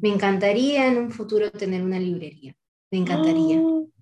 Me 0.00 0.10
encantaría 0.10 0.86
en 0.86 0.98
un 0.98 1.10
futuro 1.10 1.50
tener 1.50 1.82
una 1.82 1.98
librería. 1.98 2.54
Me 2.90 2.98
encantaría. 2.98 3.60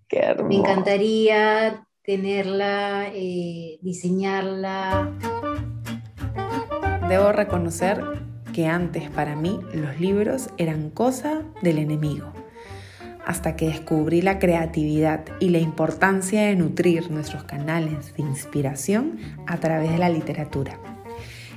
qué 0.09 0.37
Me 0.45 0.57
encantaría 0.57 1.87
tenerla, 2.03 3.09
eh, 3.15 3.79
diseñarla. 3.81 5.11
Debo 7.09 7.33
reconocer 7.33 8.03
que 8.53 8.67
antes 8.67 9.09
para 9.11 9.37
mí 9.37 9.59
los 9.73 9.99
libros 9.99 10.51
eran 10.59 10.91
cosa 10.91 11.45
del 11.63 11.79
enemigo, 11.79 12.31
hasta 13.25 13.57
que 13.57 13.69
descubrí 13.69 14.21
la 14.21 14.39
creatividad 14.39 15.25
y 15.41 15.49
la 15.49 15.59
importancia 15.59 16.43
de 16.43 16.57
nutrir 16.57 17.11
nuestros 17.11 17.45
canales 17.45 18.15
de 18.17 18.23
inspiración 18.23 19.19
a 19.47 19.57
través 19.59 19.93
de 19.93 19.99
la 19.99 20.11
literatura. 20.11 20.79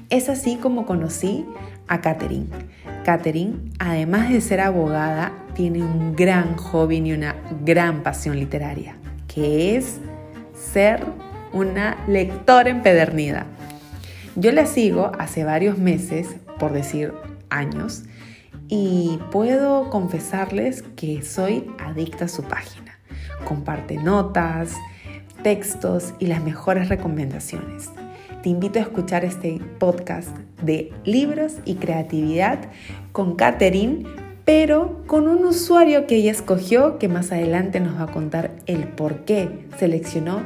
Es 0.10 0.28
así 0.28 0.56
como 0.56 0.86
conocí 0.86 1.46
a 1.90 2.00
Catherine. 2.00 2.48
Catherine, 3.04 3.72
además 3.80 4.30
de 4.30 4.40
ser 4.40 4.62
abogada, 4.62 5.34
tiene 5.56 5.84
un 5.84 6.16
gran 6.16 6.56
hobby 6.56 7.00
y 7.00 7.12
una 7.12 7.36
gran 7.66 8.04
pasión 8.04 8.40
literaria, 8.40 8.96
que 9.28 9.76
es 9.76 10.00
ser 10.54 11.06
una 11.52 11.98
lectora 12.08 12.70
empedernida. 12.70 13.46
Yo 14.36 14.52
la 14.52 14.66
sigo 14.66 15.12
hace 15.20 15.44
varios 15.44 15.78
meses, 15.78 16.28
por 16.60 16.72
decir 16.72 17.14
años, 17.50 18.04
y 18.68 19.20
puedo 19.32 19.90
confesarles 19.90 20.84
que 20.96 21.24
soy 21.24 21.66
adicta 21.80 22.26
a 22.26 22.28
su 22.28 22.44
página. 22.44 23.00
Comparte 23.44 23.98
notas, 23.98 24.76
textos 25.42 26.14
y 26.20 26.28
las 26.28 26.44
mejores 26.44 26.90
recomendaciones. 26.90 27.90
Te 28.44 28.48
invito 28.48 28.80
a 28.80 28.84
escuchar 28.84 29.26
este 29.26 29.60
podcast 29.80 30.30
de 30.62 30.94
libros 31.04 31.56
y 31.66 31.76
creatividad 31.76 32.72
con 33.12 33.36
Catherine, 33.36 34.06
pero 34.46 35.04
con 35.08 35.28
un 35.28 35.44
usuario 35.44 36.08
que 36.08 36.16
ella 36.16 36.32
escogió 36.32 37.00
que 37.00 37.10
más 37.10 37.34
adelante 37.34 37.82
nos 37.82 38.00
va 38.00 38.04
a 38.04 38.12
contar 38.14 38.52
el 38.66 38.88
por 38.88 39.26
qué 39.26 39.68
seleccionó 39.78 40.42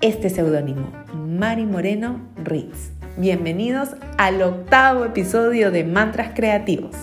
este 0.00 0.28
seudónimo, 0.28 0.90
Mari 1.14 1.66
Moreno 1.66 2.20
Ritz. 2.42 2.90
Bienvenidos 3.16 3.90
al 4.18 4.42
octavo 4.42 5.04
episodio 5.04 5.70
de 5.70 5.84
Mantras 5.84 6.32
Creativos. 6.34 6.96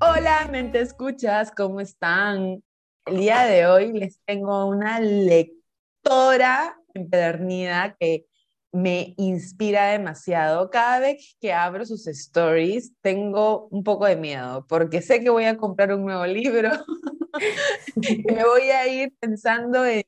Hola, 0.00 0.48
mente 0.52 0.80
escuchas, 0.80 1.50
¿cómo 1.50 1.80
están? 1.80 2.62
El 3.06 3.16
día 3.16 3.42
de 3.42 3.66
hoy 3.66 3.92
les 3.92 4.20
tengo 4.24 4.66
una 4.66 5.00
lectora 5.00 6.75
empedernida 6.96 7.96
que 7.98 8.26
me 8.72 9.14
inspira 9.16 9.86
demasiado. 9.86 10.70
Cada 10.70 11.00
vez 11.00 11.36
que 11.40 11.52
abro 11.52 11.86
sus 11.86 12.06
stories 12.06 12.92
tengo 13.00 13.68
un 13.68 13.82
poco 13.82 14.06
de 14.06 14.16
miedo 14.16 14.66
porque 14.68 15.02
sé 15.02 15.20
que 15.20 15.30
voy 15.30 15.44
a 15.44 15.56
comprar 15.56 15.92
un 15.92 16.04
nuevo 16.04 16.26
libro. 16.26 16.70
me 18.26 18.44
voy 18.44 18.70
a 18.70 18.86
ir 18.86 19.14
pensando 19.18 19.84
en 19.86 20.04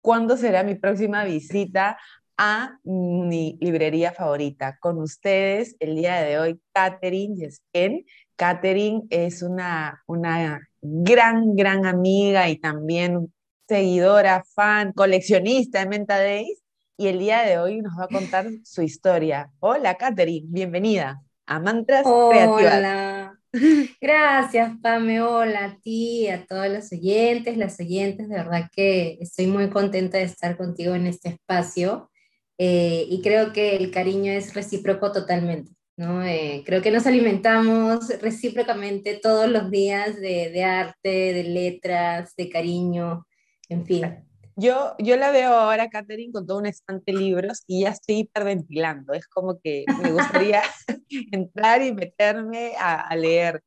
cuándo 0.00 0.36
será 0.36 0.62
mi 0.62 0.74
próxima 0.76 1.24
visita 1.24 1.98
a 2.36 2.78
mi 2.84 3.58
librería 3.60 4.12
favorita. 4.12 4.78
Con 4.80 4.98
ustedes 4.98 5.76
el 5.78 5.96
día 5.96 6.22
de 6.22 6.38
hoy, 6.38 6.60
Catherine 6.72 7.36
Yesken. 7.36 8.04
Catherine 8.36 9.02
es 9.10 9.42
una, 9.42 10.02
una 10.06 10.68
gran, 10.80 11.54
gran 11.54 11.86
amiga 11.86 12.48
y 12.48 12.56
también 12.56 13.32
seguidora, 13.66 14.44
fan, 14.54 14.92
coleccionista 14.92 15.80
de 15.80 15.86
Menta 15.86 16.18
Days. 16.18 16.62
Y 16.96 17.08
el 17.08 17.18
día 17.18 17.42
de 17.42 17.58
hoy 17.58 17.80
nos 17.80 17.98
va 17.98 18.04
a 18.04 18.08
contar 18.08 18.46
su 18.62 18.82
historia. 18.82 19.50
Hola, 19.58 19.96
Catherine, 19.96 20.46
bienvenida 20.48 21.20
a 21.46 21.58
Mantras 21.58 22.04
Hola. 22.06 23.36
Gracias, 24.00 24.72
Pame. 24.80 25.20
Hola 25.20 25.64
a 25.64 25.78
ti, 25.80 26.28
a 26.28 26.46
todos 26.46 26.68
los 26.68 26.92
oyentes, 26.92 27.56
las 27.56 27.80
oyentes. 27.80 28.28
De 28.28 28.36
verdad 28.36 28.68
que 28.72 29.18
estoy 29.20 29.46
muy 29.46 29.70
contenta 29.70 30.18
de 30.18 30.24
estar 30.24 30.56
contigo 30.56 30.94
en 30.94 31.06
este 31.06 31.30
espacio. 31.30 32.10
Eh, 32.58 33.06
y 33.08 33.22
creo 33.22 33.52
que 33.52 33.76
el 33.76 33.90
cariño 33.90 34.32
es 34.32 34.54
recíproco 34.54 35.10
totalmente. 35.10 35.72
¿no? 35.96 36.24
Eh, 36.24 36.62
creo 36.66 36.82
que 36.82 36.90
nos 36.90 37.06
alimentamos 37.06 38.08
recíprocamente 38.20 39.18
todos 39.20 39.48
los 39.48 39.70
días 39.70 40.16
de, 40.16 40.50
de, 40.50 40.64
arte, 40.64 41.32
de 41.32 41.44
letras, 41.44 42.34
de 42.36 42.48
cariño, 42.50 43.26
en 43.68 43.86
fin. 43.86 44.26
Yo, 44.56 44.94
yo 44.98 45.16
la 45.16 45.32
veo 45.32 45.52
ahora, 45.52 45.88
Katherine, 45.90 46.32
con 46.32 46.46
todo 46.46 46.58
un 46.58 46.66
estante 46.66 47.12
de 47.12 47.18
libros 47.18 47.64
y 47.66 47.82
ya 47.82 47.90
estoy 47.90 48.18
hiperventilando. 48.18 49.12
Es 49.12 49.26
como 49.26 49.58
que 49.58 49.84
me 50.00 50.12
gustaría 50.12 50.62
entrar 51.32 51.82
y 51.82 51.92
meterme 51.92 52.74
a, 52.78 53.00
a 53.00 53.16
leer. 53.16 53.62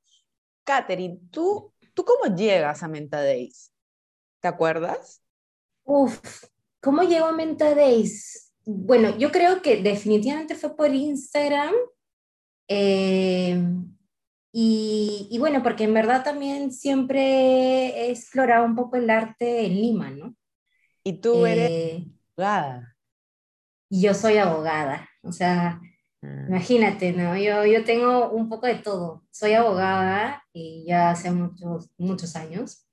Katherine, 0.64 1.20
¿tú, 1.32 1.74
¿tú 1.94 2.06
cómo 2.06 2.34
llegas 2.36 2.84
a 2.84 2.88
Menta 2.88 3.22
Days? 3.22 3.74
¿Te 4.42 4.48
acuerdas? 4.48 5.22
Uf, 5.84 6.46
¿cómo 6.82 7.04
llego 7.04 7.26
a 7.26 7.34
Menta 7.34 7.76
Days? 7.76 8.48
bueno, 8.70 9.18
yo 9.18 9.32
creo 9.32 9.62
que 9.62 9.82
definitivamente 9.82 10.54
fue 10.54 10.76
por 10.76 10.94
Instagram. 10.94 11.74
Eh, 12.68 13.58
y, 14.60 15.28
y, 15.30 15.38
bueno, 15.38 15.62
porque 15.62 15.84
en 15.84 15.94
verdad 15.94 16.24
también 16.24 16.72
siempre 16.72 17.20
he 17.90 18.10
explorado 18.10 18.66
un 18.66 18.76
poco 18.76 18.96
el 18.96 19.08
arte 19.08 19.68
en 19.68 19.76
Lima, 19.76 20.10
¿no? 20.10 20.36
Y 21.04 21.22
tú 21.22 21.46
eres 21.46 21.70
eh, 21.70 22.08
abogada. 22.36 22.98
Yo 23.92 24.16
soy 24.16 24.38
abogada, 24.38 25.08
o 25.22 25.32
sea, 25.32 25.80
ah. 26.24 26.46
imagínate, 26.48 27.14
¿no? 27.14 27.38
Yo, 27.38 27.68
yo 27.68 27.84
tengo 27.84 28.32
un 28.32 28.50
poco 28.50 28.66
de 28.66 28.78
todo. 28.78 29.24
Soy 29.30 29.54
abogada 29.54 30.44
y 30.52 30.86
ya 30.88 31.12
hace 31.12 31.30
muchos, 31.30 31.92
muchos 32.00 32.36
años. 32.36 32.88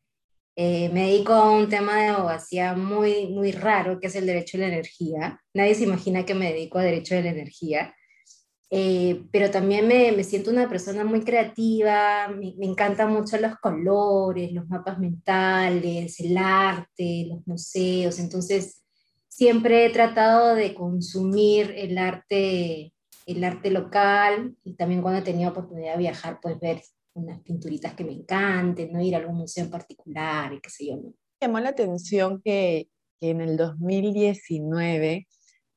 Eh, 0.57 0.91
me 0.91 1.07
dedico 1.07 1.33
a 1.33 1.51
un 1.51 1.71
tema 1.71 1.97
de 1.97 2.09
abogacía 2.09 2.75
muy, 2.75 3.29
muy 3.29 3.53
raro, 3.53 3.99
que 4.01 4.09
es 4.09 4.17
el 4.17 4.27
derecho 4.27 4.59
de 4.59 4.69
la 4.69 4.75
energía. 4.75 5.41
Nadie 5.55 5.75
se 5.75 5.85
imagina 5.85 6.27
que 6.27 6.35
me 6.35 6.53
dedico 6.53 6.79
a 6.79 6.83
derecho 6.83 7.15
de 7.15 7.23
la 7.23 7.31
energía, 7.31 7.95
eh, 8.77 9.23
pero 9.31 9.53
también 9.53 9.87
me, 9.87 10.11
me, 10.11 10.25
siento 10.25 10.51
una 10.51 10.69
persona 10.69 11.05
muy 11.05 11.23
creativa, 11.23 12.27
me, 12.27 12.57
me 12.59 12.67
encantan 12.67 13.12
mucho 13.12 13.37
los 13.37 13.55
colores, 13.59 14.51
los 14.51 14.69
mapas 14.69 14.99
mentales, 14.99 16.19
el 16.19 16.37
arte, 16.37 17.27
los 17.29 17.47
museos, 17.47 18.19
entonces 18.19 18.83
siempre 19.29 19.87
he 19.87 19.91
tratado 19.91 20.57
de 20.57 20.75
consumir 20.75 21.73
el 21.77 21.97
arte, 21.99 22.93
el 23.27 23.45
arte 23.45 23.71
local 23.71 24.57
y 24.65 24.75
también 24.75 25.03
cuando 25.03 25.21
he 25.21 25.25
tenido 25.25 25.51
oportunidad 25.51 25.93
de 25.93 25.99
viajar, 25.99 26.41
pues 26.43 26.59
ver 26.59 26.83
unas 27.12 27.41
pinturitas 27.43 27.95
que 27.95 28.03
me 28.03 28.12
encanten, 28.12 28.93
no 28.93 29.01
ir 29.01 29.15
a 29.15 29.19
algún 29.19 29.37
museo 29.37 29.62
en 29.62 29.71
particular 29.71 30.53
y 30.53 30.61
qué 30.61 30.71
sé 30.71 30.87
yo. 30.89 30.97
¿no? 30.97 31.15
Llamó 31.41 31.61
la 31.61 31.69
atención 31.69 32.43
que, 32.43 32.89
que 33.21 33.31
en 33.31 33.41
el 33.41 33.56
2019 33.56 35.29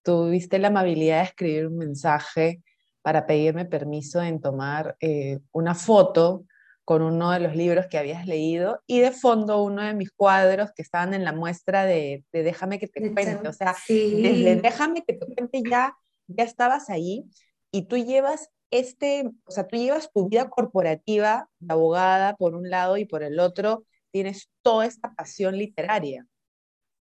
tuviste 0.01 0.57
la 0.57 0.69
amabilidad 0.69 1.19
de 1.19 1.25
escribir 1.25 1.67
un 1.67 1.77
mensaje 1.77 2.63
para 3.07 3.25
pedirme 3.25 3.63
permiso 3.63 4.21
en 4.21 4.41
tomar 4.41 4.97
eh, 4.99 5.39
una 5.53 5.75
foto 5.75 6.43
con 6.83 7.01
uno 7.01 7.31
de 7.31 7.39
los 7.39 7.55
libros 7.55 7.85
que 7.87 7.97
habías 7.97 8.27
leído 8.27 8.81
y 8.85 8.99
de 8.99 9.11
fondo 9.11 9.63
uno 9.63 9.81
de 9.81 9.93
mis 9.93 10.11
cuadros 10.11 10.73
que 10.73 10.81
estaban 10.81 11.13
en 11.13 11.23
la 11.23 11.31
muestra 11.31 11.85
de, 11.85 12.25
de 12.33 12.43
Déjame 12.43 12.79
que 12.79 12.89
te 12.89 12.99
de 12.99 13.13
cuente. 13.13 13.47
O 13.47 13.53
sea, 13.53 13.73
sí. 13.73 14.21
desde 14.21 14.57
Déjame 14.57 15.05
que 15.05 15.13
te 15.13 15.25
cuente 15.25 15.63
ya, 15.63 15.95
ya 16.27 16.43
estabas 16.43 16.89
ahí 16.89 17.23
y 17.71 17.83
tú 17.83 17.95
llevas 17.95 18.49
este, 18.71 19.31
o 19.45 19.51
sea, 19.51 19.65
tú 19.65 19.77
llevas 19.77 20.11
tu 20.11 20.27
vida 20.27 20.49
corporativa 20.49 21.49
de 21.59 21.73
abogada 21.75 22.35
por 22.35 22.55
un 22.55 22.69
lado 22.69 22.97
y 22.97 23.05
por 23.05 23.23
el 23.23 23.39
otro 23.39 23.85
tienes 24.11 24.49
toda 24.61 24.85
esta 24.85 25.13
pasión 25.15 25.57
literaria. 25.57 26.27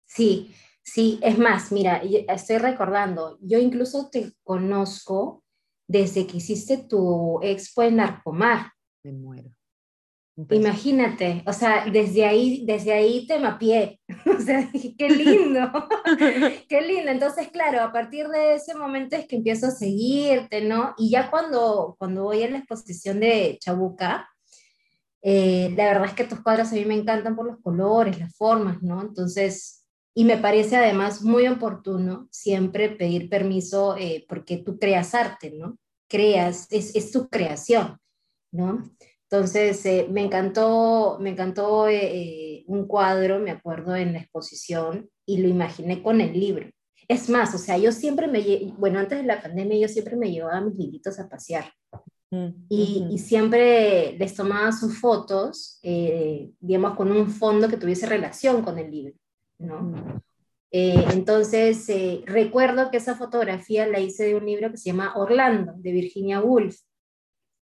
Sí, 0.05 0.53
sí, 0.83 1.21
es 1.23 1.37
más, 1.37 1.71
mira, 1.71 2.01
estoy 2.27 2.57
recordando, 2.57 3.37
yo 3.39 3.59
incluso 3.59 4.09
te 4.09 4.33
conozco 4.43 5.44
desde 5.87 6.25
que 6.27 6.37
hiciste 6.37 6.77
tu 6.77 7.39
expo 7.41 7.83
en 7.83 7.97
Narcomar. 7.97 8.71
Me 9.03 9.11
muero. 9.11 9.49
Imagínate, 10.49 11.43
o 11.47 11.53
sea, 11.53 11.85
desde 11.85 12.25
ahí, 12.25 12.65
desde 12.65 12.91
ahí 12.91 13.25
te 13.25 13.39
mapeé. 13.39 13.99
O 14.37 14.41
sea, 14.41 14.69
qué 14.97 15.09
lindo, 15.09 15.71
qué 16.69 16.81
lindo. 16.81 17.09
Entonces, 17.09 17.47
claro, 17.49 17.81
a 17.81 17.91
partir 17.91 18.27
de 18.27 18.55
ese 18.55 18.75
momento 18.75 19.15
es 19.15 19.27
que 19.27 19.37
empiezo 19.37 19.67
a 19.67 19.71
seguirte, 19.71 20.61
¿no? 20.61 20.93
Y 20.97 21.09
ya 21.09 21.31
cuando, 21.31 21.95
cuando 21.97 22.23
voy 22.23 22.43
a 22.43 22.49
la 22.49 22.57
exposición 22.57 23.21
de 23.21 23.57
Chabuca, 23.61 24.27
eh, 25.21 25.73
la 25.75 25.85
verdad 25.85 26.05
es 26.05 26.13
que 26.13 26.25
tus 26.25 26.41
cuadros 26.41 26.71
a 26.71 26.75
mí 26.75 26.83
me 26.85 26.95
encantan 26.95 27.35
por 27.35 27.45
los 27.45 27.61
colores, 27.61 28.19
las 28.19 28.35
formas, 28.35 28.83
¿no? 28.83 29.01
Entonces, 29.01 29.84
y 30.17 30.23
me 30.23 30.37
parece 30.37 30.77
además 30.77 31.21
muy 31.21 31.45
oportuno 31.47 32.27
siempre 32.31 32.89
pedir 32.89 33.29
permiso 33.29 33.95
eh, 33.97 34.25
porque 34.27 34.57
tú 34.57 34.79
creas 34.79 35.13
arte, 35.13 35.51
¿no? 35.51 35.77
Creas, 36.07 36.67
es, 36.71 36.95
es 36.95 37.11
tu 37.11 37.27
creación, 37.29 37.99
¿no? 38.51 38.89
Entonces, 39.29 39.85
eh, 39.85 40.07
me 40.09 40.23
encantó, 40.23 41.17
me 41.19 41.31
encantó 41.31 41.89
eh, 41.89 42.63
un 42.67 42.87
cuadro, 42.87 43.39
me 43.39 43.51
acuerdo, 43.51 43.95
en 43.95 44.13
la 44.13 44.19
exposición 44.19 45.09
y 45.25 45.37
lo 45.37 45.49
imaginé 45.49 46.01
con 46.01 46.21
el 46.21 46.39
libro. 46.39 46.69
Es 47.07 47.29
más, 47.29 47.53
o 47.53 47.57
sea, 47.57 47.77
yo 47.77 47.91
siempre 47.91 48.27
me, 48.27 48.73
bueno, 48.77 48.99
antes 48.99 49.19
de 49.19 49.25
la 49.25 49.41
pandemia 49.41 49.79
yo 49.79 49.87
siempre 49.89 50.15
me 50.15 50.31
llevaba 50.31 50.61
mis 50.61 50.77
libritos 50.77 51.19
a 51.19 51.27
pasear. 51.27 51.65
y, 52.69 53.17
siempre 53.17 54.17
les 54.17 54.33
tomaba 54.35 54.71
sus 54.71 54.99
fotos, 54.99 55.79
eh, 55.83 56.51
digamos, 56.59 56.95
con 56.95 57.11
un 57.11 57.29
fondo 57.29 57.67
que 57.67 57.77
tuviese 57.77 58.05
relación 58.05 58.61
con 58.61 58.77
el 58.77 58.91
libro, 58.91 59.13
¿no? 59.57 60.21
Eh, 60.71 61.05
entonces, 61.11 61.87
eh, 61.89 62.21
recuerdo 62.25 62.91
que 62.91 62.97
esa 62.97 63.15
fotografía 63.15 63.87
la 63.87 63.99
hice 63.99 64.25
de 64.25 64.35
un 64.35 64.45
libro 64.45 64.71
que 64.71 64.77
se 64.77 64.89
llama 64.89 65.13
Orlando, 65.15 65.73
de 65.77 65.91
Virginia 65.91 66.41
Woolf, 66.41 66.77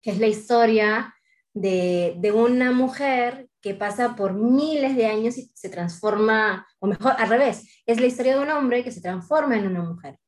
que 0.02 0.12
es 0.12 0.20
la 0.20 0.28
historia 0.28 1.16
de, 1.54 2.16
de, 2.20 2.32
una 2.32 2.72
mujer 2.72 3.50
que 3.62 3.74
pasa 3.74 4.16
por 4.16 4.34
miles 4.34 4.96
de 4.96 5.08
años 5.08 5.38
y 5.38 5.52
se 5.54 5.70
transforma, 5.70 6.68
o 6.80 6.88
mejor, 6.88 7.14
al 7.18 7.30
revés, 7.30 7.82
es 7.86 8.00
la 8.00 8.06
historia 8.06 8.36
de 8.36 8.44
un 8.44 8.52
hombre 8.52 8.84
que 8.84 8.92
se 8.92 9.02
transforma 9.02 9.58
en 9.58 9.68
una 9.68 9.82
mujer. 9.82 10.20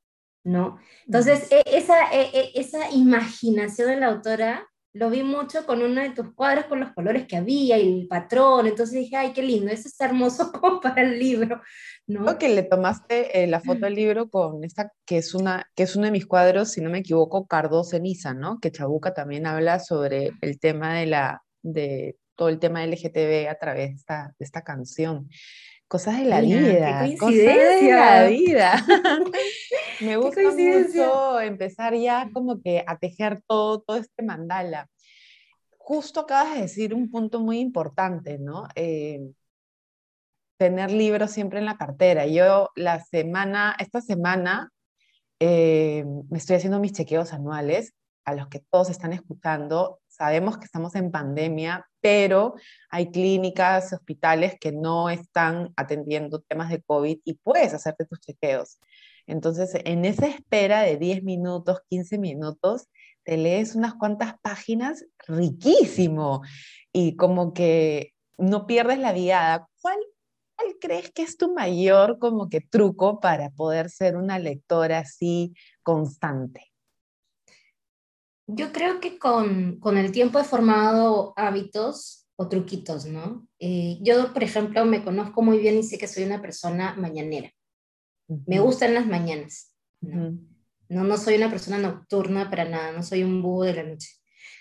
¿no? 0.44 0.80
Entonces, 1.06 1.52
e, 1.52 1.64
esa, 1.66 2.12
e, 2.12 2.30
e, 2.34 2.52
esa 2.56 2.90
imaginación 2.92 3.90
de 3.90 3.98
la 3.98 4.08
autora 4.08 4.68
lo 4.94 5.10
vi 5.10 5.24
mucho 5.24 5.66
con 5.66 5.82
uno 5.82 6.02
de 6.02 6.10
tus 6.10 6.34
cuadros, 6.34 6.66
con 6.66 6.82
los 6.82 6.92
colores 6.92 7.26
que 7.26 7.38
había 7.38 7.78
y 7.78 8.02
el 8.02 8.08
patrón, 8.08 8.68
entonces 8.68 9.00
dije, 9.00 9.16
ay, 9.16 9.32
qué 9.32 9.42
lindo, 9.42 9.72
eso 9.72 9.88
está 9.88 10.06
hermoso 10.06 10.52
como 10.62 10.82
para 10.82 11.02
el 11.02 11.18
libro, 11.18 11.62
¿no? 12.08 12.26
Creo 12.26 12.38
que 12.38 12.50
le 12.50 12.64
tomaste 12.64 13.44
eh, 13.44 13.48
la 13.48 13.62
foto 13.62 13.86
del 13.86 13.96
libro 13.96 14.30
con 14.30 14.64
esta, 14.64 14.92
que 15.06 15.18
es, 15.18 15.34
una, 15.34 15.66
que 15.76 15.84
es 15.84 15.96
uno 15.96 16.06
de 16.06 16.12
mis 16.12 16.26
cuadros, 16.26 16.72
si 16.72 16.82
no 16.82 16.90
me 16.90 17.00
equivoco, 17.00 17.48
Cardo 17.48 17.84
Ceniza, 17.84 18.34
¿no? 18.34 18.60
Que 18.60 18.72
Chabuca 18.72 19.14
también 19.14 19.46
habla 19.46 19.80
sobre 19.80 20.32
el 20.42 20.60
tema 20.60 20.96
de 20.96 21.06
la, 21.06 21.42
de 21.62 22.18
todo 22.42 22.50
el 22.50 22.58
tema 22.58 22.84
LGTB 22.84 23.50
a 23.52 23.60
través 23.60 23.90
de 23.90 23.96
esta, 23.98 24.34
de 24.40 24.46
esta 24.46 24.64
canción. 24.64 25.30
Cosas 25.88 26.18
de 26.18 26.26
la 26.26 26.42
vida. 26.42 27.08
Cosas 27.20 27.36
de 27.36 27.92
la 27.92 28.26
vida. 28.26 28.84
Me 30.02 30.18
gusta 30.18 30.42
mucho 30.50 31.40
empezar 31.40 31.94
ya 31.94 32.32
como 32.34 32.60
que 32.60 32.84
a 32.88 32.98
tejer 32.98 33.44
todo, 33.46 33.82
todo 33.82 33.98
este 33.98 34.24
mandala. 34.24 34.90
Justo 35.78 36.22
acabas 36.22 36.56
de 36.56 36.62
decir 36.62 36.96
un 36.96 37.12
punto 37.12 37.40
muy 37.40 37.60
importante, 37.60 38.40
¿no? 38.40 38.68
Eh, 38.74 39.22
tener 40.58 40.90
libros 40.90 41.30
siempre 41.30 41.60
en 41.60 41.66
la 41.66 41.78
cartera. 41.78 42.26
Yo 42.26 42.72
la 42.76 43.04
semana, 43.04 43.76
esta 43.78 44.02
semana, 44.02 44.72
eh, 45.40 46.06
me 46.32 46.40
estoy 46.40 46.56
haciendo 46.56 46.80
mis 46.80 46.94
chequeos 46.94 47.34
anuales, 47.34 47.94
a 48.26 48.34
los 48.34 48.48
que 48.48 48.64
todos 48.72 48.90
están 48.90 49.14
escuchando. 49.14 50.01
Sabemos 50.22 50.60
que 50.60 50.66
estamos 50.66 50.94
en 50.94 51.10
pandemia, 51.10 51.90
pero 52.00 52.54
hay 52.92 53.10
clínicas, 53.10 53.92
hospitales 53.92 54.54
que 54.62 54.72
no 54.72 55.10
están 55.10 55.74
atendiendo 55.76 56.42
temas 56.42 56.70
de 56.70 56.84
COVID 56.84 57.22
y 57.26 57.34
puedes 57.34 57.74
hacerte 57.74 58.06
tus 58.06 58.20
chequeos. 58.20 58.80
Entonces, 59.26 59.72
en 59.84 60.06
esa 60.06 60.28
espera 60.28 60.84
de 60.84 60.98
10 60.98 61.24
minutos, 61.24 61.80
15 61.90 62.20
minutos, 62.20 62.88
te 63.24 63.36
lees 63.36 63.74
unas 63.74 63.96
cuantas 63.96 64.36
páginas 64.44 65.04
riquísimo 65.28 66.44
y 66.94 67.16
como 67.16 67.56
que 67.56 68.14
no 68.38 68.68
pierdes 68.68 69.00
la 69.00 69.14
viada. 69.14 69.68
¿Cuál, 69.82 69.98
¿Cuál 70.56 70.76
crees 70.80 71.12
que 71.12 71.24
es 71.24 71.36
tu 71.36 71.52
mayor 71.52 72.20
como 72.20 72.48
que 72.48 72.62
truco 72.62 73.20
para 73.20 73.50
poder 73.50 73.90
ser 73.90 74.18
una 74.18 74.38
lectora 74.38 75.00
así 75.00 75.56
constante? 75.82 76.71
Yo 78.54 78.74
creo 78.74 79.00
que 79.00 79.18
con, 79.18 79.80
con, 79.80 79.98
el 79.98 80.12
tiempo 80.12 80.38
he 80.38 80.44
formado 80.44 81.34
hábitos 81.38 82.28
o 82.36 82.50
truquitos, 82.50 83.06
¿no? 83.06 83.48
Eh, 83.60 83.98
yo, 84.02 84.34
por 84.34 84.44
ejemplo, 84.44 84.84
me 84.86 85.04
conozco 85.04 85.42
muy 85.42 85.60
bien 85.60 85.78
y 85.78 85.84
sé 85.84 85.98
que 85.98 86.08
soy 86.08 86.24
una 86.24 86.42
persona 86.42 86.96
mañanera. 86.96 87.50
Me 88.28 88.60
gustan 88.60 88.94
las 88.94 89.06
mañanas. 89.06 89.74
¿no? 90.02 90.38
¿no? 90.90 91.04
no, 91.04 91.18
soy 91.18 91.36
una 91.36 91.50
persona 91.50 91.78
nocturna 91.78 92.50
para 92.50 92.66
nada, 92.66 92.92
no 92.92 93.04
soy 93.04 93.24
un 93.24 93.42
búho 93.42 93.64
de 93.64 93.74
la 93.74 93.84
noche. 93.84 94.10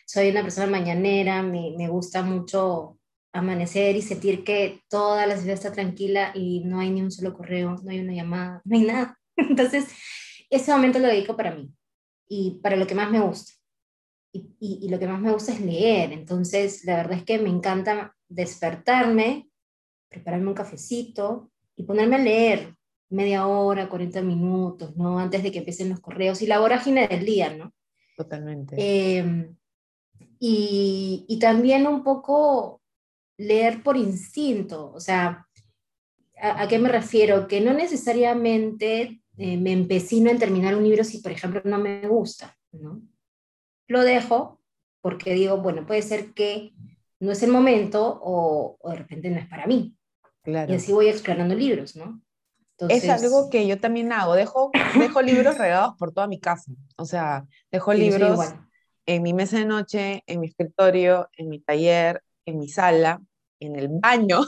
Soy 0.07 0.31
una 0.31 0.43
persona 0.43 0.67
mañanera, 0.69 1.43
me, 1.43 1.75
me 1.77 1.89
gusta 1.89 2.23
mucho 2.23 2.99
amanecer 3.33 3.97
y 3.97 4.03
sentir 4.03 4.45
que 4.45 4.83
toda 4.89 5.27
la 5.27 5.37
ciudad 5.37 5.55
está 5.55 5.73
tranquila 5.73 6.33
y 6.35 6.63
no 6.65 6.79
hay 6.81 6.91
ni 6.91 7.03
un 7.03 7.11
solo 7.11 7.33
correo, 7.33 7.77
no 7.83 7.91
hay 7.91 8.01
una 8.01 8.13
llamada, 8.13 8.63
no 8.65 8.77
hay 8.77 8.85
nada. 8.85 9.19
Entonces, 9.37 9.87
ese 10.49 10.71
momento 10.71 11.01
lo 11.01 11.09
dedico 11.09 11.37
para 11.37 11.55
mí 11.55 11.73
y 12.29 12.61
para 12.63 12.77
lo 12.77 12.87
que 12.87 12.95
más 12.95 13.11
me 13.11 13.21
gusta 13.21 13.60
y, 14.33 14.89
lo 14.89 14.99
que 14.99 15.07
más 15.07 15.21
me 15.21 15.33
gusta 15.33 15.53
es 15.53 15.61
leer. 15.61 16.13
Entonces, 16.13 16.85
la 16.85 16.97
verdad 16.97 17.19
es 17.19 17.25
que 17.25 17.39
me 17.39 17.49
encanta 17.49 18.17
despertarme, 18.29 19.51
prepararme 20.09 20.49
un 20.49 20.55
cafecito 20.55 21.51
y 21.77 21.85
ponerme 21.85 22.17
a 22.17 22.21
leer 22.21 22.75
media 23.11 23.47
hora, 23.47 23.89
40 23.89 24.23
minutos, 24.23 24.97
¿no? 24.97 25.19
Antes 25.19 25.43
de 25.43 25.51
que 25.51 25.59
empiecen 25.59 25.89
los 25.89 26.01
correos 26.01 26.43
y 26.43 26.47
la 26.47 26.61
vorágine 26.61 27.09
del 27.09 27.25
día, 27.25 27.55
¿no? 27.57 27.73
Totalmente. 28.17 28.77
Em, 28.79 29.57
y, 30.39 31.25
y, 31.29 31.39
también 31.39 31.87
un 31.87 32.05
poco 32.05 32.83
leer 33.37 33.83
por 33.83 33.97
instinto, 33.97 34.93
o 34.93 35.01
sea, 35.01 35.47
¿a, 36.41 36.69
qué 36.69 36.79
me 36.79 36.89
refiero? 36.89 37.49
Que 37.49 37.61
no 37.61 37.73
necesariamente 37.73 39.21
eh, 39.37 39.57
me 39.57 39.73
empecino 39.73 40.31
en 40.31 40.39
terminar 40.39 40.77
un 40.77 40.85
libro 40.85 41.05
si, 41.05 41.19
por 41.19 41.33
ejemplo, 41.33 41.63
no 41.65 41.79
me 41.79 42.07
gusta, 42.07 42.57
¿no? 42.73 43.03
Lo 43.91 44.03
dejo 44.03 44.61
porque 45.01 45.35
digo, 45.35 45.59
bueno, 45.59 45.87
puede 45.87 46.03
ser 46.03 46.33
que 46.33 46.73
no 47.19 47.33
es 47.33 47.43
el 47.43 47.51
momento 47.51 48.21
o, 48.23 48.79
de 48.89 48.97
repente 48.97 49.31
no 49.31 49.39
es 49.39 49.49
para 49.49 49.67
mí. 49.67 49.97
Claro. 50.43 50.73
Y 50.73 50.77
así 50.77 50.93
voy 50.93 51.09
explorando 51.09 51.55
libros, 51.55 51.97
¿no? 51.97 52.23
Es 52.89 53.07
algo 53.11 53.51
que 53.51 53.67
yo 53.67 53.79
también 53.79 54.11
hago, 54.13 54.35
dejo, 54.35 54.71
dejo 54.99 55.21
libros 55.23 55.59
regados 55.59 55.97
por 55.99 56.13
toda 56.13 56.27
mi 56.27 56.41
casa, 56.41 56.73
o 56.97 57.05
sea, 57.05 57.45
dejo 57.71 57.93
libros 57.93 58.55
en 59.05 59.23
mi 59.23 59.35
mesa 59.35 59.59
de 59.59 59.67
noche, 59.67 60.23
en 60.27 60.41
mi 60.41 60.47
escritorio, 60.47 61.29
en 61.37 61.51
mi 61.51 61.61
taller, 61.61 62.23
en 62.47 62.59
mi 62.59 62.69
sala, 62.69 63.21
en 63.59 63.77
el 63.77 63.89
baño. 63.89 64.41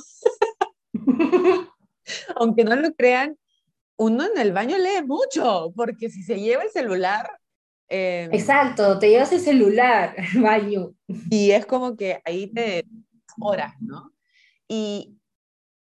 Aunque 2.36 2.64
no 2.64 2.74
lo 2.76 2.94
crean, 2.94 3.36
uno 3.96 4.24
en 4.24 4.38
el 4.40 4.52
baño 4.52 4.78
lee 4.78 5.04
mucho, 5.04 5.72
porque 5.76 6.08
si 6.08 6.22
se 6.22 6.40
lleva 6.40 6.62
el 6.62 6.70
celular, 6.70 7.38
Em, 7.94 8.32
Exacto, 8.32 8.98
te 8.98 9.10
llevas 9.10 9.32
el 9.32 9.40
celular 9.40 10.16
al 10.34 10.42
baño. 10.42 10.94
Y 11.28 11.50
es 11.50 11.66
como 11.66 11.94
que 11.94 12.22
ahí 12.24 12.46
te 12.46 12.86
horas, 13.38 13.74
¿no? 13.80 14.12
Y, 14.66 15.18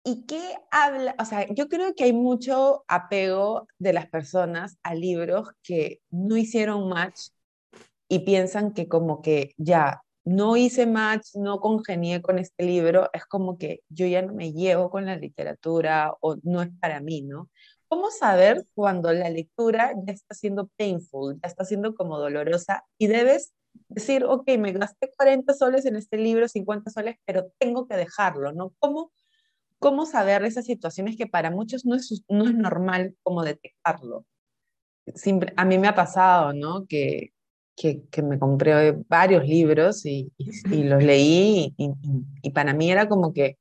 ¿Y 0.03 0.25
qué 0.25 0.55
habla? 0.71 1.13
O 1.19 1.25
sea, 1.25 1.45
yo 1.53 1.67
creo 1.67 1.93
que 1.93 2.05
hay 2.05 2.13
mucho 2.13 2.83
apego 2.87 3.67
de 3.77 3.93
las 3.93 4.07
personas 4.07 4.79
a 4.81 4.95
libros 4.95 5.49
que 5.61 5.99
no 6.09 6.37
hicieron 6.37 6.89
match 6.89 7.27
y 8.09 8.19
piensan 8.19 8.73
que 8.73 8.87
como 8.87 9.21
que 9.21 9.53
ya 9.57 10.01
no 10.23 10.57
hice 10.57 10.87
match, 10.87 11.35
no 11.35 11.59
congenié 11.59 12.23
con 12.23 12.39
este 12.39 12.63
libro, 12.63 13.11
es 13.13 13.25
como 13.25 13.59
que 13.59 13.81
yo 13.89 14.07
ya 14.07 14.23
no 14.23 14.33
me 14.33 14.53
llevo 14.53 14.89
con 14.89 15.05
la 15.05 15.15
literatura 15.17 16.15
o 16.19 16.35
no 16.41 16.63
es 16.63 16.69
para 16.79 16.99
mí, 16.99 17.21
¿no? 17.21 17.51
¿Cómo 17.91 18.09
saber 18.09 18.63
cuando 18.73 19.11
la 19.11 19.29
lectura 19.29 19.91
ya 20.07 20.13
está 20.13 20.33
siendo 20.33 20.69
painful, 20.77 21.37
ya 21.43 21.49
está 21.49 21.65
siendo 21.65 21.93
como 21.93 22.17
dolorosa 22.17 22.85
y 22.97 23.07
debes 23.07 23.53
decir, 23.89 24.23
ok, 24.23 24.47
me 24.59 24.71
gasté 24.71 25.11
40 25.13 25.53
soles 25.53 25.85
en 25.85 25.97
este 25.97 26.15
libro, 26.15 26.47
50 26.47 26.89
soles, 26.89 27.17
pero 27.25 27.51
tengo 27.59 27.89
que 27.89 27.97
dejarlo, 27.97 28.53
¿no? 28.53 28.71
¿Cómo, 28.79 29.11
cómo 29.77 30.05
saber 30.05 30.45
esas 30.45 30.63
situaciones 30.67 31.17
que 31.17 31.27
para 31.27 31.51
muchos 31.51 31.85
no 31.85 31.95
es, 31.95 32.23
no 32.29 32.45
es 32.45 32.55
normal 32.55 33.17
como 33.23 33.43
detectarlo? 33.43 34.25
a 35.57 35.65
mí 35.65 35.77
me 35.77 35.89
ha 35.89 35.95
pasado, 35.95 36.53
¿no? 36.53 36.85
Que, 36.85 37.33
que, 37.75 38.21
me 38.21 38.39
compré 38.39 38.93
varios 39.09 39.45
libros 39.45 40.05
y, 40.05 40.31
y, 40.37 40.83
los 40.83 41.03
leí 41.03 41.73
y, 41.75 41.91
y, 42.41 42.51
para 42.51 42.73
mí 42.73 42.89
era 42.89 43.09
como 43.09 43.33
que 43.33 43.57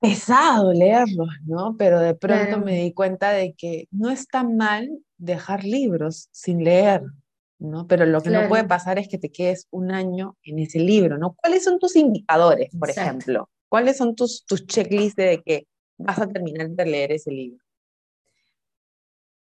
pesado 0.00 0.72
leerlos, 0.72 1.28
¿no? 1.44 1.76
Pero 1.76 2.00
de 2.00 2.14
pronto 2.14 2.58
me 2.58 2.82
di 2.82 2.92
cuenta 2.92 3.30
de 3.30 3.52
que 3.54 3.86
no 3.90 4.10
está 4.10 4.42
mal 4.42 4.90
dejar 5.18 5.64
libros 5.64 6.28
sin 6.32 6.64
leer, 6.64 7.02
¿no? 7.58 7.86
Pero 7.86 8.06
lo 8.06 8.22
que 8.22 8.30
no 8.30 8.48
puede 8.48 8.64
pasar 8.64 8.98
es 8.98 9.08
que 9.08 9.18
te 9.18 9.30
quedes 9.30 9.68
un 9.70 9.92
año 9.92 10.36
en 10.42 10.58
ese 10.58 10.78
libro, 10.80 11.18
¿no? 11.18 11.34
¿Cuáles 11.34 11.64
son 11.64 11.78
tus 11.78 11.96
indicadores, 11.96 12.70
por 12.76 12.88
ejemplo? 12.88 13.50
¿Cuáles 13.68 13.98
son 13.98 14.16
tus, 14.16 14.44
tus 14.46 14.66
checklists 14.66 15.16
de 15.16 15.42
que 15.44 15.66
vas 15.98 16.18
a 16.18 16.26
terminar 16.26 16.70
de 16.70 16.86
leer 16.86 17.12
ese 17.12 17.30
libro? 17.30 17.62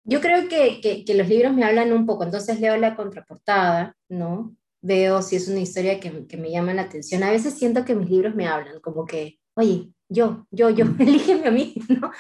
Yo 0.05 0.21
creo 0.21 0.49
que, 0.49 0.81
que, 0.81 1.05
que, 1.05 1.15
los 1.15 1.29
libros 1.29 1.53
me 1.53 1.65
hablan 1.65 1.93
un 1.93 2.07
poco, 2.07 2.25
entonces 2.25 2.61
leo 2.61 2.77
la 2.79 2.97
contraportada, 2.97 3.95
¿no? 4.09 4.57
Veo 4.81 5.23
si 5.23 5.37
es 5.37 5.49
una 5.49 5.61
historia 5.61 6.01
que, 6.01 6.27
que 6.27 6.37
me 6.37 6.51
llama 6.51 6.73
la 6.73 6.83
atención. 6.83 7.23
A 7.23 7.31
veces 7.31 7.55
siento 7.55 7.85
que 7.85 7.95
mis 7.95 8.09
libros 8.09 8.35
me 8.35 8.47
hablan, 8.47 8.81
como 8.81 9.05
que, 9.05 9.39
oye, 9.55 9.93
yo, 10.09 10.47
yo, 10.51 10.71
yo, 10.71 10.85
elígeme 10.99 11.49
a 11.49 11.51
mí, 11.51 11.75
¿no? 11.89 12.11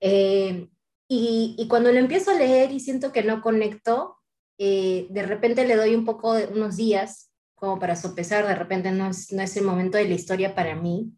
Eh, 0.00 0.68
y, 1.08 1.54
y, 1.58 1.68
cuando 1.68 1.90
lo 1.90 1.98
empiezo 1.98 2.30
a 2.30 2.34
leer 2.34 2.70
y 2.72 2.80
siento 2.80 3.12
que 3.12 3.22
no 3.22 3.40
conecto, 3.40 4.18
eh, 4.58 5.06
de 5.10 5.22
repente 5.22 5.66
le 5.66 5.76
doy 5.76 5.94
un 5.94 6.04
poco 6.04 6.34
de 6.34 6.46
unos 6.46 6.76
días 6.76 7.30
como 7.54 7.78
para 7.78 7.96
sopesar, 7.96 8.46
de 8.46 8.54
repente 8.54 8.90
no 8.92 9.08
es, 9.10 9.32
no 9.32 9.42
es 9.42 9.56
el 9.56 9.64
momento 9.64 9.98
de 9.98 10.08
la 10.08 10.14
historia 10.14 10.54
para 10.54 10.76
mí. 10.76 11.12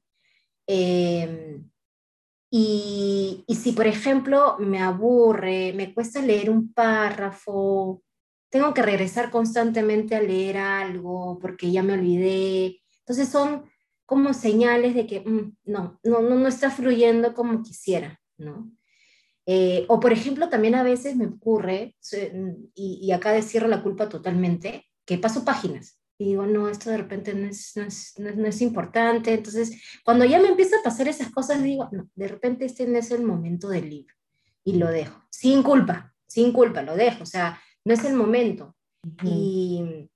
Eh, 0.67 1.61
y, 2.51 3.45
y, 3.47 3.55
si, 3.55 3.73
por 3.73 3.87
ejemplo, 3.87 4.57
me 4.59 4.81
aburre, 4.81 5.73
me 5.75 5.95
cuesta 5.95 6.21
leer 6.21 6.51
un 6.51 6.73
párrafo, 6.73 8.03
tengo 8.51 8.75
que 8.75 8.83
regresar 8.83 9.31
constantemente 9.31 10.17
a 10.17 10.23
leer 10.23 10.59
algo 10.59 11.39
porque 11.41 11.71
ya 11.71 11.83
me 11.83 11.93
olvidé. 11.95 12.81
Entonces 13.01 13.29
son 13.29 13.70
como 14.11 14.35
señales 14.35 14.97
de 14.97 15.07
que 15.07 15.21
mm, 15.21 15.57
no, 15.67 16.01
no, 16.03 16.21
no, 16.21 16.49
está 16.49 16.69
fluyendo 16.69 17.33
como 17.33 17.63
quisiera, 17.63 18.21
¿no? 18.39 18.69
Eh, 19.47 19.85
o 19.87 20.01
por 20.01 20.13
ejemplo, 20.13 20.49
también 20.49 20.75
a 20.75 20.83
veces 20.83 21.15
me 21.15 21.27
ocurre, 21.27 21.95
y, 22.75 22.99
y 23.01 23.13
acá 23.13 23.31
descierro 23.31 23.69
la 23.69 23.85
culpa 23.85 24.09
totalmente, 24.09 24.85
que 25.07 25.17
paso 25.17 25.45
páginas 25.45 26.01
y 26.19 26.25
digo, 26.25 26.45
no, 26.45 26.69
esto 26.69 26.91
de 26.91 26.97
repente 26.97 27.35
no 27.35 27.47
es, 27.47 27.77
no 27.77 27.85
es, 27.85 28.15
no 28.19 28.49
es, 28.49 28.61
importante. 28.61 29.33
Entonces, 29.33 29.81
cuando 30.05 30.25
ya 30.25 30.41
me 30.41 30.49
empieza 30.49 30.77
a 30.77 30.83
pasar 30.83 31.07
esas 31.07 31.31
cosas, 31.31 31.63
digo, 31.63 31.89
no, 31.93 32.11
de 32.17 32.27
repente 32.27 32.65
este 32.65 32.89
no 32.89 32.99
es 32.99 33.13
el 33.13 33.23
momento 33.23 33.69
del 33.69 33.89
libro 33.89 34.15
y 34.65 34.73
lo 34.73 34.89
dejo, 34.89 35.23
sin 35.31 35.63
culpa, 35.63 36.13
sin 36.27 36.53
culpa, 36.53 36.83
lo 36.83 36.97
dejo, 36.97 37.23
o 37.23 37.27
sea, 37.27 37.63
no 37.85 37.95
es 37.95 38.05
el 38.05 38.15
momento. 38.15 38.75
y, 39.23 40.11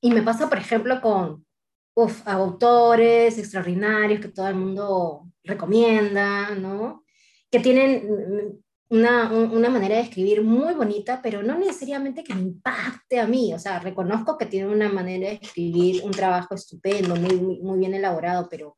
y, 0.00 0.10
me 0.10 0.22
pasa, 0.22 0.48
por 0.48 0.58
ejemplo, 0.58 1.00
con 1.00 1.46
uf, 1.94 2.26
autores 2.26 3.38
extraordinarios 3.38 4.20
que 4.20 4.28
todo 4.28 4.48
el 4.48 4.54
mundo 4.54 5.28
recomienda, 5.44 6.54
¿no? 6.54 7.04
Que 7.50 7.60
tienen 7.60 8.60
una, 8.88 9.30
una, 9.32 9.68
manera 9.70 9.96
de 9.96 10.02
escribir 10.02 10.42
muy 10.42 10.74
bonita, 10.74 11.20
pero 11.22 11.42
no 11.42 11.58
necesariamente 11.58 12.24
que 12.24 12.34
me 12.34 12.42
impacte 12.42 13.20
a 13.20 13.26
mí. 13.26 13.54
O 13.54 13.58
sea, 13.58 13.78
reconozco 13.78 14.36
que 14.36 14.46
tiene 14.46 14.68
una 14.68 14.88
manera 14.88 15.28
de 15.28 15.38
escribir, 15.40 16.02
un 16.04 16.10
trabajo 16.10 16.54
estupendo, 16.54 17.14
muy, 17.16 17.36
muy, 17.36 17.78
bien 17.78 17.94
elaborado, 17.94 18.48
pero, 18.50 18.76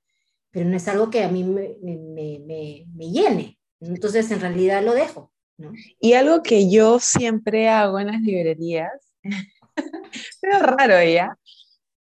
pero 0.51 0.69
no 0.69 0.77
es 0.77 0.87
algo 0.89 1.11
que 1.11 1.25
a 1.25 1.29
mí 1.29 1.45
me, 1.45 1.77
me, 1.83 2.41
me, 2.41 2.85
me 2.95 3.11
llene. 3.11 3.59
Entonces, 3.81 4.31
en 4.31 4.41
realidad 4.41 4.83
lo 4.85 4.93
dejo. 4.93 5.33
¿no? 5.57 5.73
Y 5.99 6.13
algo 6.13 6.43
que 6.43 6.71
yo 6.71 6.99
siempre 6.99 7.69
hago 7.69 7.99
en 7.99 8.09
las 8.09 8.21
librerías, 8.21 8.93
pero 10.41 10.59
raro 10.59 11.03
ya, 11.03 11.37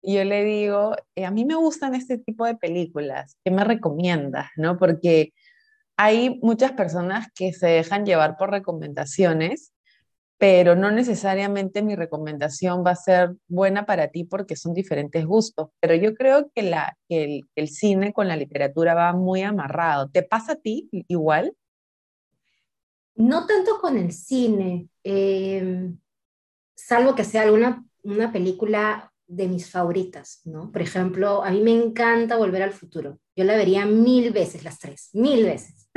yo 0.03 0.23
le 0.23 0.43
digo, 0.43 0.95
eh, 1.15 1.25
a 1.25 1.31
mí 1.31 1.45
me 1.45 1.55
gustan 1.55 1.95
este 1.95 2.17
tipo 2.17 2.45
de 2.45 2.55
películas, 2.55 3.37
¿qué 3.43 3.51
me 3.51 3.63
recomiendas? 3.63 4.49
¿no? 4.55 4.77
Porque 4.77 5.33
hay 5.97 6.39
muchas 6.41 6.71
personas 6.71 7.27
que 7.35 7.53
se 7.53 7.67
dejan 7.67 8.05
llevar 8.05 8.37
por 8.37 8.49
recomendaciones, 8.49 9.73
pero 10.39 10.75
no 10.75 10.89
necesariamente 10.89 11.83
mi 11.83 11.95
recomendación 11.95 12.83
va 12.83 12.91
a 12.91 12.95
ser 12.95 13.35
buena 13.47 13.85
para 13.85 14.07
ti 14.07 14.23
porque 14.23 14.55
son 14.55 14.73
diferentes 14.73 15.23
gustos. 15.23 15.69
Pero 15.79 15.93
yo 15.93 16.15
creo 16.15 16.49
que, 16.55 16.63
la, 16.63 16.97
el, 17.09 17.45
cine 17.67 18.11
con 18.11 18.27
la 18.27 18.35
literatura 18.35 18.95
va 18.95 19.13
muy 19.13 19.43
amarrado. 19.43 20.09
¿Te 20.09 20.23
pasa 20.23 20.53
a 20.53 20.55
ti 20.55 20.89
igual? 21.07 21.55
No 23.13 23.45
tanto 23.45 23.79
con 23.79 23.99
el 23.99 24.11
cine, 24.13 24.87
em, 25.03 25.99
salvo 26.73 27.13
que 27.13 27.23
sea 27.23 27.43
alguna 27.43 27.85
una 28.03 28.31
película 28.31 29.10
de 29.31 29.47
mis 29.47 29.69
favoritas, 29.69 30.41
¿no? 30.43 30.71
Por 30.71 30.81
ejemplo, 30.81 31.43
a 31.43 31.51
mí 31.51 31.61
me 31.61 31.71
encanta 31.71 32.35
Volver 32.35 32.63
al 32.63 32.73
Futuro. 32.73 33.17
Yo 33.35 33.45
la 33.45 33.55
vería 33.55 33.85
mil 33.85 34.31
veces, 34.31 34.63
las 34.63 34.77
tres, 34.77 35.09
mil 35.13 35.45
veces. 35.45 35.89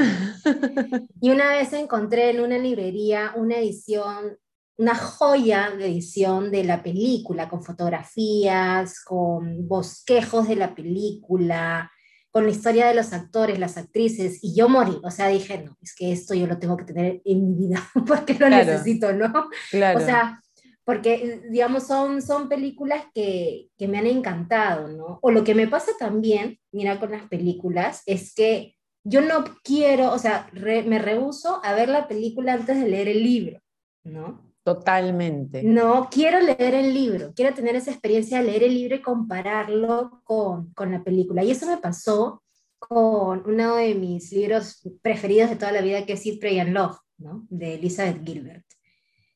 y 1.21 1.31
una 1.31 1.51
vez 1.51 1.73
encontré 1.73 2.31
en 2.31 2.41
una 2.41 2.59
librería 2.59 3.33
una 3.37 3.59
edición, 3.59 4.39
una 4.77 4.95
joya 4.95 5.71
de 5.77 5.87
edición 5.87 6.53
de 6.53 6.63
la 6.63 6.83
película, 6.83 7.49
con 7.49 7.65
fotografías, 7.65 9.03
con 9.03 9.67
bosquejos 9.67 10.47
de 10.47 10.57
la 10.57 10.75
película, 10.75 11.91
con 12.31 12.45
la 12.45 12.51
historia 12.51 12.87
de 12.87 12.95
los 12.95 13.13
actores, 13.13 13.59
las 13.59 13.77
actrices, 13.77 14.39
y 14.43 14.55
yo 14.55 14.69
morí. 14.69 15.01
O 15.03 15.11
sea, 15.11 15.29
dije, 15.29 15.63
no, 15.65 15.77
es 15.83 15.95
que 15.95 16.13
esto 16.13 16.35
yo 16.35 16.47
lo 16.47 16.59
tengo 16.59 16.77
que 16.77 16.85
tener 16.85 17.21
en 17.25 17.49
mi 17.49 17.67
vida 17.67 17.83
porque 18.07 18.35
lo 18.35 18.49
necesito, 18.49 19.13
¿no? 19.13 19.27
O 19.27 20.01
sea, 20.01 20.41
porque, 20.85 21.43
digamos, 21.51 21.87
son, 21.87 22.21
son 22.21 22.49
películas 22.49 23.07
que, 23.15 23.69
que 23.77 23.89
me 23.89 23.99
han 23.99 24.07
encantado, 24.07 24.89
¿no? 24.89 25.19
O 25.23 25.31
lo 25.31 25.43
que 25.45 25.55
me 25.55 25.67
pasa 25.67 25.93
también, 25.99 26.59
mira, 26.73 27.01
con 27.01 27.11
las 27.11 27.27
películas, 27.29 28.03
es 28.07 28.35
que 28.35 28.77
yo 29.05 29.21
no 29.21 29.45
quiero, 29.63 30.13
o 30.13 30.19
sea, 30.19 30.49
me 30.53 30.99
rehuso 30.99 31.61
a 31.63 31.75
ver 31.75 31.89
la 31.89 32.09
película 32.09 32.55
antes 32.55 32.79
de 32.79 32.89
leer 32.89 33.09
el 33.09 33.23
libro, 33.23 33.61
¿no? 34.03 34.55
Totalmente. 34.63 35.63
No, 35.63 36.09
quiero 36.11 36.41
leer 36.41 36.75
el 36.75 36.95
libro, 36.95 37.33
quiero 37.35 37.55
tener 37.55 37.77
esa 37.77 37.91
experiencia 37.91 38.39
de 38.39 38.45
leer 38.45 38.63
el 38.63 38.75
libro 38.75 38.97
y 38.97 39.03
compararlo 39.03 40.23
con, 40.25 40.73
con 40.73 40.91
la 40.91 41.05
película. 41.05 41.45
Y 41.45 41.51
eso 41.51 41.67
me 41.67 41.77
pasó 41.77 42.43
con 42.79 43.43
uno 43.47 43.77
de 43.77 43.95
mis 43.95 44.33
libros 44.33 44.81
preferidos 45.03 45.51
de 45.51 45.57
toda 45.57 45.73
la 45.73 45.83
vida, 45.83 46.07
que 46.07 46.15
es 46.15 46.25
Eat, 46.25 46.41
Pray 46.41 46.61
and 46.61 46.73
Love, 46.73 46.97
¿no? 47.19 47.47
De 47.51 47.75
Elizabeth 47.75 48.25
Gilbert. 48.25 48.65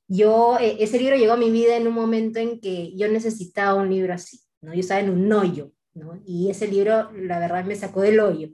Yo, 0.08 0.58
eh, 0.58 0.76
ese 0.80 0.98
libro 0.98 1.16
llegó 1.16 1.34
a 1.34 1.36
mi 1.36 1.50
vida 1.50 1.76
en 1.76 1.86
un 1.86 1.94
momento 1.94 2.38
en 2.38 2.60
que 2.60 2.96
yo 2.96 3.08
necesitaba 3.08 3.74
un 3.74 3.90
libro 3.90 4.14
así, 4.14 4.40
¿no? 4.62 4.72
Yo 4.72 4.80
estaba 4.80 5.00
en 5.00 5.10
un 5.10 5.30
hoyo, 5.32 5.72
¿no? 5.94 6.20
Y 6.26 6.50
ese 6.50 6.66
libro, 6.66 7.12
la 7.12 7.38
verdad, 7.38 7.64
me 7.64 7.76
sacó 7.76 8.00
del 8.00 8.20
hoyo 8.20 8.48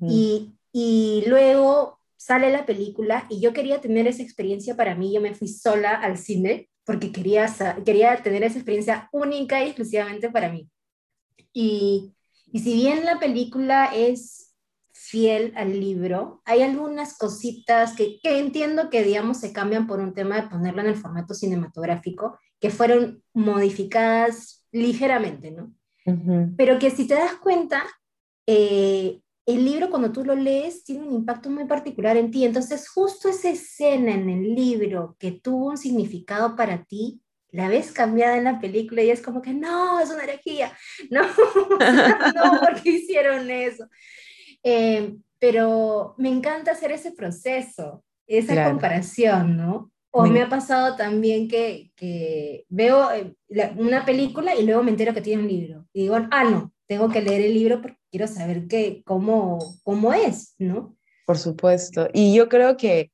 y, 0.00 0.54
y 0.72 1.24
luego 1.28 2.00
sale 2.16 2.50
la 2.50 2.66
película 2.66 3.26
y 3.30 3.40
yo 3.40 3.52
quería 3.52 3.80
tener 3.80 4.08
esa 4.08 4.22
experiencia 4.22 4.76
para 4.76 4.96
mí, 4.96 5.14
yo 5.14 5.20
me 5.20 5.34
fui 5.34 5.46
sola 5.46 5.92
al 5.92 6.18
cine 6.18 6.68
porque 6.84 7.12
quería, 7.12 7.46
quería 7.84 8.20
tener 8.22 8.42
esa 8.42 8.56
experiencia 8.56 9.08
única 9.12 9.62
y 9.62 9.68
exclusivamente 9.68 10.30
para 10.30 10.50
mí. 10.50 10.68
Y, 11.52 12.12
y 12.50 12.58
si 12.60 12.74
bien 12.74 13.04
la 13.04 13.20
película 13.20 13.90
es 13.94 14.47
fiel 15.08 15.52
al 15.56 15.78
libro, 15.78 16.42
hay 16.44 16.62
algunas 16.62 17.16
cositas 17.16 17.94
que, 17.94 18.18
que, 18.22 18.38
entiendo 18.38 18.90
que, 18.90 19.02
digamos, 19.02 19.38
se 19.38 19.52
cambian 19.52 19.86
por 19.86 20.00
un 20.00 20.14
tema 20.14 20.36
de 20.36 20.48
ponerlo 20.48 20.82
en 20.82 20.88
el 20.88 20.96
formato 20.96 21.34
cinematográfico, 21.34 22.38
que 22.60 22.70
fueron 22.70 23.22
modificadas 23.32 24.66
ligeramente, 24.72 25.50
¿no? 25.50 25.72
Pero 26.56 26.78
que 26.78 26.90
si 26.90 27.06
te 27.06 27.14
das 27.14 27.34
cuenta, 27.34 27.82
eh, 28.46 29.20
el 29.44 29.64
libro 29.64 29.90
cuando 29.90 30.10
tú 30.10 30.24
lo 30.24 30.34
lees 30.34 30.84
tiene 30.84 31.06
un 31.06 31.14
impacto 31.14 31.50
muy 31.50 31.66
particular 31.66 32.16
en 32.16 32.30
ti. 32.30 32.44
Entonces, 32.44 32.88
justo 32.88 33.28
esa 33.28 33.50
escena 33.50 34.12
en 34.12 34.28
el 34.28 34.54
libro 34.54 35.16
que 35.18 35.32
tuvo 35.32 35.68
un 35.68 35.78
significado 35.78 36.56
para 36.56 36.84
ti, 36.84 37.20
la 37.50 37.68
ves 37.68 37.92
cambiada 37.92 38.36
en 38.36 38.44
la 38.44 38.60
película 38.60 39.02
y 39.02 39.10
es 39.10 39.22
como 39.22 39.40
que 39.40 39.54
no, 39.54 40.00
es 40.00 40.10
una 40.10 40.24
herejía, 40.24 40.76
no, 41.10 41.22
no, 42.34 42.60
porque 42.60 42.90
hicieron 42.90 43.50
eso? 43.50 43.86
Eh, 44.62 45.16
pero 45.38 46.14
me 46.18 46.28
encanta 46.28 46.72
hacer 46.72 46.92
ese 46.92 47.12
proceso, 47.12 48.04
esa 48.26 48.68
comparación, 48.68 49.56
¿no? 49.56 49.90
O 50.10 50.26
me 50.26 50.42
ha 50.42 50.48
pasado 50.48 50.96
también 50.96 51.48
que, 51.48 51.92
que 51.94 52.64
veo 52.68 53.12
eh, 53.12 53.36
una 53.76 54.04
película 54.04 54.56
y 54.56 54.64
luego 54.64 54.82
me 54.82 54.90
entero 54.90 55.14
que 55.14 55.20
tiene 55.20 55.42
un 55.42 55.48
libro. 55.48 55.86
Y 55.92 56.02
digo, 56.02 56.16
ah, 56.30 56.44
no, 56.44 56.72
tengo 56.86 57.08
que 57.08 57.22
leer 57.22 57.42
el 57.42 57.54
libro 57.54 57.80
porque 57.80 57.98
quiero 58.10 58.26
saber 58.26 58.66
qué, 58.66 59.02
cómo, 59.04 59.58
cómo 59.84 60.12
es, 60.12 60.54
¿no? 60.58 60.96
Por 61.26 61.38
supuesto. 61.38 62.08
Y 62.12 62.34
yo 62.34 62.48
creo 62.48 62.76
que 62.76 63.12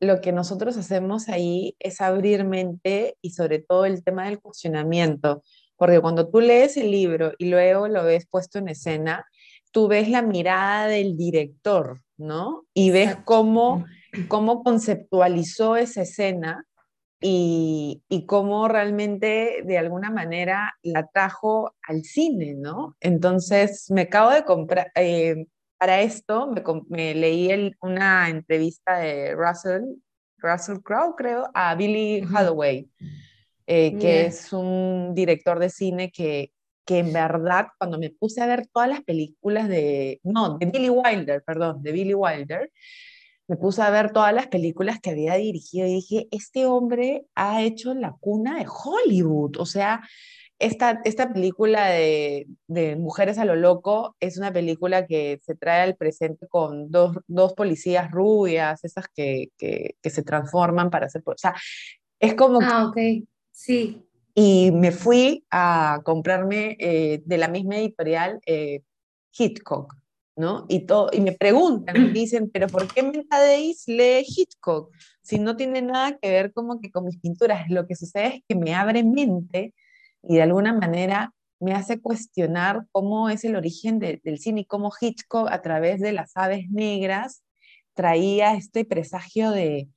lo 0.00 0.20
que 0.20 0.32
nosotros 0.32 0.76
hacemos 0.76 1.28
ahí 1.28 1.76
es 1.78 2.00
abrir 2.00 2.44
mente 2.44 3.16
y 3.20 3.30
sobre 3.30 3.58
todo 3.58 3.84
el 3.84 4.02
tema 4.02 4.26
del 4.26 4.40
cuestionamiento, 4.40 5.42
porque 5.76 6.00
cuando 6.00 6.30
tú 6.30 6.40
lees 6.40 6.76
el 6.76 6.90
libro 6.90 7.32
y 7.36 7.50
luego 7.50 7.88
lo 7.88 8.04
ves 8.04 8.26
puesto 8.26 8.58
en 8.58 8.68
escena, 8.68 9.26
tú 9.70 9.88
ves 9.88 10.08
la 10.08 10.22
mirada 10.22 10.86
del 10.86 11.16
director, 11.16 12.00
¿no? 12.16 12.64
Y 12.74 12.90
ves 12.90 13.16
cómo, 13.24 13.84
cómo 14.28 14.62
conceptualizó 14.62 15.76
esa 15.76 16.02
escena 16.02 16.66
y, 17.20 18.02
y, 18.08 18.24
cómo 18.24 18.66
realmente 18.66 19.62
de 19.64 19.76
alguna 19.76 20.10
manera 20.10 20.72
la 20.82 21.06
trajo 21.06 21.74
al 21.82 22.02
cine, 22.02 22.54
¿no? 22.54 22.96
Entonces 23.00 23.90
me 23.90 24.02
acabo 24.02 24.30
de 24.30 24.44
comprar, 24.44 24.90
eh, 24.94 25.46
para 25.78 26.00
esto 26.00 26.46
me, 26.46 26.62
me 26.88 27.14
leí 27.14 27.74
una 27.82 28.30
entrevista 28.30 28.98
de 28.98 29.34
Russell, 29.34 29.82
Russell 30.38 30.78
Crowe, 30.82 31.14
creo, 31.16 31.50
a 31.52 31.74
Billy 31.74 32.22
Hathaway, 32.22 32.88
eh, 33.66 33.98
que 33.98 34.26
es 34.26 34.52
un 34.52 35.14
director 35.14 35.58
de 35.58 35.68
cine 35.68 36.10
que, 36.10 36.52
que 36.90 36.98
en 36.98 37.12
verdad 37.12 37.68
cuando 37.78 38.00
me 38.00 38.10
puse 38.10 38.40
a 38.40 38.48
ver 38.48 38.66
todas 38.66 38.88
las 38.88 39.04
películas 39.04 39.68
de, 39.68 40.18
no, 40.24 40.58
de 40.58 40.66
Billy 40.66 40.90
Wilder, 40.90 41.40
perdón, 41.46 41.84
de 41.84 41.92
Billy 41.92 42.14
Wilder, 42.14 42.68
me 43.46 43.56
puse 43.56 43.80
a 43.80 43.90
ver 43.90 44.10
todas 44.10 44.34
las 44.34 44.48
películas 44.48 44.98
que 45.00 45.10
había 45.10 45.36
dirigido 45.36 45.86
y 45.86 45.92
dije, 45.92 46.26
este 46.32 46.66
hombre 46.66 47.26
ha 47.36 47.62
hecho 47.62 47.94
la 47.94 48.16
cuna 48.18 48.58
de 48.58 48.66
Hollywood. 48.66 49.58
O 49.58 49.66
sea, 49.66 50.02
esta, 50.58 51.00
esta 51.04 51.32
película 51.32 51.90
de, 51.90 52.48
de, 52.66 52.96
Mujeres 52.96 53.38
a 53.38 53.44
lo 53.44 53.54
Loco 53.54 54.16
es 54.18 54.36
una 54.36 54.52
película 54.52 55.06
que 55.06 55.38
se 55.44 55.54
trae 55.54 55.82
al 55.82 55.94
presente 55.94 56.48
con 56.48 56.90
dos, 56.90 57.18
dos 57.28 57.54
policías 57.54 58.10
rubias, 58.10 58.82
esas 58.82 59.06
que, 59.14 59.50
que, 59.56 59.94
que, 60.02 60.10
se 60.10 60.24
transforman 60.24 60.90
para 60.90 61.06
hacer... 61.06 61.22
O 61.24 61.34
sea, 61.36 61.54
es 62.18 62.34
como... 62.34 62.58
Ah, 62.60 62.88
ok, 62.88 62.98
sí. 63.52 64.09
Y 64.42 64.70
me 64.70 64.90
fui 64.90 65.44
a 65.50 66.00
comprarme 66.02 66.74
eh, 66.80 67.22
de 67.26 67.36
la 67.36 67.46
misma 67.46 67.76
editorial 67.76 68.40
eh, 68.46 68.80
Hitchcock. 69.36 69.94
¿no? 70.34 70.64
Y, 70.66 70.86
todo, 70.86 71.10
y 71.12 71.20
me 71.20 71.32
preguntan, 71.32 72.14
dicen, 72.14 72.48
pero 72.50 72.66
¿por 72.66 72.90
qué 72.90 73.02
Mentadéis 73.02 73.84
lee 73.86 74.24
Hitchcock? 74.26 74.94
Si 75.20 75.38
no 75.38 75.56
tiene 75.56 75.82
nada 75.82 76.16
que 76.16 76.30
ver 76.30 76.54
como 76.54 76.80
que 76.80 76.90
con 76.90 77.04
mis 77.04 77.18
pinturas. 77.18 77.68
Lo 77.68 77.86
que 77.86 77.94
sucede 77.94 78.36
es 78.36 78.42
que 78.48 78.54
me 78.54 78.74
abre 78.74 79.04
mente 79.04 79.74
y 80.22 80.36
de 80.36 80.42
alguna 80.42 80.72
manera 80.72 81.34
me 81.60 81.74
hace 81.74 82.00
cuestionar 82.00 82.86
cómo 82.92 83.28
es 83.28 83.44
el 83.44 83.56
origen 83.56 83.98
del 83.98 84.38
cine 84.38 84.62
y 84.62 84.64
cómo 84.64 84.90
Hitchcock 84.98 85.50
a 85.50 85.60
través 85.60 86.00
de 86.00 86.12
las 86.12 86.34
aves 86.34 86.70
negras 86.70 87.42
traía 87.92 88.54
este 88.54 88.86
presagio 88.86 89.50
de 89.50 89.90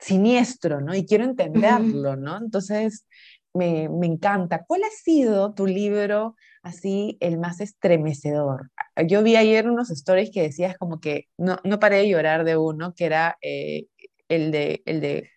siniestro, 0.00 0.80
¿no? 0.80 0.94
Y 0.94 1.06
quiero 1.06 1.24
entenderlo, 1.24 2.16
¿no? 2.16 2.38
Entonces, 2.38 3.06
me, 3.54 3.88
me, 3.88 4.06
encanta. 4.06 4.64
¿Cuál 4.66 4.82
ha 4.84 4.90
sido 4.90 5.54
tu 5.54 5.66
libro 5.66 6.36
así 6.62 7.16
el 7.20 7.38
más 7.38 7.60
estremecedor? 7.60 8.70
Yo 9.06 9.22
vi 9.22 9.36
ayer 9.36 9.68
unos 9.68 9.90
stories 9.90 10.30
que 10.32 10.42
decías 10.42 10.76
como 10.78 11.00
que 11.00 11.26
no, 11.36 11.58
no 11.64 11.78
paré 11.78 11.98
de 11.98 12.08
llorar 12.08 12.44
de 12.44 12.56
uno, 12.56 12.94
que 12.94 13.04
era 13.04 13.36
eh, 13.42 13.86
el 14.28 14.50
de, 14.52 14.82
el 14.86 15.00
de, 15.00 15.30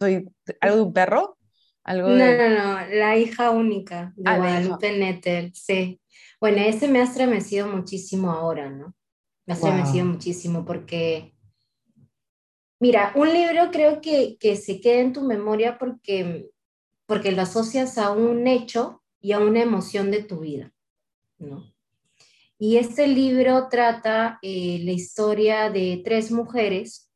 soy 0.00 0.28
algo 0.60 0.76
de 0.76 0.82
un 0.82 0.92
perro. 0.92 1.36
Algo 1.84 2.10
no, 2.10 2.16
no, 2.16 2.48
no, 2.50 2.86
la 2.90 3.16
hija 3.16 3.50
única 3.50 4.12
de 4.16 4.30
ah, 4.30 4.36
Guadalupe 4.36 4.98
Nettel, 4.98 5.52
sí. 5.54 6.00
Bueno, 6.38 6.58
ese 6.58 6.86
me 6.86 7.00
ha 7.00 7.04
estremecido 7.04 7.66
muchísimo 7.66 8.30
ahora, 8.30 8.68
¿no? 8.68 8.94
Me 9.46 9.54
ha 9.54 9.56
estremecido 9.56 10.04
muchísimo 10.04 10.66
porque, 10.66 11.34
mira, 12.80 13.12
un 13.14 13.32
libro 13.32 13.70
creo 13.70 14.00
que, 14.00 14.36
que 14.38 14.56
se 14.56 14.80
queda 14.80 15.00
en 15.00 15.12
tu 15.12 15.22
memoria 15.22 15.78
porque, 15.78 16.50
porque 17.06 17.32
lo 17.32 17.42
asocias 17.42 17.98
a 17.98 18.10
un 18.10 18.46
hecho 18.46 19.02
y 19.20 19.32
a 19.32 19.38
una 19.38 19.62
emoción 19.62 20.10
de 20.10 20.22
tu 20.22 20.40
vida, 20.40 20.72
¿no? 21.38 21.72
Y 22.60 22.76
este 22.76 23.06
libro 23.06 23.68
trata 23.68 24.38
eh, 24.42 24.80
la 24.82 24.90
historia 24.90 25.70
de 25.70 26.02
tres 26.04 26.32
mujeres 26.32 27.08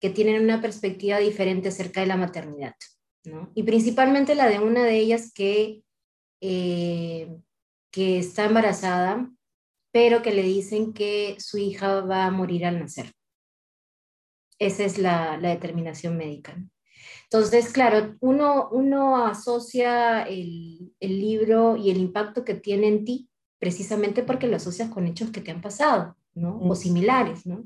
que 0.00 0.10
tienen 0.10 0.42
una 0.42 0.60
perspectiva 0.60 1.18
diferente 1.18 1.68
acerca 1.68 2.02
de 2.02 2.06
la 2.06 2.18
maternidad, 2.18 2.74
¿no? 3.24 3.50
Y 3.54 3.62
principalmente 3.62 4.34
la 4.34 4.48
de 4.48 4.58
una 4.58 4.84
de 4.84 4.98
ellas 4.98 5.32
que, 5.32 5.82
eh, 6.42 7.34
que 7.90 8.18
está 8.18 8.44
embarazada, 8.44 9.30
pero 9.92 10.20
que 10.20 10.32
le 10.32 10.42
dicen 10.42 10.92
que 10.92 11.36
su 11.38 11.56
hija 11.56 12.02
va 12.02 12.26
a 12.26 12.30
morir 12.30 12.66
al 12.66 12.78
nacer. 12.78 13.15
Esa 14.58 14.84
es 14.84 14.98
la, 14.98 15.36
la 15.36 15.50
determinación 15.50 16.16
médica. 16.16 16.56
Entonces, 17.24 17.72
claro, 17.72 18.16
uno, 18.20 18.68
uno 18.70 19.26
asocia 19.26 20.22
el, 20.22 20.92
el, 21.00 21.20
libro 21.20 21.76
y 21.76 21.90
el 21.90 21.98
impacto 21.98 22.44
que 22.44 22.54
tiene 22.54 22.86
en 22.88 23.04
ti 23.04 23.28
precisamente 23.58 24.22
porque 24.22 24.46
lo 24.46 24.56
asocias 24.56 24.90
con 24.90 25.06
hechos 25.06 25.30
que 25.30 25.40
te 25.40 25.50
han 25.50 25.60
pasado, 25.60 26.16
¿no? 26.34 26.58
O 26.60 26.74
similares, 26.76 27.46
¿no? 27.46 27.64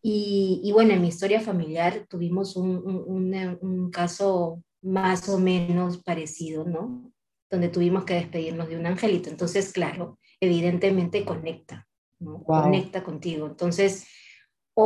Y, 0.00 0.60
y 0.64 0.72
bueno, 0.72 0.94
en 0.94 1.02
mi 1.02 1.08
historia 1.08 1.40
familiar 1.40 2.06
tuvimos 2.08 2.56
un, 2.56 2.76
un, 2.76 3.58
un, 3.60 3.90
caso 3.90 4.62
más 4.80 5.28
o 5.28 5.38
menos 5.38 5.98
parecido, 5.98 6.64
¿no? 6.64 7.12
Donde 7.50 7.68
tuvimos 7.68 8.04
que 8.04 8.14
despedirnos 8.14 8.68
de 8.68 8.76
un 8.76 8.86
angelito. 8.86 9.28
Entonces, 9.28 9.72
claro, 9.72 10.18
evidentemente 10.40 11.24
conecta, 11.24 11.86
¿no? 12.20 12.42
Conecta 12.42 13.02
contigo. 13.02 13.46
Entonces, 13.46 14.06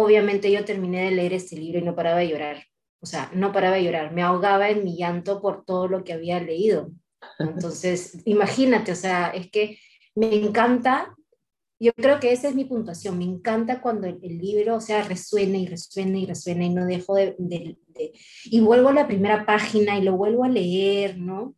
obviamente 0.00 0.50
yo 0.50 0.64
terminé 0.64 1.04
de 1.04 1.10
leer 1.12 1.32
este 1.34 1.56
libro 1.56 1.78
y 1.78 1.82
no 1.82 1.94
paraba 1.94 2.18
de 2.18 2.28
llorar 2.28 2.64
o 3.02 3.06
sea, 3.06 3.30
no 3.34 3.52
paraba 3.52 3.76
de 3.76 3.82
llorar, 3.82 4.12
me 4.12 4.22
ahogaba 4.22 4.70
en 4.70 4.84
mi 4.84 4.96
llanto 4.96 5.42
por 5.42 5.64
todo 5.64 5.88
lo 5.88 6.04
que 6.04 6.12
había 6.12 6.40
leído. 6.40 6.92
Entonces, 7.40 8.16
imagínate, 8.24 8.92
o 8.92 8.94
sea, 8.94 9.30
es 9.30 9.50
que 9.50 9.78
me 10.14 10.32
encanta, 10.36 11.12
yo 11.80 11.92
creo 11.94 12.20
que 12.20 12.30
esa 12.30 12.48
es 12.48 12.54
mi 12.54 12.64
puntuación, 12.64 13.18
me 13.18 13.24
encanta 13.24 13.80
cuando 13.80 14.06
el, 14.06 14.20
libro, 14.38 14.76
o 14.76 14.80
sea, 14.80 15.02
resuena 15.02 15.58
y 15.58 15.66
resuena 15.66 16.16
y 16.16 16.26
resuena 16.26 16.64
y 16.64 16.70
no 16.70 16.86
dejo 16.86 17.16
de, 17.16 17.76
y 18.44 18.60
vuelvo 18.60 18.90
a 18.90 18.94
la 18.94 19.08
primera 19.08 19.44
página 19.44 19.98
y 19.98 20.02
lo 20.02 20.16
vuelvo 20.16 20.44
a 20.44 20.48
leer, 20.48 21.18
¿no? 21.18 21.56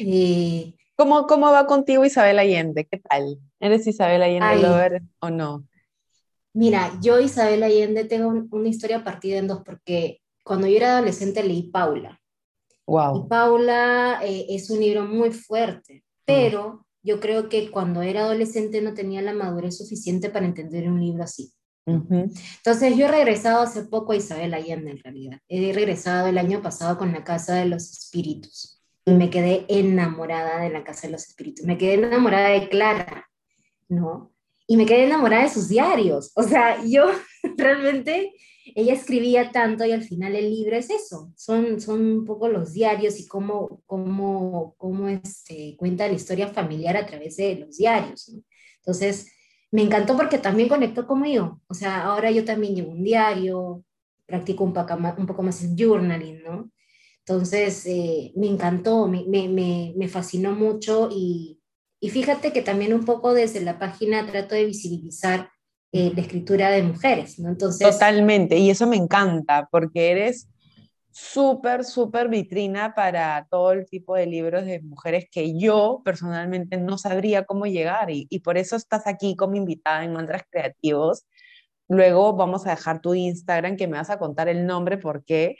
Eh, 0.00 0.74
¿Cómo, 0.96 1.28
¿Cómo 1.28 1.52
va 1.52 1.66
contigo 1.66 2.04
Isabel 2.04 2.40
Allende? 2.40 2.86
¿Qué 2.86 2.98
tal? 2.98 3.38
¿Eres 3.60 3.86
Isabel 3.86 4.22
Allende 4.22 4.62
lover 4.62 5.02
o 5.20 5.30
no? 5.30 5.64
Mira, 6.54 6.92
yo 7.00 7.18
Isabel 7.20 7.62
Allende 7.62 8.04
tengo 8.04 8.28
una 8.50 8.68
historia 8.68 9.04
partida 9.04 9.38
en 9.38 9.48
dos 9.48 9.62
porque 9.64 10.20
cuando 10.44 10.66
yo 10.66 10.76
era 10.76 10.96
adolescente 10.96 11.42
leí 11.42 11.70
Paula. 11.70 12.20
Wow. 12.86 13.24
Y 13.24 13.28
Paula 13.28 14.20
eh, 14.24 14.46
es 14.50 14.68
un 14.70 14.80
libro 14.80 15.04
muy 15.04 15.30
fuerte, 15.30 16.04
pero 16.24 16.86
yo 17.02 17.20
creo 17.20 17.48
que 17.48 17.70
cuando 17.70 18.02
era 18.02 18.22
adolescente 18.22 18.80
no 18.82 18.94
tenía 18.94 19.22
la 19.22 19.32
madurez 19.32 19.78
suficiente 19.78 20.30
para 20.30 20.46
entender 20.46 20.88
un 20.88 21.00
libro 21.00 21.24
así. 21.24 21.52
Entonces 21.84 22.96
yo 22.96 23.06
he 23.06 23.10
regresado 23.10 23.60
hace 23.62 23.82
poco 23.84 24.12
a 24.12 24.16
Isabel 24.16 24.54
Allende 24.54 24.92
en 24.92 24.98
realidad. 24.98 25.38
He 25.48 25.72
regresado 25.72 26.28
el 26.28 26.38
año 26.38 26.62
pasado 26.62 26.96
con 26.96 27.12
la 27.12 27.24
Casa 27.24 27.56
de 27.56 27.66
los 27.66 27.90
Espíritus 27.90 28.80
y 29.04 29.12
me 29.12 29.30
quedé 29.30 29.66
enamorada 29.68 30.60
de 30.60 30.70
la 30.70 30.84
Casa 30.84 31.08
de 31.08 31.12
los 31.12 31.28
Espíritus. 31.28 31.66
Me 31.66 31.78
quedé 31.78 31.94
enamorada 31.94 32.50
de 32.50 32.68
Clara, 32.68 33.28
¿no? 33.88 34.31
Y 34.72 34.76
me 34.78 34.86
quedé 34.86 35.04
enamorada 35.04 35.42
de 35.42 35.50
sus 35.50 35.68
diarios. 35.68 36.32
O 36.34 36.42
sea, 36.42 36.82
yo 36.82 37.04
realmente 37.58 38.32
ella 38.74 38.94
escribía 38.94 39.52
tanto 39.52 39.84
y 39.84 39.92
al 39.92 40.02
final 40.02 40.34
el 40.34 40.48
libro 40.48 40.76
es 40.76 40.88
eso, 40.88 41.30
son, 41.36 41.78
son 41.78 42.00
un 42.00 42.24
poco 42.24 42.48
los 42.48 42.72
diarios 42.72 43.20
y 43.20 43.28
cómo, 43.28 43.82
cómo, 43.84 44.74
cómo 44.78 45.08
este, 45.08 45.76
cuenta 45.76 46.08
la 46.08 46.14
historia 46.14 46.48
familiar 46.48 46.96
a 46.96 47.04
través 47.04 47.36
de 47.36 47.56
los 47.56 47.76
diarios. 47.76 48.34
Entonces, 48.78 49.30
me 49.70 49.82
encantó 49.82 50.16
porque 50.16 50.38
también 50.38 50.70
conectó 50.70 51.06
conmigo, 51.06 51.60
o 51.66 51.74
sea, 51.74 52.04
ahora 52.04 52.30
yo 52.30 52.42
también 52.42 52.74
llevo 52.74 52.92
un 52.92 53.04
diario, 53.04 53.84
practico 54.24 54.64
un 54.64 54.72
poco 54.72 54.96
más, 54.96 55.18
un 55.18 55.26
poco 55.26 55.42
más 55.42 55.62
el 55.62 55.76
journaling, 55.76 56.42
¿no? 56.44 56.70
Entonces, 57.26 57.84
eh, 57.84 58.32
me 58.36 58.46
encantó, 58.46 59.06
me, 59.06 59.26
me, 59.28 59.92
me 59.94 60.08
fascinó 60.08 60.52
mucho 60.52 61.10
y, 61.12 61.58
y 62.04 62.10
fíjate 62.10 62.52
que 62.52 62.62
también 62.62 62.92
un 62.94 63.04
poco 63.04 63.32
desde 63.32 63.60
la 63.60 63.78
página 63.78 64.26
trato 64.26 64.56
de 64.56 64.64
visibilizar 64.64 65.50
eh, 65.92 66.10
la 66.16 66.22
escritura 66.22 66.68
de 66.70 66.82
mujeres, 66.82 67.38
¿no? 67.38 67.48
Entonces... 67.48 67.88
Totalmente, 67.88 68.58
y 68.58 68.70
eso 68.70 68.88
me 68.88 68.96
encanta, 68.96 69.68
porque 69.70 70.10
eres 70.10 70.48
súper, 71.12 71.84
súper 71.84 72.28
vitrina 72.28 72.92
para 72.96 73.46
todo 73.48 73.70
el 73.70 73.86
tipo 73.86 74.16
de 74.16 74.26
libros 74.26 74.64
de 74.64 74.80
mujeres 74.80 75.26
que 75.30 75.56
yo 75.56 76.02
personalmente 76.04 76.76
no 76.76 76.98
sabría 76.98 77.44
cómo 77.44 77.66
llegar, 77.66 78.08
y, 78.10 78.26
por 78.40 78.58
eso 78.58 78.74
estás 78.74 79.06
aquí 79.06 79.36
como 79.36 79.54
invitada 79.54 80.02
en 80.02 80.12
Mantras 80.12 80.42
Creativos. 80.50 81.24
Luego 81.86 82.34
vamos 82.34 82.66
a 82.66 82.70
dejar 82.70 83.00
tu 83.00 83.14
Instagram, 83.14 83.76
que 83.76 83.86
me 83.86 83.98
vas 83.98 84.10
a 84.10 84.18
contar 84.18 84.48
el 84.48 84.66
nombre, 84.66 84.98
porque 84.98 85.54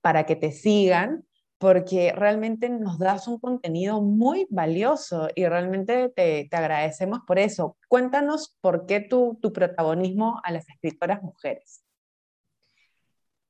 para 0.00 0.24
que 0.24 0.36
te 0.36 0.52
sigan 0.52 1.24
porque 1.60 2.10
realmente 2.16 2.70
nos 2.70 2.98
das 2.98 3.28
un 3.28 3.38
contenido 3.38 4.00
muy 4.00 4.46
valioso 4.48 5.28
y 5.34 5.44
realmente 5.44 6.08
te, 6.08 6.48
te 6.50 6.56
agradecemos 6.56 7.20
por 7.26 7.38
eso. 7.38 7.76
Cuéntanos 7.86 8.56
por 8.62 8.86
qué 8.86 9.00
tu, 9.00 9.38
tu 9.42 9.52
protagonismo 9.52 10.40
a 10.42 10.52
las 10.52 10.66
escritoras 10.70 11.22
mujeres. 11.22 11.84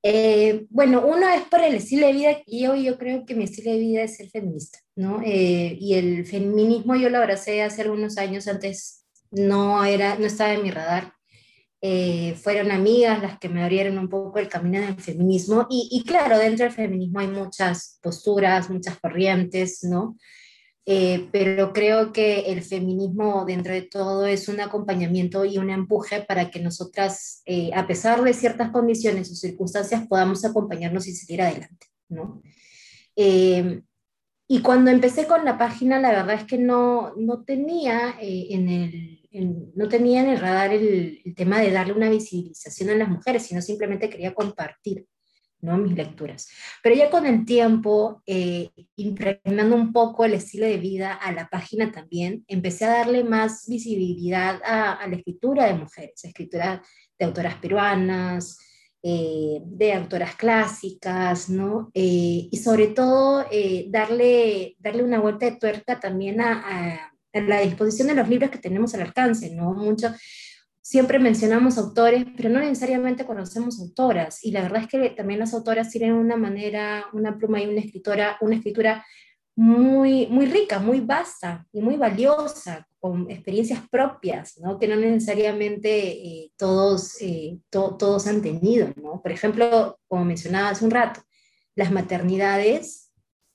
Eh, 0.02 0.66
bueno, 0.70 1.06
uno 1.06 1.28
es 1.28 1.42
por 1.42 1.60
el 1.60 1.76
estilo 1.76 2.08
de 2.08 2.12
vida 2.12 2.36
y 2.46 2.64
yo, 2.64 2.74
yo 2.74 2.98
creo 2.98 3.24
que 3.24 3.36
mi 3.36 3.44
estilo 3.44 3.70
de 3.70 3.78
vida 3.78 4.02
es 4.02 4.16
ser 4.16 4.28
feminista, 4.28 4.80
¿no? 4.96 5.22
Eh, 5.24 5.76
y 5.78 5.94
el 5.94 6.26
feminismo 6.26 6.96
yo 6.96 7.10
lo 7.10 7.18
abracé 7.18 7.62
hace 7.62 7.82
algunos 7.82 8.18
años, 8.18 8.48
antes 8.48 9.06
no, 9.30 9.84
era, 9.84 10.18
no 10.18 10.26
estaba 10.26 10.52
en 10.54 10.64
mi 10.64 10.72
radar. 10.72 11.12
Eh, 11.82 12.34
fueron 12.34 12.70
amigas 12.72 13.22
las 13.22 13.38
que 13.38 13.48
me 13.48 13.62
abrieron 13.62 13.96
un 13.96 14.08
poco 14.10 14.38
el 14.38 14.48
camino 14.48 14.80
del 14.80 15.00
feminismo. 15.00 15.66
Y, 15.70 16.02
claro, 16.06 16.38
dentro 16.38 16.64
del 16.64 16.74
feminismo 16.74 17.20
hay 17.20 17.28
muchas 17.28 17.98
posturas, 18.02 18.68
muchas 18.68 18.98
corrientes, 19.00 19.82
¿no? 19.84 20.16
Eh, 20.84 21.28
pero 21.30 21.72
creo 21.72 22.12
que 22.12 22.40
el 22.52 22.62
feminismo 22.62 23.44
dentro 23.46 23.72
de 23.72 23.82
todo 23.82 24.26
es 24.26 24.48
un 24.48 24.60
acompañamiento 24.60 25.44
y 25.44 25.56
un 25.58 25.70
empuje 25.70 26.22
para 26.22 26.50
que 26.50 26.60
nosotras, 26.60 27.42
eh, 27.46 27.70
a 27.74 27.86
pesar 27.86 28.22
de 28.22 28.34
ciertas 28.34 28.70
condiciones 28.70 29.30
o 29.30 29.34
circunstancias, 29.34 30.06
podamos 30.08 30.44
acompañarnos 30.44 31.06
y 31.06 31.12
seguir 31.12 31.42
adelante, 31.42 31.86
¿no? 32.08 32.42
y 33.16 34.62
cuando 34.62 34.90
empecé 34.90 35.26
con 35.26 35.44
la 35.44 35.58
página, 35.58 35.98
la 35.98 36.10
verdad 36.10 36.36
es 36.36 36.44
que 36.44 36.56
no, 36.56 37.12
no 37.16 37.44
tenía 37.44 38.16
en 38.18 38.68
el 38.70 39.19
no 39.32 39.88
tenía 39.88 40.22
en 40.22 40.30
el 40.30 40.40
radar 40.40 40.72
el, 40.72 41.22
tema 41.36 41.60
de 41.60 41.70
darle 41.70 41.92
una 41.92 42.10
visibilización 42.10 42.90
a 42.90 42.94
las 42.94 43.08
mujeres, 43.08 43.44
sino 43.44 43.62
simplemente 43.62 44.10
quería 44.10 44.34
compartir 44.34 45.06
¿no? 45.60 45.78
mis 45.78 45.94
lecturas. 45.94 46.48
Pero 46.82 46.96
ya 46.96 47.10
con 47.10 47.26
el 47.26 47.44
tiempo, 47.44 48.22
eh, 48.26 48.70
impregnando 48.96 49.76
un 49.76 49.92
poco 49.92 50.24
el 50.24 50.34
estilo 50.34 50.66
de 50.66 50.78
vida 50.78 51.14
a 51.14 51.32
la 51.32 51.48
página 51.48 51.92
también, 51.92 52.44
empecé 52.48 52.86
a 52.86 52.98
darle 52.98 53.22
más 53.22 53.66
visibilidad 53.68 54.60
a, 54.64 55.06
la 55.06 55.16
escritura 55.16 55.66
de 55.66 55.74
mujeres, 55.74 56.24
escritura 56.24 56.82
de 57.18 57.24
autoras 57.24 57.54
peruanas, 57.56 58.58
eh, 59.02 59.60
de 59.64 59.92
autoras 59.94 60.34
clásicas, 60.34 61.48
¿no? 61.48 61.90
Eh, 61.94 62.48
y 62.50 62.56
sobre 62.58 62.88
todo 62.88 63.46
darle, 63.88 64.76
darle 64.78 65.04
una 65.04 65.20
vuelta 65.20 65.46
de 65.46 65.56
tuerca 65.56 66.00
también 66.00 66.40
a 66.40 67.10
en 67.32 67.48
la 67.48 67.60
disposición 67.60 68.08
de 68.08 68.14
los 68.14 68.28
libros 68.28 68.50
que 68.50 68.58
tenemos 68.58 68.94
al 68.94 69.02
alcance, 69.02 69.54
¿no? 69.54 69.72
Mucho, 69.72 70.12
siempre 70.80 71.18
mencionamos 71.18 71.78
autores, 71.78 72.24
pero 72.36 72.48
no 72.48 72.60
necesariamente 72.60 73.24
conocemos 73.24 73.80
autoras. 73.80 74.44
Y 74.44 74.50
la 74.50 74.62
verdad 74.62 74.82
es 74.82 74.88
que 74.88 75.10
también 75.10 75.40
las 75.40 75.54
autoras 75.54 75.90
tienen 75.90 76.14
una 76.14 76.36
manera, 76.36 77.06
una 77.12 77.38
pluma 77.38 77.62
y 77.62 77.66
una 77.66 77.80
escritora, 77.80 78.36
una 78.40 78.56
escritura 78.56 79.04
muy, 79.56 80.26
muy 80.26 80.46
rica, 80.46 80.78
muy 80.78 81.00
vasta 81.00 81.66
y 81.72 81.80
muy 81.80 81.96
valiosa, 81.96 82.88
con 82.98 83.30
experiencias 83.30 83.80
propias, 83.90 84.58
¿no? 84.58 84.78
que 84.78 84.88
no 84.88 84.96
necesariamente 84.96 86.10
eh, 86.10 86.52
todos, 86.56 87.20
eh, 87.20 87.58
todos 87.70 88.26
han 88.26 88.42
tenido. 88.42 88.88
¿no? 88.96 89.20
Por 89.22 89.32
ejemplo, 89.32 89.98
como 90.08 90.24
mencionaba 90.24 90.70
hace 90.70 90.84
un 90.84 90.90
rato, 90.90 91.20
las 91.74 91.90
maternidades 91.90 93.09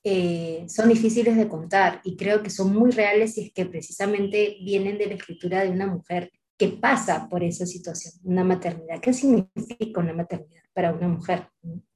eh, 0.07 0.67
son 0.69 0.89
difíciles 0.89 1.35
de 1.35 1.47
contar 1.47 1.99
y 2.03 2.15
creo 2.15 2.43
que 2.43 2.51
son 2.51 2.71
muy 2.71 2.91
reales 2.91 3.39
y 3.39 3.45
es 3.45 3.51
que 3.51 3.65
precisamente 3.65 4.57
vienen 4.63 4.99
de 4.99 5.07
la 5.07 5.15
escritura 5.15 5.63
de 5.63 5.71
una 5.71 5.87
mujer 5.87 6.31
que 6.59 6.67
pasa 6.67 7.27
por 7.27 7.43
esa 7.43 7.65
situación, 7.65 8.13
una 8.23 8.43
maternidad. 8.43 8.99
¿Qué 9.01 9.13
significa 9.13 9.99
una 9.99 10.13
maternidad 10.13 10.61
para 10.73 10.93
una 10.93 11.07
mujer? 11.07 11.49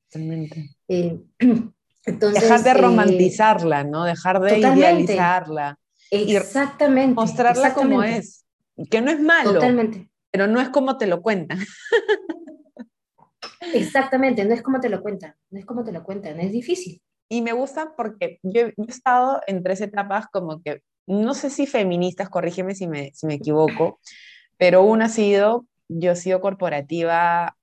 Totalmente. 0.09 0.75
Dejar 0.87 2.63
de 2.63 2.73
romantizarla, 2.73 3.83
¿no? 3.83 4.05
Dejar 4.05 4.41
de 4.41 4.57
idealizarla. 4.57 5.77
Exactamente. 6.09 7.13
mostrarla 7.13 7.75
como 7.75 8.01
es. 8.01 8.43
Que 8.89 9.01
no 9.01 9.11
es 9.11 9.19
malo. 9.19 9.53
Totalmente. 9.53 10.09
Pero 10.31 10.47
no 10.47 10.59
es 10.59 10.69
como 10.69 10.97
te 10.97 11.05
lo 11.05 11.21
cuentan. 11.21 11.59
Exactamente, 13.75 14.45
no 14.45 14.55
es 14.55 14.63
como 14.63 14.79
te 14.79 14.89
lo 14.89 15.03
cuentan. 15.03 15.35
No 15.51 15.59
es 15.59 15.65
como 15.67 15.83
te 15.83 15.91
lo 15.91 16.03
cuentan, 16.03 16.39
es 16.39 16.51
difícil. 16.51 17.03
Y 17.29 17.41
me 17.43 17.53
gusta 17.53 17.93
porque 17.95 18.39
yo, 18.43 18.61
he 18.67 18.73
estado 18.87 19.41
en 19.47 19.63
tres 19.63 19.81
etapas 19.81 20.25
como 20.31 20.61
que, 20.61 20.81
no 21.07 21.33
sé 21.35 21.49
si 21.51 21.67
feministas, 21.67 22.29
corrígeme 22.29 22.75
si 22.75 22.87
me, 22.87 23.11
si 23.13 23.27
me 23.27 23.35
equivoco, 23.35 23.99
pero 24.57 24.83
una 24.83 25.05
ha 25.05 25.09
sido, 25.09 25.65
yo 25.87 26.11
he 26.13 26.15
sido 26.15 26.41
corporativa, 26.41 27.55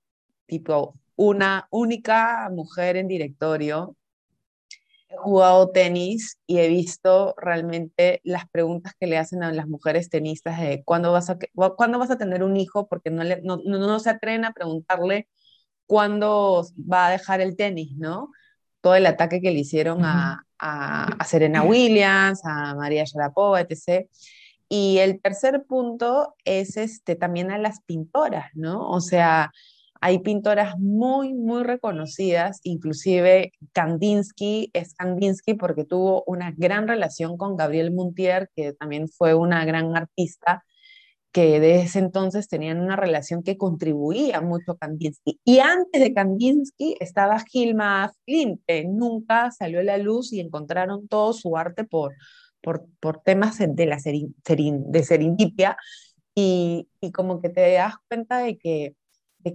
tipo, 0.47 0.95
una 1.17 1.67
única 1.71 2.49
mujer 2.51 2.95
en 2.97 3.07
directorio, 3.09 3.97
he 5.09 5.17
jugado 5.17 5.71
tenis 5.71 6.39
y 6.47 6.59
he 6.59 6.67
visto 6.67 7.33
realmente 7.37 8.21
las 8.23 8.47
preguntas 8.49 8.93
que 8.99 9.07
le 9.07 9.17
hacen 9.17 9.43
a 9.43 9.51
las 9.53 9.67
mujeres 9.67 10.09
tenistas 10.09 10.59
de 10.59 10.83
cuándo 10.83 11.11
vas 11.11 11.29
a, 11.29 11.37
¿cuándo 11.75 11.99
vas 11.99 12.11
a 12.11 12.17
tener 12.17 12.43
un 12.43 12.57
hijo, 12.57 12.87
porque 12.87 13.09
no, 13.09 13.23
le, 13.23 13.41
no, 13.41 13.57
no, 13.57 13.99
se 13.99 14.09
atreven 14.09 14.45
a 14.45 14.53
preguntarle 14.53 15.27
cuándo 15.85 16.65
va 16.77 17.07
a 17.07 17.11
dejar 17.11 17.41
el 17.41 17.55
tenis, 17.55 17.95
¿no? 17.97 18.31
Todo 18.87 18.95
el 18.95 19.05
ataque 19.05 19.41
que 19.41 19.51
le 19.51 19.59
hicieron 19.59 20.05
a, 20.05 20.45
a, 20.57 21.25
Serena 21.25 21.61
Williams, 21.61 22.39
a 22.45 22.73
María 22.73 23.03
Sharapova, 23.03 23.59
etc. 23.59 24.07
Y 24.69 24.99
el 24.99 25.19
tercer 25.19 25.65
punto 25.67 26.35
es 26.45 26.77
este, 26.77 27.17
también 27.17 27.51
a 27.51 27.57
las 27.57 27.81
pintoras, 27.81 28.45
¿no? 28.53 28.89
O 28.89 29.01
sea, 29.01 29.51
hay 29.99 30.19
pintoras 30.19 30.79
muy, 30.79 31.33
muy 31.33 31.63
reconocidas, 31.63 32.61
inclusive 32.63 33.51
Kandinsky 33.73 34.69
es 34.71 34.93
Kandinsky 34.93 35.55
porque 35.55 35.83
tuvo 35.83 36.23
una 36.25 36.53
gran 36.55 36.87
relación 36.87 37.35
con 37.35 37.57
Gabriel 37.57 37.91
Montier, 37.91 38.49
que 38.55 38.71
también 38.71 39.09
fue 39.09 39.33
una 39.33 39.65
gran 39.65 39.97
artista, 39.97 40.63
que 41.31 41.59
de 41.59 41.81
ese 41.81 41.99
entonces 41.99 42.47
tenían 42.47 42.79
una 42.79 42.95
relación 42.95 43.43
que 43.43 43.57
contribuía 43.57 44.41
mucho 44.41 44.71
a 44.71 44.77
Kandinsky. 44.77 45.39
Y 45.43 45.59
antes 45.59 46.01
de 46.01 46.13
Kandinsky 46.13 46.95
estaba 46.99 47.43
Hilma 47.51 48.11
Flynn, 48.25 48.61
que 48.65 48.85
nunca 48.85 49.51
salió 49.51 49.79
a 49.79 49.83
la 49.83 49.97
luz 49.97 50.33
y 50.33 50.39
encontraron 50.39 51.07
todo 51.07 51.33
su 51.33 51.57
arte 51.57 51.83
por, 51.83 52.15
por, 52.61 52.85
por 52.99 53.21
temas 53.21 53.57
de, 53.59 53.85
la 53.85 53.99
serin, 53.99 54.33
de 54.45 55.03
serendipia. 55.03 55.77
Y, 56.33 56.87
y 57.01 57.11
como 57.11 57.41
que 57.41 57.49
te 57.49 57.73
das 57.73 57.95
cuenta 58.07 58.39
de 58.39 58.57
que 58.57 58.95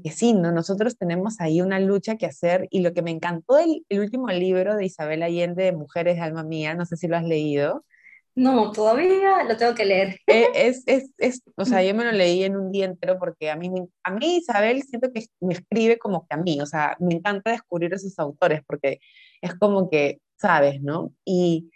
que 0.00 0.10
sí, 0.10 0.32
¿no? 0.32 0.52
nosotros 0.52 0.96
tenemos 0.96 1.40
ahí 1.40 1.60
una 1.60 1.80
lucha 1.80 2.16
que 2.16 2.26
hacer 2.26 2.68
y 2.70 2.80
lo 2.80 2.92
que 2.94 3.02
me 3.02 3.10
encantó 3.10 3.56
del 3.56 3.84
el 3.88 4.00
último 4.00 4.28
libro 4.28 4.76
de 4.76 4.86
Isabel 4.86 5.22
Allende, 5.22 5.64
de 5.64 5.72
Mujeres 5.72 6.16
de 6.16 6.22
Alma 6.22 6.44
Mía, 6.44 6.74
no 6.74 6.86
sé 6.86 6.96
si 6.96 7.08
lo 7.08 7.16
has 7.16 7.24
leído. 7.24 7.84
No, 8.34 8.72
todavía 8.72 9.44
lo 9.44 9.56
tengo 9.56 9.74
que 9.74 9.84
leer. 9.84 10.18
Eh, 10.26 10.48
es, 10.54 10.82
es, 10.86 11.10
es, 11.18 11.42
o 11.56 11.64
sea, 11.64 11.82
yo 11.82 11.94
me 11.94 12.04
lo 12.04 12.12
leí 12.12 12.44
en 12.44 12.56
un 12.56 12.70
día 12.72 12.86
entero 12.86 13.18
porque 13.18 13.50
a 13.50 13.56
mí, 13.56 13.70
a 14.04 14.10
mí 14.10 14.36
Isabel 14.36 14.82
siento 14.82 15.12
que 15.12 15.26
me 15.40 15.54
escribe 15.54 15.98
como 15.98 16.26
que 16.26 16.34
a 16.34 16.38
mí, 16.38 16.60
o 16.60 16.66
sea, 16.66 16.96
me 17.00 17.14
encanta 17.14 17.50
descubrir 17.50 17.92
esos 17.92 18.18
autores 18.18 18.62
porque 18.66 19.00
es 19.40 19.54
como 19.54 19.90
que, 19.90 20.20
sabes, 20.36 20.80
¿no? 20.80 21.12
Y, 21.24 21.70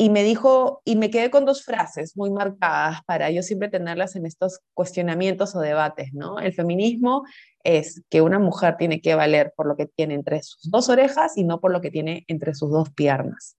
y 0.00 0.10
me 0.10 0.22
dijo, 0.22 0.80
y 0.84 0.94
me 0.94 1.10
quedé 1.10 1.28
con 1.28 1.44
dos 1.44 1.64
frases 1.64 2.16
muy 2.16 2.30
marcadas 2.30 3.02
para 3.04 3.30
yo 3.32 3.42
siempre 3.42 3.68
tenerlas 3.68 4.14
en 4.14 4.26
estos 4.26 4.60
cuestionamientos 4.72 5.56
o 5.56 5.60
debates, 5.60 6.14
¿no? 6.14 6.38
El 6.38 6.52
feminismo 6.52 7.24
es 7.64 8.04
que 8.08 8.22
una 8.22 8.38
mujer 8.38 8.76
tiene 8.76 9.00
que 9.00 9.16
valer 9.16 9.52
por 9.56 9.66
lo 9.66 9.76
que 9.76 9.86
tiene 9.86 10.14
entre 10.14 10.40
sus 10.42 10.70
dos 10.70 10.88
orejas 10.88 11.36
y 11.36 11.42
no 11.42 11.60
por 11.60 11.72
lo 11.72 11.80
que 11.80 11.90
tiene 11.90 12.24
entre 12.28 12.54
sus 12.54 12.70
dos 12.70 12.90
piernas. 12.90 13.58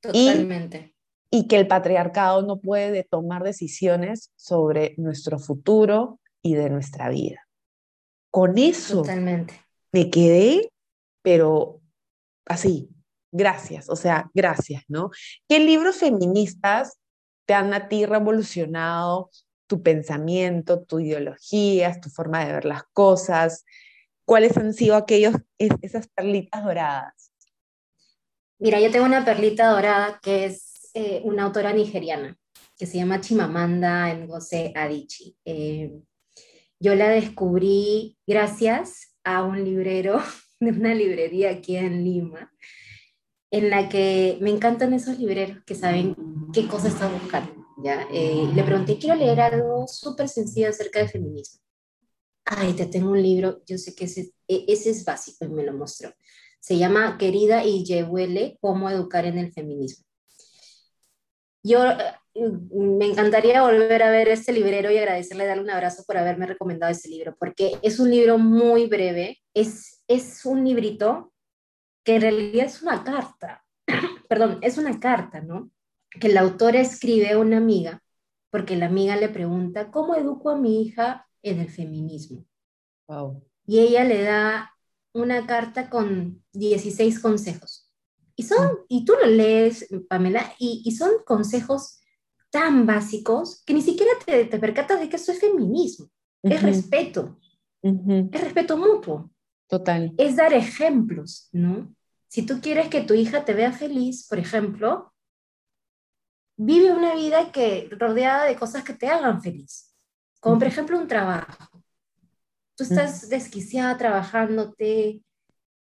Totalmente. 0.00 0.78
Y, 0.78 1.01
que 1.48 1.56
el 1.56 1.66
patriarcado 1.66 2.42
no 2.42 2.60
puede 2.60 3.04
tomar 3.04 3.42
decisiones 3.42 4.30
sobre 4.36 4.94
nuestro 4.98 5.38
futuro 5.38 6.20
y 6.42 6.54
de 6.54 6.68
nuestra 6.68 7.08
vida. 7.08 7.48
Con 8.30 8.58
eso 8.58 8.98
Totalmente. 8.98 9.54
me 9.92 10.10
quedé, 10.10 10.70
pero 11.22 11.80
así, 12.44 12.90
gracias, 13.30 13.88
o 13.88 13.96
sea, 13.96 14.30
gracias, 14.34 14.84
¿no? 14.88 15.10
¿Qué 15.48 15.58
libros 15.58 15.96
feministas 15.96 16.98
te 17.46 17.54
han 17.54 17.72
a 17.72 17.88
ti 17.88 18.04
revolucionado 18.04 19.30
tu 19.66 19.82
pensamiento, 19.82 20.82
tu 20.82 21.00
ideología, 21.00 21.98
tu 21.98 22.10
forma 22.10 22.44
de 22.44 22.52
ver 22.52 22.64
las 22.66 22.82
cosas? 22.92 23.64
¿Cuáles 24.26 24.56
han 24.58 24.74
sido 24.74 24.96
aquellos, 24.96 25.34
esas 25.58 26.08
perlitas 26.08 26.62
doradas? 26.62 27.32
Mira, 28.58 28.80
yo 28.80 28.90
tengo 28.90 29.06
una 29.06 29.24
perlita 29.24 29.68
dorada 29.68 30.20
que 30.22 30.44
es 30.44 30.71
eh, 30.94 31.20
una 31.24 31.44
autora 31.44 31.72
nigeriana 31.72 32.36
que 32.76 32.86
se 32.86 32.98
llama 32.98 33.20
Chimamanda 33.20 34.14
Ngozi 34.14 34.72
Adichie. 34.74 35.36
Eh, 35.44 35.92
yo 36.80 36.94
la 36.94 37.08
descubrí 37.10 38.18
gracias 38.26 39.14
a 39.24 39.44
un 39.44 39.64
librero 39.64 40.20
de 40.60 40.70
una 40.70 40.94
librería 40.94 41.50
aquí 41.50 41.76
en 41.76 42.04
Lima, 42.04 42.52
en 43.50 43.70
la 43.70 43.88
que 43.88 44.38
me 44.40 44.50
encantan 44.50 44.92
esos 44.92 45.18
libreros 45.18 45.58
que 45.64 45.74
saben 45.74 46.16
qué 46.52 46.66
cosa 46.66 46.88
están 46.88 47.12
buscando. 47.12 47.54
¿ya? 47.82 48.06
Eh, 48.12 48.50
le 48.54 48.62
pregunté, 48.64 48.98
quiero 48.98 49.14
leer 49.14 49.40
algo 49.40 49.86
súper 49.86 50.28
sencillo 50.28 50.68
acerca 50.68 51.00
de 51.00 51.08
feminismo. 51.08 51.60
Ay, 52.44 52.72
te 52.72 52.86
tengo 52.86 53.12
un 53.12 53.22
libro, 53.22 53.62
yo 53.66 53.78
sé 53.78 53.94
que 53.94 54.06
ese, 54.06 54.32
e, 54.48 54.64
ese 54.68 54.90
es 54.90 55.04
básico 55.04 55.44
y 55.44 55.48
me 55.48 55.62
lo 55.62 55.72
mostró. 55.72 56.12
Se 56.60 56.76
llama 56.76 57.16
Querida 57.18 57.64
y 57.64 57.84
Yehuele, 57.84 58.58
cómo 58.60 58.90
educar 58.90 59.24
en 59.24 59.38
el 59.38 59.52
feminismo. 59.52 60.04
Yo 61.62 61.84
eh, 61.84 62.14
me 62.34 63.06
encantaría 63.06 63.62
volver 63.62 64.02
a 64.02 64.10
ver 64.10 64.28
este 64.28 64.52
librero 64.52 64.90
y 64.90 64.98
agradecerle, 64.98 65.46
darle 65.46 65.62
un 65.62 65.70
abrazo 65.70 66.02
por 66.06 66.16
haberme 66.16 66.46
recomendado 66.46 66.90
ese 66.90 67.08
libro, 67.08 67.36
porque 67.38 67.78
es 67.82 68.00
un 68.00 68.10
libro 68.10 68.38
muy 68.38 68.86
breve, 68.86 69.38
es, 69.54 70.02
es 70.08 70.44
un 70.44 70.64
librito 70.64 71.32
que 72.04 72.16
en 72.16 72.22
realidad 72.22 72.66
es 72.66 72.82
una 72.82 73.04
carta, 73.04 73.64
perdón, 74.28 74.58
es 74.62 74.78
una 74.78 74.98
carta, 74.98 75.40
¿no? 75.40 75.70
Que 76.10 76.28
la 76.28 76.40
autora 76.40 76.80
escribe 76.80 77.30
a 77.30 77.38
una 77.38 77.58
amiga, 77.58 78.02
porque 78.50 78.76
la 78.76 78.86
amiga 78.86 79.16
le 79.16 79.28
pregunta, 79.28 79.90
¿cómo 79.90 80.14
educo 80.14 80.50
a 80.50 80.56
mi 80.56 80.82
hija 80.82 81.26
en 81.42 81.60
el 81.60 81.70
feminismo? 81.70 82.44
Wow. 83.08 83.44
Y 83.66 83.78
ella 83.80 84.04
le 84.04 84.22
da 84.22 84.72
una 85.12 85.46
carta 85.46 85.90
con 85.90 86.42
16 86.52 87.20
consejos. 87.20 87.81
Y 88.42 88.44
son, 88.44 88.72
mm. 88.72 88.78
y 88.88 89.04
tú 89.04 89.14
lo 89.20 89.28
lees, 89.28 89.88
Pamela, 90.08 90.52
y, 90.58 90.90
son 90.92 91.10
consejos 91.24 92.00
tan 92.50 92.86
básicos 92.86 93.62
que 93.64 93.72
ni 93.72 93.82
siquiera 93.82 94.12
te, 94.26 94.44
percatas 94.58 95.00
de 95.00 95.08
que 95.08 95.16
eso 95.16 95.32
es 95.32 95.40
feminismo. 95.40 96.08
Es 96.42 96.60
respeto. 96.60 97.38
Es 97.82 98.40
respeto 98.40 98.76
mutuo. 98.76 99.30
Total. 99.68 100.12
Es 100.18 100.36
dar 100.36 100.52
ejemplos, 100.52 101.48
¿no? 101.52 101.94
Si 102.28 102.44
tú 102.44 102.60
quieres 102.60 102.88
que 102.88 103.02
tu 103.02 103.14
hija 103.14 103.44
te 103.44 103.54
vea 103.54 103.72
feliz, 103.72 104.26
por 104.28 104.38
ejemplo, 104.38 105.12
vive 106.56 106.92
una 106.92 107.14
vida 107.14 107.52
que 107.52 107.88
rodeada 107.92 108.44
de 108.44 108.56
cosas 108.56 108.82
que 108.82 108.94
te 108.94 109.06
hagan 109.06 109.40
feliz. 109.40 109.94
Como 110.40 110.58
por 110.58 110.66
ejemplo 110.66 110.98
un 110.98 111.06
trabajo. 111.06 111.70
Tú 112.74 112.84
estás 112.84 113.28
desquiciada 113.28 113.96
trabajándote, 113.96 115.22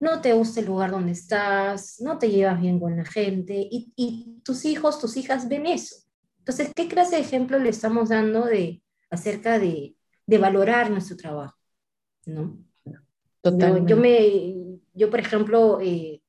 no 0.03 0.21
te 0.21 0.33
gusta 0.33 0.59
el 0.59 0.67
lugar 0.67 0.91
donde 0.91 1.13
estás, 1.13 2.01
no 2.01 2.19
te 2.19 2.29
llevas 2.29 2.61
bien 2.61 2.81
con 2.81 2.97
la 2.97 3.05
gente 3.05 3.55
y, 3.55 3.93
y 3.95 4.41
tus 4.45 4.65
hijos, 4.65 4.99
tus 4.99 5.17
hijas 5.17 5.49
ven 5.49 5.65
eso. 5.65 5.95
Entonces, 6.39 6.73
¿qué 6.75 6.89
clase 6.89 7.15
de 7.15 7.23
ejemplo 7.23 7.57
le 7.61 7.69
estamos 7.69 8.09
dando 8.09 8.45
de, 8.45 8.83
acerca 9.11 9.61
de, 9.61 9.95
de 10.27 10.39
valorar 10.39 10.91
nuestro 10.91 11.17
trabajo? 11.17 11.57
¿No? 12.27 12.59
Yo, 13.45 13.87
yo, 13.87 13.97
me, 13.97 14.81
yo, 14.93 15.09
por 15.09 15.21
ejemplo, 15.21 15.79
eh, 15.81 16.21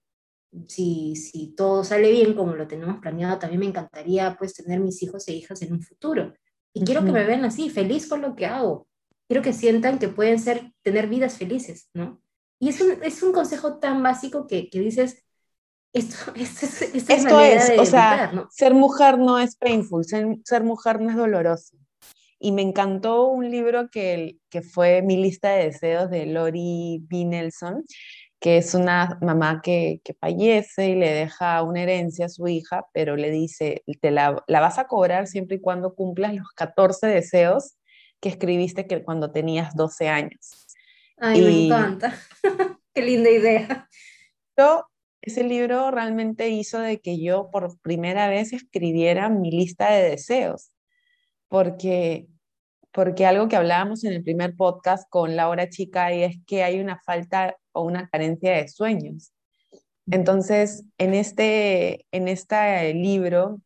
si, 0.68 1.16
si 1.16 1.56
todo 1.56 1.84
sale 1.84 2.12
bien 2.12 2.36
como 2.36 2.54
lo 2.54 2.68
tenemos 2.68 3.00
planeado, 3.00 3.40
también 3.40 3.60
me 3.60 3.66
encantaría 3.66 4.36
pues 4.38 4.54
tener 4.54 4.82
mis 4.82 5.02
hijos 5.02 5.28
e 5.28 5.34
hijas 5.34 5.64
en 5.64 5.74
un 5.74 5.82
futuro. 5.82 6.32
Y 6.74 6.84
quiero 6.84 7.04
que 7.04 7.12
me 7.12 7.26
vean 7.26 7.44
así, 7.44 7.72
feliz 7.72 8.08
con 8.08 8.22
lo 8.22 8.36
que 8.36 8.46
hago. 8.46 8.88
Quiero 9.28 9.42
que 9.42 9.54
sientan 9.54 9.98
que 9.98 10.10
pueden 10.10 10.38
ser, 10.38 10.72
tener 10.84 11.08
vidas 11.08 11.40
felices, 11.40 11.90
¿no? 11.96 12.23
Y 12.63 12.69
es 12.69 12.80
un, 12.80 13.04
es 13.04 13.21
un 13.21 13.34
consejo 13.34 13.78
tan 13.80 14.02
básico 14.02 14.47
que, 14.47 14.69
que 14.69 14.80
dices, 14.80 15.26
esto, 15.91 16.15
esto 16.36 16.65
es, 16.65 16.82
esto 17.10 17.41
es, 17.41 17.78
o 17.78 17.86
sea, 17.86 18.47
ser 18.52 18.73
mujer 18.73 19.19
no 19.19 19.38
es 19.38 19.58
painful, 19.58 20.06
ser, 20.06 20.38
ser, 20.45 20.63
mujer 20.63 21.02
no 21.02 21.10
es 21.10 21.17
doloroso. 21.17 21.76
Y 22.39 22.54
me 22.54 22.62
encantó 22.62 23.28
un 23.28 23.52
libro 23.52 23.89
que, 23.89 24.38
que 24.49 24.62
fue 24.62 25.02
Mi 25.02 25.17
lista 25.17 25.49
de 25.49 25.65
deseos 25.65 26.10
de 26.10 26.26
Lori 26.26 27.06
B. 27.10 27.26
Nelson, 27.26 27.84
que 28.39 28.60
es 28.60 28.73
una 28.73 29.17
mamá 29.21 29.60
que, 29.62 29.99
que, 30.02 30.13
fallece 30.13 30.88
y 30.91 30.95
le 30.95 31.12
deja 31.12 31.63
una 31.63 31.84
herencia 31.84 32.28
a 32.28 32.30
su 32.30 32.47
hija, 32.47 32.86
pero 32.93 33.17
le 33.17 33.30
dice, 33.30 33.84
te 33.99 34.10
la, 34.10 34.41
la, 34.47 34.62
vas 34.62 34.78
a 34.78 34.88
cobrar 34.88 35.28
siempre 35.28 35.58
y 35.58 35.62
cuando 35.62 35.95
cumplas 35.95 36.34
los 36.34 36.49
14 36.56 37.08
deseos 37.08 37.76
que 38.21 38.30
escribiste 38.30 38.88
que 38.88 39.04
cuando 39.04 39.34
tenías 39.34 39.76
12 39.76 40.08
años. 40.08 40.63
Ay, 41.17 41.41
me 41.41 41.65
encanta. 41.65 42.15
Qué 42.93 43.02
linda 43.02 43.30
idea. 43.30 43.88
Yo, 44.58 44.86
ese 45.21 45.43
libro 45.43 45.89
realmente 45.91 46.49
hizo 46.49 46.80
de 46.80 46.99
que 46.99 47.21
yo 47.21 47.49
por 47.52 47.80
primera 47.80 48.28
vez 48.28 48.54
escribiera 48.54 49.30
mi 49.30 49.52
lista 49.52 49.91
de 49.91 50.10
deseos, 50.10 50.71
porque 51.47 52.28
porque 52.93 53.26
algo 53.26 53.47
que 53.47 53.56
hablábamos 53.56 54.04
en 54.04 54.13
el 54.13 54.23
primer 54.23 54.56
podcast 54.56 55.10
con 55.10 55.36
Laura 55.36 55.67
Chica 55.67 56.13
y 56.13 56.23
es 56.23 56.38
que 56.45 56.63
hay 56.63 56.80
una 56.80 57.02
falta 57.04 57.58
o 57.71 57.82
una 57.82 58.08
carencia 58.08 58.56
de 58.56 58.67
sueños. 58.67 59.34
Entonces, 60.12 60.84
en 60.99 61.15
este, 61.15 62.06
en 62.12 62.28
este 62.28 62.93
libro 62.93 63.60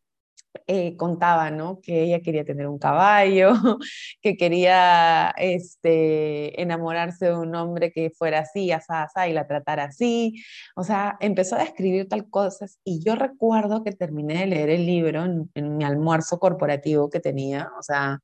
eh, 0.66 0.96
contaba, 0.96 1.50
¿no? 1.50 1.80
Que 1.80 2.02
ella 2.02 2.20
quería 2.20 2.44
tener 2.44 2.66
un 2.66 2.78
caballo, 2.78 3.52
que 4.22 4.36
quería 4.36 5.30
este, 5.36 6.60
enamorarse 6.60 7.26
de 7.26 7.36
un 7.36 7.54
hombre 7.54 7.92
que 7.92 8.10
fuera 8.10 8.40
así, 8.40 8.72
asá, 8.72 9.04
asá, 9.04 9.28
y 9.28 9.32
la 9.32 9.46
tratara 9.46 9.84
así. 9.84 10.42
O 10.76 10.84
sea, 10.84 11.16
empezó 11.20 11.56
a 11.56 11.60
describir 11.60 12.08
tal 12.08 12.28
cosas 12.28 12.78
y 12.84 13.02
yo 13.04 13.14
recuerdo 13.14 13.84
que 13.84 13.92
terminé 13.92 14.40
de 14.40 14.46
leer 14.46 14.70
el 14.70 14.86
libro 14.86 15.24
en, 15.24 15.76
mi 15.76 15.84
almuerzo 15.84 16.38
corporativo 16.38 17.10
que 17.10 17.20
tenía, 17.20 17.70
o 17.78 17.82
sea, 17.82 18.20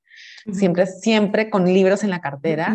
siempre, 0.52 0.86
siempre 0.86 1.50
con 1.50 1.64
libros 1.64 2.04
en 2.04 2.10
la 2.10 2.20
cartera. 2.20 2.74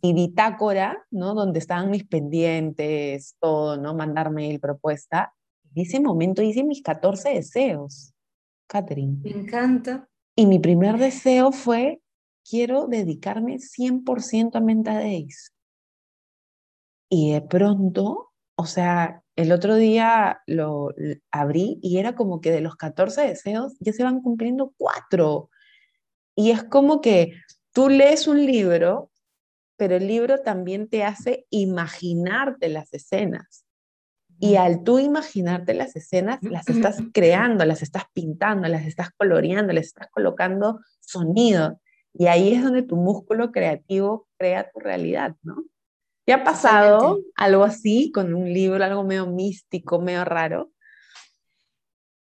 y 0.00 0.12
bitácora, 0.12 1.02
¿no? 1.10 1.32
Donde 1.32 1.58
estaban 1.58 1.90
mis 1.90 2.04
pendientes, 2.04 3.36
todo, 3.40 3.78
¿no? 3.78 3.94
Mandar 3.94 4.30
mail, 4.30 4.60
propuesta. 4.60 5.32
En 5.74 5.82
ese 5.82 5.98
momento 5.98 6.42
hice 6.42 6.62
mis 6.62 6.82
14 6.82 7.30
deseos. 7.30 8.13
Catherine. 8.66 9.18
Me 9.22 9.30
encanta. 9.30 10.08
Y 10.36 10.46
mi 10.46 10.58
primer 10.58 10.98
deseo 10.98 11.52
fue, 11.52 12.02
quiero 12.48 12.86
dedicarme 12.86 13.58
100% 13.58 14.56
a 14.56 14.60
Menta 14.60 14.94
Days. 14.94 15.52
Y 17.08 17.32
de 17.32 17.42
pronto, 17.42 18.32
o 18.56 18.66
sea, 18.66 19.22
el 19.36 19.52
otro 19.52 19.76
día 19.76 20.40
lo 20.46 20.92
abrí 21.30 21.78
y 21.82 21.98
era 21.98 22.14
como 22.14 22.40
que 22.40 22.50
de 22.50 22.60
los 22.60 22.76
14 22.76 23.22
deseos 23.22 23.74
ya 23.80 23.92
se 23.92 24.04
van 24.04 24.20
cumpliendo 24.20 24.72
cuatro. 24.76 25.50
Y 26.36 26.50
es 26.50 26.64
como 26.64 27.00
que 27.00 27.32
tú 27.72 27.88
lees 27.88 28.26
un 28.26 28.44
libro, 28.44 29.10
pero 29.76 29.96
el 29.96 30.06
libro 30.06 30.40
también 30.42 30.88
te 30.88 31.04
hace 31.04 31.46
imaginarte 31.50 32.68
las 32.68 32.92
escenas. 32.92 33.63
Y 34.38 34.56
al 34.56 34.82
tú 34.82 34.98
imaginarte 34.98 35.74
las 35.74 35.96
escenas, 35.96 36.42
las 36.42 36.68
estás 36.68 36.98
creando, 37.12 37.64
las 37.64 37.82
estás 37.82 38.04
pintando, 38.12 38.68
las 38.68 38.84
estás 38.84 39.10
coloreando, 39.16 39.72
les 39.72 39.86
estás 39.86 40.08
colocando 40.10 40.80
sonido. 41.00 41.80
Y 42.12 42.26
ahí 42.26 42.52
es 42.52 42.62
donde 42.62 42.82
tu 42.82 42.96
músculo 42.96 43.52
creativo 43.52 44.28
crea 44.36 44.70
tu 44.70 44.80
realidad, 44.80 45.36
¿no? 45.42 45.64
¿Te 46.24 46.32
ha 46.32 46.42
pasado 46.42 47.20
algo 47.36 47.64
así 47.64 48.10
con 48.12 48.34
un 48.34 48.52
libro, 48.52 48.82
algo 48.82 49.04
medio 49.04 49.26
místico, 49.26 50.00
medio 50.00 50.24
raro? 50.24 50.70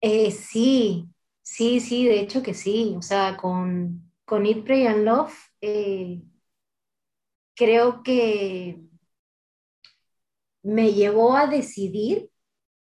Eh, 0.02 0.32
sí, 0.32 1.08
sí, 1.44 1.80
sí, 1.80 2.06
de 2.06 2.20
hecho 2.20 2.42
que 2.42 2.56
sí. 2.56 2.96
O 2.98 3.02
sea, 3.02 3.38
con, 3.38 4.12
con 4.26 4.46
Eat, 4.46 4.64
Pray 4.64 4.88
and 4.88 5.06
Love, 5.06 5.34
eh, 5.62 6.22
creo 7.56 8.02
que 8.02 8.82
me 10.64 10.94
llevó 10.94 11.36
a 11.36 11.48
decidir 11.48 12.30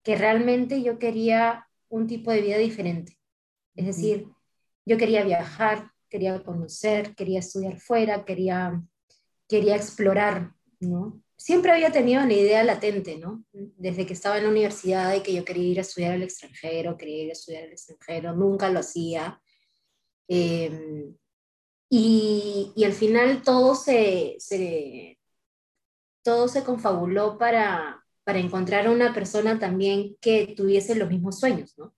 que 0.02 0.16
realmente 0.16 0.82
yo 0.82 0.98
quería 0.98 1.68
un 1.88 2.06
tipo 2.06 2.30
de 2.30 2.40
vida 2.40 2.58
diferente. 2.58 3.18
Es 3.74 3.86
decir, 3.86 4.26
yo 4.86 4.96
quería 4.96 5.24
viajar, 5.24 5.90
quería 6.08 6.42
conocer, 6.42 7.14
quería 7.14 7.38
estudiar 7.38 7.78
fuera, 7.78 8.24
quería, 8.24 8.82
quería 9.48 9.76
explorar, 9.76 10.54
¿no? 10.80 11.22
Siempre 11.36 11.72
había 11.72 11.90
tenido 11.90 12.24
la 12.26 12.32
idea 12.34 12.64
latente, 12.64 13.16
¿no? 13.16 13.44
Desde 13.52 14.04
que 14.04 14.12
estaba 14.12 14.36
en 14.38 14.44
la 14.44 14.50
universidad 14.50 15.10
de 15.10 15.22
que 15.22 15.32
yo 15.32 15.44
quería 15.44 15.64
ir 15.64 15.78
a 15.78 15.82
estudiar 15.82 16.12
al 16.12 16.22
extranjero, 16.22 16.98
quería 16.98 17.24
ir 17.24 17.30
a 17.30 17.32
estudiar 17.32 17.64
al 17.64 17.72
extranjero, 17.72 18.34
nunca 18.34 18.68
lo 18.68 18.80
hacía. 18.80 19.40
Em, 20.28 21.16
y, 21.88 22.72
y, 22.76 22.84
al 22.84 22.92
final 22.92 23.42
todo 23.42 23.74
se, 23.74 24.36
se, 24.38 25.18
todo 26.22 26.48
se 26.48 26.64
confabuló 26.64 27.38
para, 27.38 28.04
para 28.24 28.38
encontrar 28.38 28.86
a 28.86 28.90
una 28.90 29.12
persona 29.14 29.58
también 29.58 30.16
que 30.20 30.54
tuviese 30.56 30.94
los 30.94 31.08
mismos 31.08 31.38
sueños, 31.38 31.74
¿no? 31.78 31.94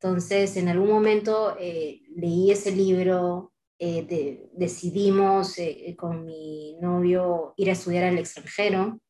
Entonces, 0.00 0.56
en 0.56 0.68
algún 0.68 0.90
momento 0.90 1.56
eh, 1.58 2.02
leí 2.14 2.50
ese 2.50 2.72
libro, 2.72 3.52
eh, 3.78 4.50
decidimos 4.52 5.58
eh, 5.58 5.94
con 5.98 6.26
mi 6.26 6.76
novio 6.80 7.54
ir 7.56 7.70
a 7.70 7.72
estudiar 7.72 8.04
al 8.04 8.18
extranjero, 8.18 9.00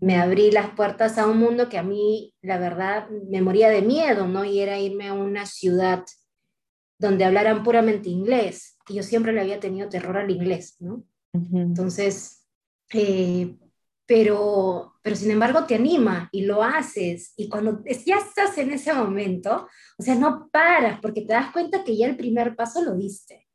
me 0.00 0.16
abrí 0.16 0.50
las 0.50 0.70
puertas 0.70 1.18
a 1.18 1.26
un 1.26 1.38
mundo 1.38 1.68
que 1.68 1.78
a 1.78 1.82
mí, 1.82 2.34
la 2.42 2.58
verdad, 2.58 3.08
me 3.10 3.42
moría 3.42 3.68
de 3.70 3.82
miedo, 3.82 4.26
¿no? 4.26 4.44
Y 4.44 4.60
era 4.60 4.78
irme 4.78 5.08
a 5.08 5.14
una 5.14 5.46
ciudad 5.46 6.04
donde 6.98 7.24
hablaran 7.24 7.62
puramente 7.62 8.08
inglés. 8.08 8.76
Y 8.88 8.94
yo 8.94 9.02
siempre 9.02 9.32
le 9.32 9.40
había 9.40 9.60
tenido 9.60 9.88
terror 9.88 10.16
al 10.16 10.30
inglés, 10.30 10.76
¿no? 10.80 11.04
Entonces, 11.32 12.46
pero, 14.08 14.94
pero 15.02 15.14
sin 15.14 15.30
embargo 15.30 15.66
te 15.66 15.74
anima 15.74 16.30
y 16.32 16.40
lo 16.46 16.62
haces. 16.62 17.34
Y 17.36 17.50
cuando 17.50 17.84
ya 17.84 18.16
estás 18.16 18.56
en 18.56 18.72
ese 18.72 18.90
momento, 18.94 19.68
o 19.98 20.02
sea, 20.02 20.14
no 20.14 20.48
paras 20.50 20.98
porque 21.02 21.20
te 21.20 21.34
das 21.34 21.52
cuenta 21.52 21.84
que 21.84 21.94
ya 21.94 22.06
el 22.06 22.16
primer 22.16 22.56
paso 22.56 22.82
lo 22.82 22.96
diste. 22.96 23.46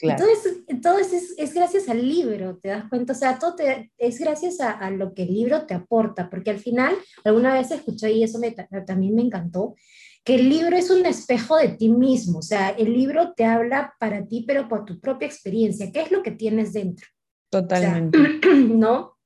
Entonces, 0.00 0.62
entonces 0.68 1.34
es, 1.36 1.52
gracias 1.52 1.90
al 1.90 2.08
libro, 2.08 2.56
te 2.56 2.68
das 2.68 2.88
cuenta, 2.88 3.12
o 3.12 3.16
sea, 3.16 3.38
todo 3.38 3.56
es 3.98 4.18
gracias 4.18 4.60
a, 4.60 4.90
lo 4.90 5.12
que 5.12 5.24
el 5.24 5.34
libro 5.34 5.66
te 5.66 5.74
aporta, 5.74 6.30
porque 6.30 6.50
al 6.50 6.60
final, 6.60 6.94
alguna 7.24 7.52
vez 7.52 7.70
escuché 7.72 8.12
y 8.12 8.22
eso 8.22 8.38
me, 8.38 8.52
también 8.86 9.16
me 9.16 9.22
encantó, 9.22 9.74
que 10.24 10.36
el 10.36 10.48
libro 10.48 10.76
es 10.76 10.90
un 10.90 11.04
espejo 11.04 11.56
de 11.56 11.70
ti 11.70 11.88
mismo, 11.88 12.38
o 12.38 12.42
sea, 12.42 12.70
el 12.70 12.92
libro 12.92 13.34
te 13.34 13.44
habla 13.44 13.92
para 13.98 14.24
ti, 14.24 14.44
pero 14.46 14.68
por 14.68 14.84
tu 14.84 15.00
propia 15.00 15.26
experiencia, 15.26 15.90
¿qué 15.90 16.02
es 16.02 16.12
lo 16.12 16.22
que 16.22 16.30
tienes 16.30 16.72
dentro? 16.72 17.08
Totalmente. 17.50 18.18
¿No? 18.68 19.17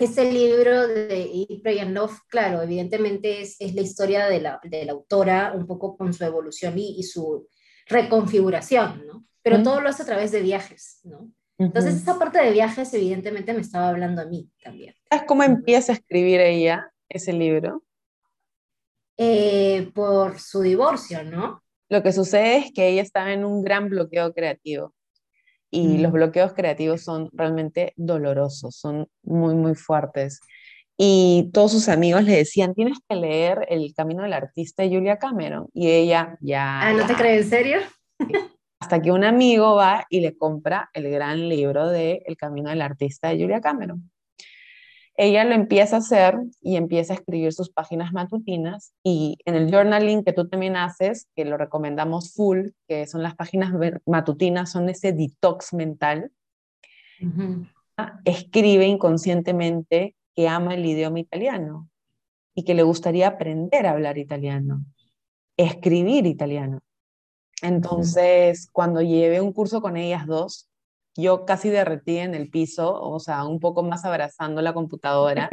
Ese 0.00 0.32
libro 0.32 0.88
de 0.88 1.78
and 1.80 1.94
Love, 1.94 2.20
claro, 2.26 2.62
evidentemente 2.62 3.42
es, 3.42 3.56
es 3.60 3.74
la 3.74 3.82
historia 3.82 4.26
de 4.28 4.40
la, 4.40 4.58
de 4.64 4.86
la, 4.86 4.92
autora, 4.92 5.52
un 5.54 5.66
poco 5.66 5.94
con 5.96 6.14
su 6.14 6.24
evolución 6.24 6.78
y, 6.78 6.98
y 6.98 7.02
su 7.02 7.46
reconfiguración, 7.86 9.06
¿no? 9.06 9.26
Pero 9.42 9.62
todo 9.62 9.82
lo 9.82 9.90
hace 9.90 10.02
a 10.02 10.06
través 10.06 10.32
de 10.32 10.40
viajes, 10.40 11.00
¿no? 11.04 11.30
Entonces, 11.58 11.96
esa 11.96 12.18
parte 12.18 12.42
de 12.42 12.52
viajes, 12.52 12.94
evidentemente, 12.94 13.52
me 13.52 13.60
estaba 13.60 13.90
hablando 13.90 14.22
a 14.22 14.24
mí 14.24 14.50
también. 14.64 14.94
¿Sabes 15.10 15.26
cómo 15.28 15.42
empieza 15.42 15.92
a 15.92 15.96
escribir 15.96 16.40
ella 16.40 16.90
ese 17.06 17.34
libro? 17.34 17.84
Eh, 19.18 19.90
por 19.94 20.38
su 20.38 20.62
divorcio, 20.62 21.22
¿no? 21.24 21.62
Lo 21.90 22.02
que 22.02 22.12
sucede 22.12 22.56
es 22.56 22.72
que 22.72 22.88
ella 22.88 23.02
estaba 23.02 23.34
en 23.34 23.44
un 23.44 23.62
gran 23.62 23.90
bloqueo 23.90 24.32
creativo 24.32 24.94
y 25.70 25.98
los 25.98 26.12
bloqueos 26.12 26.52
creativos 26.52 27.02
son 27.02 27.28
realmente 27.32 27.92
dolorosos, 27.96 28.76
son 28.76 29.06
muy, 29.22 29.54
muy 29.54 29.74
fuertes. 29.74 30.40
Y 30.96 31.50
todos 31.54 31.72
sus 31.72 31.88
amigos 31.88 32.24
le 32.24 32.36
decían, 32.36 32.74
tienes 32.74 32.98
que 33.08 33.16
leer 33.16 33.66
El 33.70 33.94
Camino 33.94 34.22
del 34.22 34.34
Artista 34.34 34.82
de 34.82 34.90
Julia 34.90 35.16
Cameron. 35.16 35.68
Y 35.72 35.88
ella 35.88 36.36
ya... 36.40 36.80
Ah, 36.80 36.92
¿no 36.92 37.06
te 37.06 37.14
crees? 37.14 37.44
¿En 37.44 37.50
serio? 37.50 37.78
Hasta 38.80 39.00
que 39.00 39.12
un 39.12 39.24
amigo 39.24 39.76
va 39.76 40.04
y 40.10 40.20
le 40.20 40.36
compra 40.36 40.90
el 40.92 41.10
gran 41.10 41.48
libro 41.48 41.88
de 41.88 42.22
El 42.26 42.36
Camino 42.36 42.70
del 42.70 42.82
Artista 42.82 43.28
de 43.28 43.40
Julia 43.40 43.60
Cameron 43.60 44.10
ella 45.16 45.44
lo 45.44 45.54
empieza 45.54 45.96
a 45.96 45.98
hacer 45.98 46.38
y 46.62 46.76
empieza 46.76 47.12
a 47.12 47.16
escribir 47.16 47.52
sus 47.52 47.70
páginas 47.70 48.12
matutinas 48.12 48.92
y 49.02 49.38
en 49.44 49.54
el 49.54 49.70
journaling 49.70 50.24
que 50.24 50.32
tú 50.32 50.48
también 50.48 50.76
haces, 50.76 51.28
que 51.36 51.44
lo 51.44 51.56
recomendamos 51.56 52.32
full, 52.32 52.68
que 52.88 53.06
son 53.06 53.22
las 53.22 53.34
páginas 53.34 53.72
matutinas, 54.06 54.70
son 54.72 54.88
ese 54.88 55.12
detox 55.12 55.74
mental, 55.74 56.32
escribe 58.24 58.86
inconscientemente 58.86 60.16
que 60.34 60.48
ama 60.48 60.74
el 60.74 60.86
idioma 60.86 61.20
italiano 61.20 61.90
y 62.54 62.64
que 62.64 62.74
le 62.74 62.82
gustaría 62.82 63.28
aprender 63.28 63.86
a 63.86 63.90
hablar 63.90 64.16
italiano, 64.16 64.84
escribir 65.56 66.26
italiano. 66.26 66.80
Entonces, 67.62 68.70
cuando 68.72 69.02
llevé 69.02 69.42
un 69.42 69.52
curso 69.52 69.82
con 69.82 69.98
ellas 69.98 70.26
dos, 70.26 70.69
yo 71.16 71.44
casi 71.44 71.70
derretí 71.70 72.18
en 72.18 72.34
el 72.34 72.50
piso, 72.50 73.00
o 73.00 73.18
sea, 73.18 73.44
un 73.44 73.60
poco 73.60 73.82
más 73.82 74.04
abrazando 74.04 74.62
la 74.62 74.72
computadora. 74.72 75.48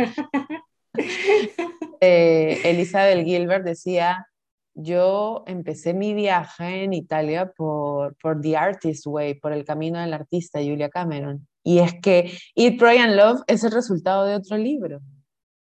eh, 2.01 2.61
Elizabeth 2.63 3.25
Gilbert 3.25 3.65
decía, 3.65 4.27
yo 4.73 5.43
empecé 5.47 5.93
mi 5.93 6.13
viaje 6.13 6.83
en 6.83 6.93
Italia 6.93 7.51
por, 7.55 8.15
por 8.17 8.39
The 8.39 8.57
Artist 8.57 9.07
Way, 9.07 9.35
por 9.35 9.51
el 9.51 9.65
camino 9.65 9.99
del 9.99 10.13
artista, 10.13 10.59
Julia 10.59 10.89
Cameron. 10.89 11.47
Y 11.63 11.79
es 11.79 11.95
que 12.01 12.31
Eat, 12.55 12.77
Pray 12.77 12.99
and 12.99 13.15
Love 13.15 13.41
es 13.47 13.63
el 13.63 13.71
resultado 13.71 14.25
de 14.25 14.35
otro 14.35 14.55
libro, 14.57 15.01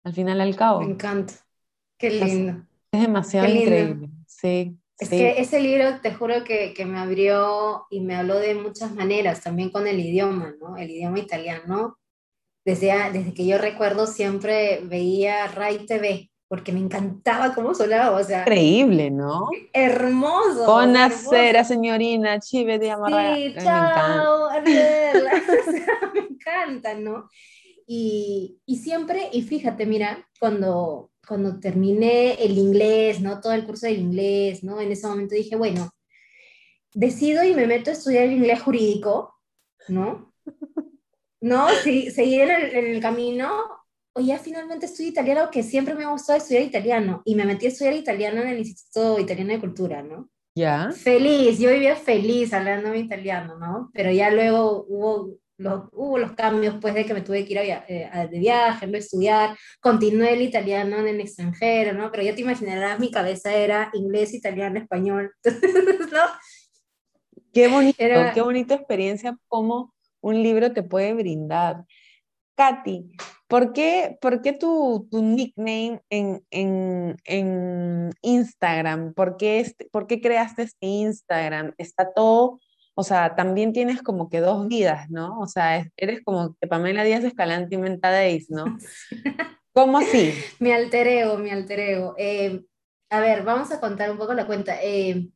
al 0.04 0.14
final 0.14 0.40
al 0.40 0.56
cabo. 0.56 0.82
Me 0.82 0.92
encanta. 0.92 1.34
Qué 1.98 2.12
lindo. 2.12 2.64
Es, 2.92 3.02
demasiado 3.02 3.48
increíble. 3.48 4.10
Sí. 4.28 4.78
Es 5.02 5.10
que 5.10 5.42
ese 5.42 5.60
libro, 5.60 6.00
te 6.00 6.14
juro 6.14 6.44
que, 6.44 6.76
que, 6.76 6.86
me 6.86 7.00
abrió 7.00 7.88
y 7.90 8.02
me 8.02 8.16
habló 8.16 8.38
de 8.38 8.54
muchas 8.54 8.94
maneras, 8.94 9.42
también 9.42 9.72
con 9.72 9.88
el 9.88 10.00
idioma, 10.00 10.54
¿no? 10.62 10.78
El 10.78 10.92
idioma 10.92 11.18
italiano. 11.18 11.98
Desde, 12.64 12.94
desde 13.12 13.34
que 13.34 13.48
yo 13.48 13.58
recuerdo 13.58 14.06
siempre 14.06 14.80
veía 14.84 15.48
Rai 15.48 15.88
TV, 15.88 16.30
porque 16.48 16.72
me 16.72 16.80
encantaba 16.80 17.56
cómo 17.56 17.74
sonaba, 17.74 18.16
o 18.16 18.24
sea... 18.24 18.42
Increíble, 18.42 19.10
¿no? 19.10 19.50
Hermoso. 19.74 20.68
Buonasera, 20.68 21.64
señorina, 21.64 22.40
chive 22.40 22.78
de 22.78 22.92
amarra. 22.92 23.36
Sí, 23.36 23.56
chao, 23.58 24.50
me 26.14 26.20
encanta, 26.30 26.94
¿no? 26.94 27.28
Y, 27.88 28.60
y 28.68 28.76
siempre, 28.78 29.30
y 29.34 29.42
fíjate, 29.42 29.88
mira, 29.88 30.30
cuando 30.40 31.11
cuando 31.32 31.62
terminé 31.62 32.34
el 32.44 32.58
inglés, 32.58 33.22
¿no? 33.22 33.40
Todo 33.40 33.54
el 33.54 33.64
curso 33.64 33.86
del 33.86 34.00
inglés, 34.00 34.66
¿no? 34.66 34.82
En 34.82 34.92
ese 34.92 35.08
momento 35.08 35.34
dije, 35.34 35.56
bueno, 35.56 35.90
decido 36.94 37.42
y 37.46 37.54
me 37.54 37.68
meto 37.68 37.90
a 37.90 37.94
estudiar 37.94 38.26
el 38.26 38.34
inglés 38.34 38.62
jurídico, 38.62 39.40
¿no? 39.88 40.34
No, 41.40 41.70
sí, 41.84 42.12
seguí 42.12 42.42
en 42.42 42.52
el, 42.52 43.00
camino, 43.00 43.50
o 44.14 44.20
ya 44.20 44.40
finalmente 44.40 44.88
estudio 44.88 45.12
italiano, 45.12 45.50
que 45.50 45.64
siempre 45.64 45.96
me 45.96 46.04
ha 46.04 46.12
gustado 46.12 46.38
estudiar 46.38 46.64
italiano, 46.64 47.22
y 47.24 47.36
me 47.36 47.46
metí 47.46 47.66
a 47.66 47.70
estudiar 47.70 47.94
italiano 47.94 48.42
en 48.42 48.50
el 48.50 48.60
Instituto 48.60 49.18
Italiano 49.18 49.54
de 49.54 49.60
Cultura, 49.62 50.04
¿no? 50.04 50.30
Ya. 50.54 50.92
Feliz, 50.92 51.60
yo 51.60 51.72
vivía 51.72 51.96
feliz 51.96 52.52
hablando 52.52 52.94
italiano, 52.94 53.58
¿no? 53.58 53.90
Pero 53.94 54.12
ya 54.12 54.30
luego 54.32 54.86
hubo 54.90 55.30
hubo 55.94 56.18
los 56.18 56.34
cambios 56.34 56.76
pues 56.82 56.94
de 56.94 57.06
que 57.06 57.14
me 57.14 57.22
tuve 57.22 57.46
que 57.46 57.54
ir 57.54 57.60
a, 57.60 57.86
eh, 57.88 58.28
de 58.30 58.40
viaje, 58.40 58.86
a 58.86 58.98
estudiar, 58.98 59.58
continué 59.80 60.34
el 60.34 60.42
italiano 60.42 60.98
en 60.98 61.08
el 61.08 61.22
extranjero, 61.22 61.94
¿no? 61.94 62.12
Pero 62.12 62.24
ya 62.24 62.36
te 62.36 62.42
imaginarás, 62.42 63.00
mi 63.00 63.12
cabeza 63.12 63.54
era 63.54 63.90
inglés, 63.94 64.34
italiano, 64.34 64.80
español, 64.80 65.32
¿no? 66.14 66.24
Qué 67.54 67.68
bonito, 67.68 67.98
qué 68.34 68.42
bonita 68.42 68.76
experiencia 68.76 69.38
como 69.48 69.94
un 70.22 70.42
libro 70.42 70.72
te 70.72 70.84
puede 70.84 71.14
brindar. 71.14 71.84
Katy, 72.56 73.10
¿por 73.48 73.74
qué, 73.74 74.18
por 74.22 74.42
qué 74.42 74.54
tu, 74.54 75.08
tu, 75.10 75.22
nickname 75.22 76.02
en, 76.10 76.46
en, 76.52 77.18
en 77.26 78.12
Instagram? 78.22 79.14
¿Por 79.14 79.38
qué, 79.38 79.60
este, 79.60 79.90
¿Por 79.92 80.08
qué 80.08 80.22
creaste 80.22 80.64
este 80.64 80.86
Instagram? 80.86 81.74
Está 81.78 82.14
todo 82.14 82.60
o 82.94 83.04
sea, 83.04 83.36
también 83.36 83.74
tienes 83.74 84.02
como 84.02 84.30
que 84.30 84.42
dos 84.42 84.68
vidas, 84.68 85.10
¿no? 85.10 85.40
O 85.40 85.48
sea, 85.48 85.88
eres 85.96 86.22
como 86.24 86.56
que 86.60 86.68
Pamela 86.68 87.04
Díaz 87.04 87.24
Escalante 87.24 87.76
y 87.76 87.78
Mentadéis, 87.78 88.50
¿no? 88.50 88.66
¿Cómo 89.74 89.98
así? 89.98 90.34
mi 90.60 90.72
alter 90.72 91.08
ego, 91.08 91.38
mi 91.38 91.50
alter 91.50 91.80
ego. 91.80 92.16
Eh, 92.18 92.62
a 93.10 93.20
ver, 93.20 93.44
vamos 93.44 93.72
a 93.72 93.80
contar 93.80 94.12
un 94.12 94.18
poco 94.18 94.34
la 94.34 94.46
cuenta. 94.46 94.78
Eh, 94.82 95.30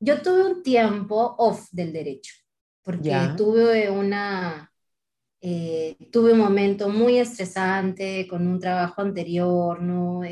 yo 0.00 0.20
tuve 0.20 0.44
un 0.44 0.62
tiempo 0.62 1.36
off 1.38 1.68
del 1.70 1.92
derecho, 1.92 2.34
porque 2.82 3.12
tuve 3.36 3.90
una... 3.90 4.70
Eh, 5.40 5.96
tuve 6.10 6.32
un 6.32 6.40
momento 6.40 6.88
muy 6.88 7.18
estresante 7.18 8.26
con 8.26 8.46
un 8.48 8.58
trabajo 8.58 9.02
anterior, 9.02 9.80
¿no? 9.80 10.22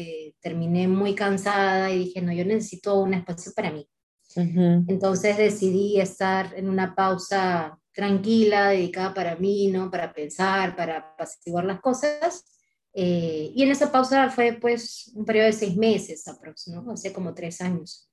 terminé 0.41 0.89
muy 0.89 1.15
cansada 1.15 1.93
y 1.93 1.99
dije, 1.99 2.21
no, 2.21 2.33
yo 2.33 2.45
necesito 2.45 3.01
un 3.01 3.15
espacio 3.15 3.53
para 3.55 3.71
mí. 3.71 3.89
Entonces 4.37 5.37
decidí 5.37 6.01
estar 6.01 6.53
en 6.57 6.69
una 6.69 6.95
pausa 6.95 7.79
tranquila, 7.93 8.69
dedicada 8.69 9.15
para 9.15 9.37
mí, 9.37 9.69
¿no? 9.69 9.91
Para 9.91 10.13
pensar, 10.13 10.75
para 10.77 10.99
apaciguar 10.99 11.65
las 11.65 11.81
cosas. 11.81 12.45
Eh, 12.93 13.53
y 13.55 13.63
en 13.63 13.71
esa 13.71 13.91
pausa 13.91 14.31
fue 14.31 14.59
pues 14.61 15.11
un 15.15 15.25
periodo 15.25 15.47
de 15.47 15.53
seis 15.53 15.77
meses 15.77 16.27
aproximadamente, 16.29 16.87
¿no? 16.87 16.93
Hace 16.95 17.13
como 17.13 17.35
tres 17.35 17.61
años. 17.61 18.09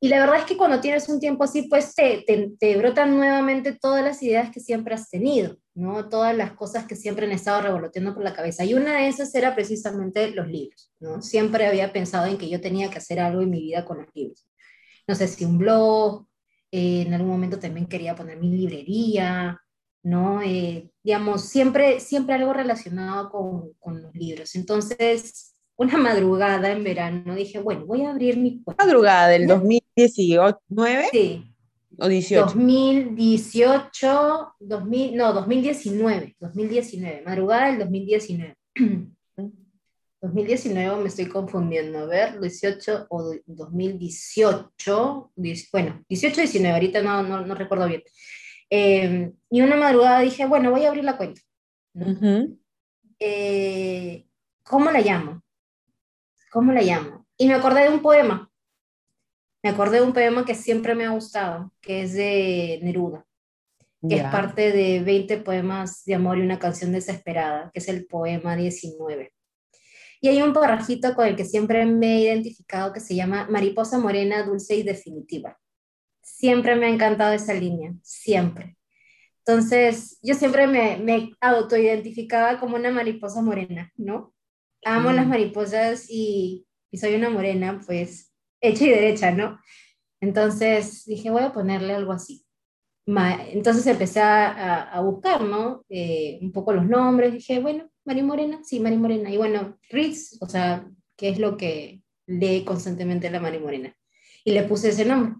Y 0.00 0.08
la 0.08 0.20
verdad 0.20 0.40
es 0.40 0.44
que 0.44 0.56
cuando 0.56 0.80
tienes 0.80 1.08
un 1.08 1.20
tiempo 1.20 1.44
así, 1.44 1.62
pues 1.68 1.94
te, 1.94 2.24
te, 2.58 2.76
brotan 2.76 3.14
nuevamente 3.16 3.76
todas 3.78 4.02
las 4.02 4.22
ideas 4.22 4.50
que 4.50 4.60
siempre 4.60 4.94
has 4.94 5.10
tenido, 5.10 5.58
¿no? 5.74 6.08
Todas 6.08 6.34
las 6.34 6.52
cosas 6.52 6.86
que 6.86 6.96
siempre 6.96 7.26
han 7.26 7.32
estado 7.32 7.60
revoloteando 7.62 8.14
por 8.14 8.24
la 8.24 8.32
cabeza. 8.32 8.64
Y 8.64 8.74
una 8.74 8.98
de 8.98 9.08
esas 9.08 9.34
era 9.34 9.54
precisamente 9.54 10.30
los 10.30 10.48
libros, 10.48 10.90
¿no? 11.00 11.20
Siempre 11.20 11.66
había 11.66 11.92
pensado 11.92 12.26
en 12.26 12.38
que 12.38 12.48
yo 12.48 12.60
tenía 12.62 12.90
que 12.90 12.98
hacer 12.98 13.20
algo 13.20 13.42
en 13.42 13.50
mi 13.50 13.60
vida 13.60 13.84
con 13.84 13.98
los 13.98 14.08
libros 14.14 14.46
no 15.06 15.14
sé 15.14 15.28
si 15.28 15.44
un 15.44 15.58
blog, 15.58 16.26
eh, 16.70 17.04
en 17.06 17.14
algún 17.14 17.30
momento 17.30 17.58
también 17.58 17.86
quería 17.86 18.14
poner 18.14 18.38
mi 18.38 18.48
librería, 18.48 19.60
¿no? 20.02 20.42
Eh, 20.42 20.90
digamos, 21.02 21.42
siempre, 21.42 22.00
siempre 22.00 22.34
algo 22.34 22.52
relacionado 22.52 23.30
con, 23.30 23.72
con, 23.78 24.02
los 24.02 24.14
libros. 24.14 24.54
Entonces, 24.54 25.54
una 25.76 25.96
madrugada 25.96 26.70
en 26.70 26.84
verano 26.84 27.34
dije, 27.34 27.58
bueno, 27.58 27.86
voy 27.86 28.02
a 28.02 28.10
abrir 28.10 28.36
mi 28.36 28.62
cuenta. 28.62 28.84
¿Madrugada 28.84 29.28
del 29.28 29.46
2019? 29.46 31.08
Sí. 31.10 31.44
¿O 31.98 32.08
18? 32.08 32.46
2018, 32.46 34.54
2000, 34.58 35.16
no, 35.16 35.32
2019, 35.32 36.36
2019, 36.40 37.22
madrugada 37.24 37.68
del 37.68 37.78
2019. 37.78 38.56
2019 40.24 41.02
me 41.02 41.08
estoy 41.08 41.26
confundiendo, 41.26 41.98
a 41.98 42.06
ver, 42.06 42.40
18 42.40 43.08
o 43.10 43.34
2018, 43.44 45.32
bueno, 45.70 46.02
18 46.08 46.40
19, 46.40 46.74
ahorita 46.74 47.02
no, 47.02 47.22
no, 47.22 47.44
no 47.44 47.54
recuerdo 47.54 47.86
bien. 47.86 48.02
Eh, 48.70 49.32
y 49.50 49.60
una 49.60 49.76
madrugada 49.76 50.20
dije, 50.20 50.46
bueno, 50.46 50.70
voy 50.70 50.84
a 50.84 50.88
abrir 50.88 51.04
la 51.04 51.18
cuenta. 51.18 51.42
Eh, 53.18 54.26
¿Cómo 54.62 54.90
la 54.90 55.00
llamo? 55.00 55.42
¿Cómo 56.50 56.72
la 56.72 56.80
llamo? 56.80 57.26
Y 57.36 57.46
me 57.46 57.54
acordé 57.54 57.82
de 57.82 57.90
un 57.90 58.00
poema. 58.00 58.50
Me 59.62 59.70
acordé 59.70 59.98
de 59.98 60.06
un 60.06 60.14
poema 60.14 60.46
que 60.46 60.54
siempre 60.54 60.94
me 60.94 61.04
ha 61.04 61.10
gustado, 61.10 61.70
que 61.82 62.02
es 62.02 62.14
de 62.14 62.80
Neruda, 62.82 63.26
que 64.08 64.16
es 64.16 64.22
parte 64.24 64.72
de 64.72 65.00
20 65.00 65.38
poemas 65.38 66.02
de 66.06 66.14
amor 66.14 66.38
y 66.38 66.42
una 66.42 66.58
canción 66.58 66.92
desesperada, 66.92 67.70
que 67.72 67.80
es 67.80 67.88
el 67.88 68.06
poema 68.06 68.56
19. 68.56 69.33
Y 70.24 70.28
hay 70.28 70.40
un 70.40 70.54
parrajito 70.54 71.14
con 71.14 71.26
el 71.26 71.36
que 71.36 71.44
siempre 71.44 71.84
me 71.84 72.16
he 72.16 72.20
identificado 72.22 72.94
que 72.94 73.00
se 73.00 73.14
llama 73.14 73.46
Mariposa 73.50 73.98
Morena, 73.98 74.42
Dulce 74.42 74.74
y 74.74 74.82
Definitiva. 74.82 75.60
Siempre 76.22 76.76
me 76.76 76.86
ha 76.86 76.88
encantado 76.88 77.34
esa 77.34 77.52
línea, 77.52 77.92
siempre. 78.02 78.78
Entonces, 79.40 80.18
yo 80.22 80.32
siempre 80.32 80.66
me, 80.66 80.96
me 80.96 81.32
autoidentificaba 81.42 82.58
como 82.58 82.76
una 82.76 82.90
mariposa 82.90 83.42
morena, 83.42 83.92
¿no? 83.96 84.32
Amo 84.86 85.12
las 85.12 85.26
mm. 85.26 85.28
mariposas 85.28 86.06
y, 86.08 86.66
y 86.90 86.96
soy 86.96 87.16
una 87.16 87.28
morena, 87.28 87.82
pues, 87.84 88.32
hecha 88.62 88.86
y 88.86 88.88
derecha, 88.88 89.30
¿no? 89.30 89.60
Entonces 90.22 91.04
dije, 91.04 91.30
voy 91.30 91.42
a 91.42 91.52
ponerle 91.52 91.92
algo 91.92 92.12
así. 92.12 92.46
Entonces 93.04 93.86
empecé 93.86 94.22
a, 94.22 94.84
a 94.84 95.02
buscar, 95.02 95.42
¿no? 95.42 95.84
Eh, 95.90 96.38
un 96.40 96.50
poco 96.50 96.72
los 96.72 96.86
nombres, 96.86 97.34
dije, 97.34 97.60
bueno, 97.60 97.90
Mari 98.04 98.22
Morena, 98.22 98.60
sí, 98.62 98.80
Mari 98.80 98.96
Morena. 98.96 99.30
Y 99.30 99.36
bueno, 99.36 99.78
Ritz, 99.90 100.38
o 100.40 100.48
sea, 100.48 100.88
¿qué 101.16 101.30
es 101.30 101.38
lo 101.38 101.56
que 101.56 102.02
lee 102.26 102.64
constantemente 102.64 103.30
la 103.30 103.40
Mari 103.40 103.58
Morena? 103.58 103.94
Y 104.44 104.52
le 104.52 104.64
puse 104.64 104.90
ese 104.90 105.04
nombre. 105.04 105.36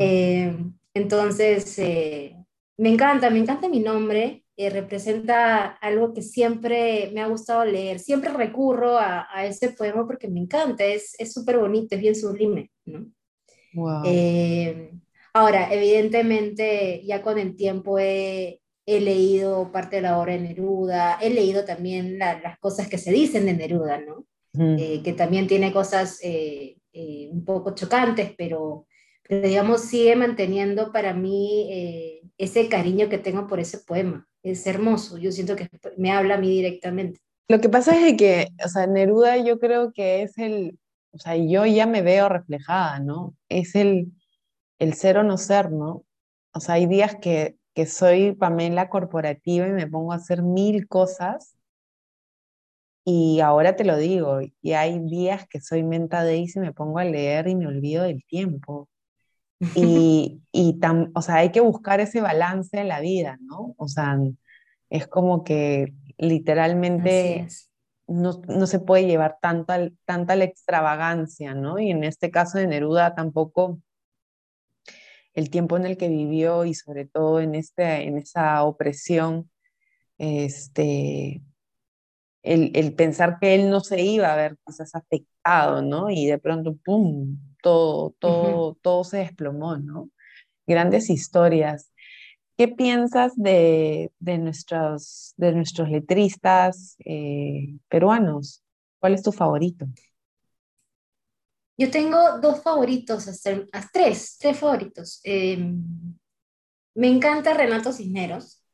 Eh, 0.00 0.56
entonces, 0.94 1.78
eh, 1.78 2.36
me 2.78 2.88
encanta, 2.90 3.30
me 3.30 3.38
encanta 3.38 3.68
mi 3.68 3.80
nombre, 3.80 4.44
eh, 4.56 4.70
representa 4.70 5.66
algo 5.66 6.12
que 6.14 6.22
siempre 6.22 7.10
me 7.14 7.20
ha 7.20 7.26
gustado 7.26 7.64
leer, 7.64 7.98
siempre 7.98 8.32
recurro 8.32 8.98
a, 8.98 9.28
a 9.30 9.46
ese 9.46 9.70
poema 9.70 10.06
porque 10.06 10.28
me 10.28 10.40
encanta, 10.40 10.84
es 10.84 11.14
súper 11.32 11.58
bonito, 11.58 11.94
es 11.94 12.00
bien 12.00 12.14
sublime, 12.14 12.70
¿no? 12.86 13.06
ahora, 15.34 15.72
evidentemente, 15.72 17.02
ya 17.04 17.22
con 17.22 17.38
el 17.38 17.56
tiempo 17.56 17.98
he, 17.98 18.61
he 18.86 19.00
leído 19.00 19.70
parte 19.70 19.96
de 19.96 20.02
la 20.02 20.18
obra 20.18 20.32
de 20.32 20.40
Neruda, 20.40 21.18
he 21.20 21.30
leído 21.30 21.64
también 21.64 22.18
las 22.18 22.58
cosas 22.58 22.88
que 22.88 22.98
se 22.98 23.12
dicen 23.12 23.46
de 23.46 23.54
Neruda, 23.54 24.00
¿no? 24.00 24.26
Eh, 24.54 25.00
que 25.02 25.14
también 25.14 25.46
tiene 25.46 25.72
cosas 25.72 26.18
eh, 26.22 26.76
eh, 26.92 27.30
un 27.32 27.42
poco 27.42 27.74
chocantes, 27.74 28.34
pero, 28.36 28.86
pero, 29.26 29.48
digamos 29.48 29.82
sigue 29.82 30.14
manteniendo 30.14 30.92
para 30.92 31.14
mí 31.14 32.20
ese 32.36 32.68
cariño 32.68 33.08
que 33.08 33.18
tengo 33.18 33.46
por 33.46 33.60
ese 33.60 33.78
poema. 33.78 34.26
Es 34.42 34.66
hermoso, 34.66 35.16
yo 35.16 35.32
siento 35.32 35.56
que 35.56 35.68
me 35.96 36.10
habla 36.10 36.34
a 36.34 36.38
mí 36.38 36.50
directamente. 36.50 37.20
Lo 37.48 37.60
que 37.60 37.68
pasa 37.68 38.06
es 38.06 38.16
que, 38.16 38.48
o 38.64 38.68
sea, 38.68 38.86
Neruda 38.86 39.36
yo 39.38 39.58
creo 39.58 39.92
que 39.92 40.22
es 40.22 40.36
el, 40.36 40.78
o 41.12 41.18
sea, 41.18 41.36
yo 41.36 41.64
ya 41.64 41.86
me 41.86 42.02
veo 42.02 42.28
reflejada, 42.28 42.98
¿no? 42.98 43.34
Es 43.48 43.74
el, 43.74 44.12
el 44.78 44.94
ser 44.94 45.18
o 45.18 45.22
no 45.22 45.38
ser, 45.38 45.70
¿no? 45.70 46.04
O 46.52 46.60
sea, 46.60 46.74
hay 46.74 46.86
días 46.86 47.16
que, 47.16 47.56
que 47.74 47.86
soy 47.86 48.32
Pamela 48.32 48.88
corporativa 48.88 49.66
y 49.66 49.72
me 49.72 49.86
pongo 49.86 50.12
a 50.12 50.16
hacer 50.16 50.42
mil 50.42 50.88
cosas 50.88 51.56
y 53.04 53.40
ahora 53.40 53.74
te 53.74 53.84
lo 53.84 53.96
digo, 53.96 54.40
y 54.60 54.72
hay 54.72 55.00
días 55.00 55.46
que 55.48 55.60
soy 55.60 55.82
menta 55.82 56.24
Daisy 56.24 56.58
y 56.58 56.62
me 56.62 56.72
pongo 56.72 56.98
a 56.98 57.04
leer 57.04 57.48
y 57.48 57.56
me 57.56 57.66
olvido 57.66 58.04
del 58.04 58.24
tiempo. 58.24 58.88
Y, 59.74 60.40
y 60.52 60.78
o 61.14 61.22
sea, 61.22 61.36
hay 61.36 61.50
que 61.50 61.60
buscar 61.60 62.00
ese 62.00 62.20
balance 62.20 62.78
en 62.78 62.88
la 62.88 63.00
vida, 63.00 63.38
¿no? 63.40 63.74
O 63.76 63.88
sea, 63.88 64.18
es 64.88 65.08
como 65.08 65.42
que 65.42 65.94
literalmente 66.16 67.48
no, 68.06 68.40
no, 68.46 68.66
se 68.66 68.78
puede 68.78 69.06
llevar 69.06 69.38
tanto 69.40 69.72
tanta 70.04 70.36
la 70.36 70.44
extravagancia, 70.44 71.54
¿no? 71.54 71.80
Y 71.80 71.90
en 71.90 72.04
este 72.04 72.30
caso 72.30 72.58
de 72.58 72.68
Neruda 72.68 73.14
tampoco 73.16 73.80
el 75.34 75.50
tiempo 75.50 75.76
en 75.76 75.86
el 75.86 75.96
que 75.96 76.08
vivió 76.08 76.64
y 76.64 76.74
sobre 76.74 77.06
todo 77.06 77.40
en, 77.40 77.54
este, 77.54 78.04
en 78.04 78.18
esa 78.18 78.62
opresión, 78.64 79.50
este, 80.18 81.42
el, 82.42 82.72
el, 82.74 82.94
pensar 82.94 83.38
que 83.40 83.54
él 83.54 83.70
no 83.70 83.80
se 83.80 84.02
iba 84.02 84.32
a 84.32 84.36
ver 84.36 84.58
quizás 84.66 84.94
afectado, 84.94 85.82
¿no? 85.82 86.10
Y 86.10 86.26
de 86.26 86.38
pronto, 86.38 86.76
¡pum!, 86.84 87.38
todo, 87.62 88.14
todo, 88.18 88.74
todo 88.82 89.04
se 89.04 89.18
desplomó, 89.18 89.76
¿no? 89.76 90.10
Grandes 90.66 91.10
historias. 91.10 91.92
¿Qué 92.56 92.68
piensas 92.68 93.32
de, 93.36 94.12
de 94.18 94.38
nuestros, 94.38 95.34
de 95.36 95.52
nuestros 95.52 95.88
letristas 95.90 96.96
eh, 97.04 97.76
peruanos? 97.88 98.62
¿Cuál 98.98 99.14
es 99.14 99.22
tu 99.22 99.32
favorito? 99.32 99.86
Yo 101.82 101.90
tengo 101.90 102.38
dos 102.38 102.62
favoritos, 102.62 103.26
hasta, 103.26 103.66
tres, 103.92 104.36
tres 104.38 104.56
favoritos. 104.56 105.20
Em, 105.24 105.82
me 106.94 107.08
encanta 107.08 107.54
Renato 107.54 107.92
Cisneros. 107.92 108.64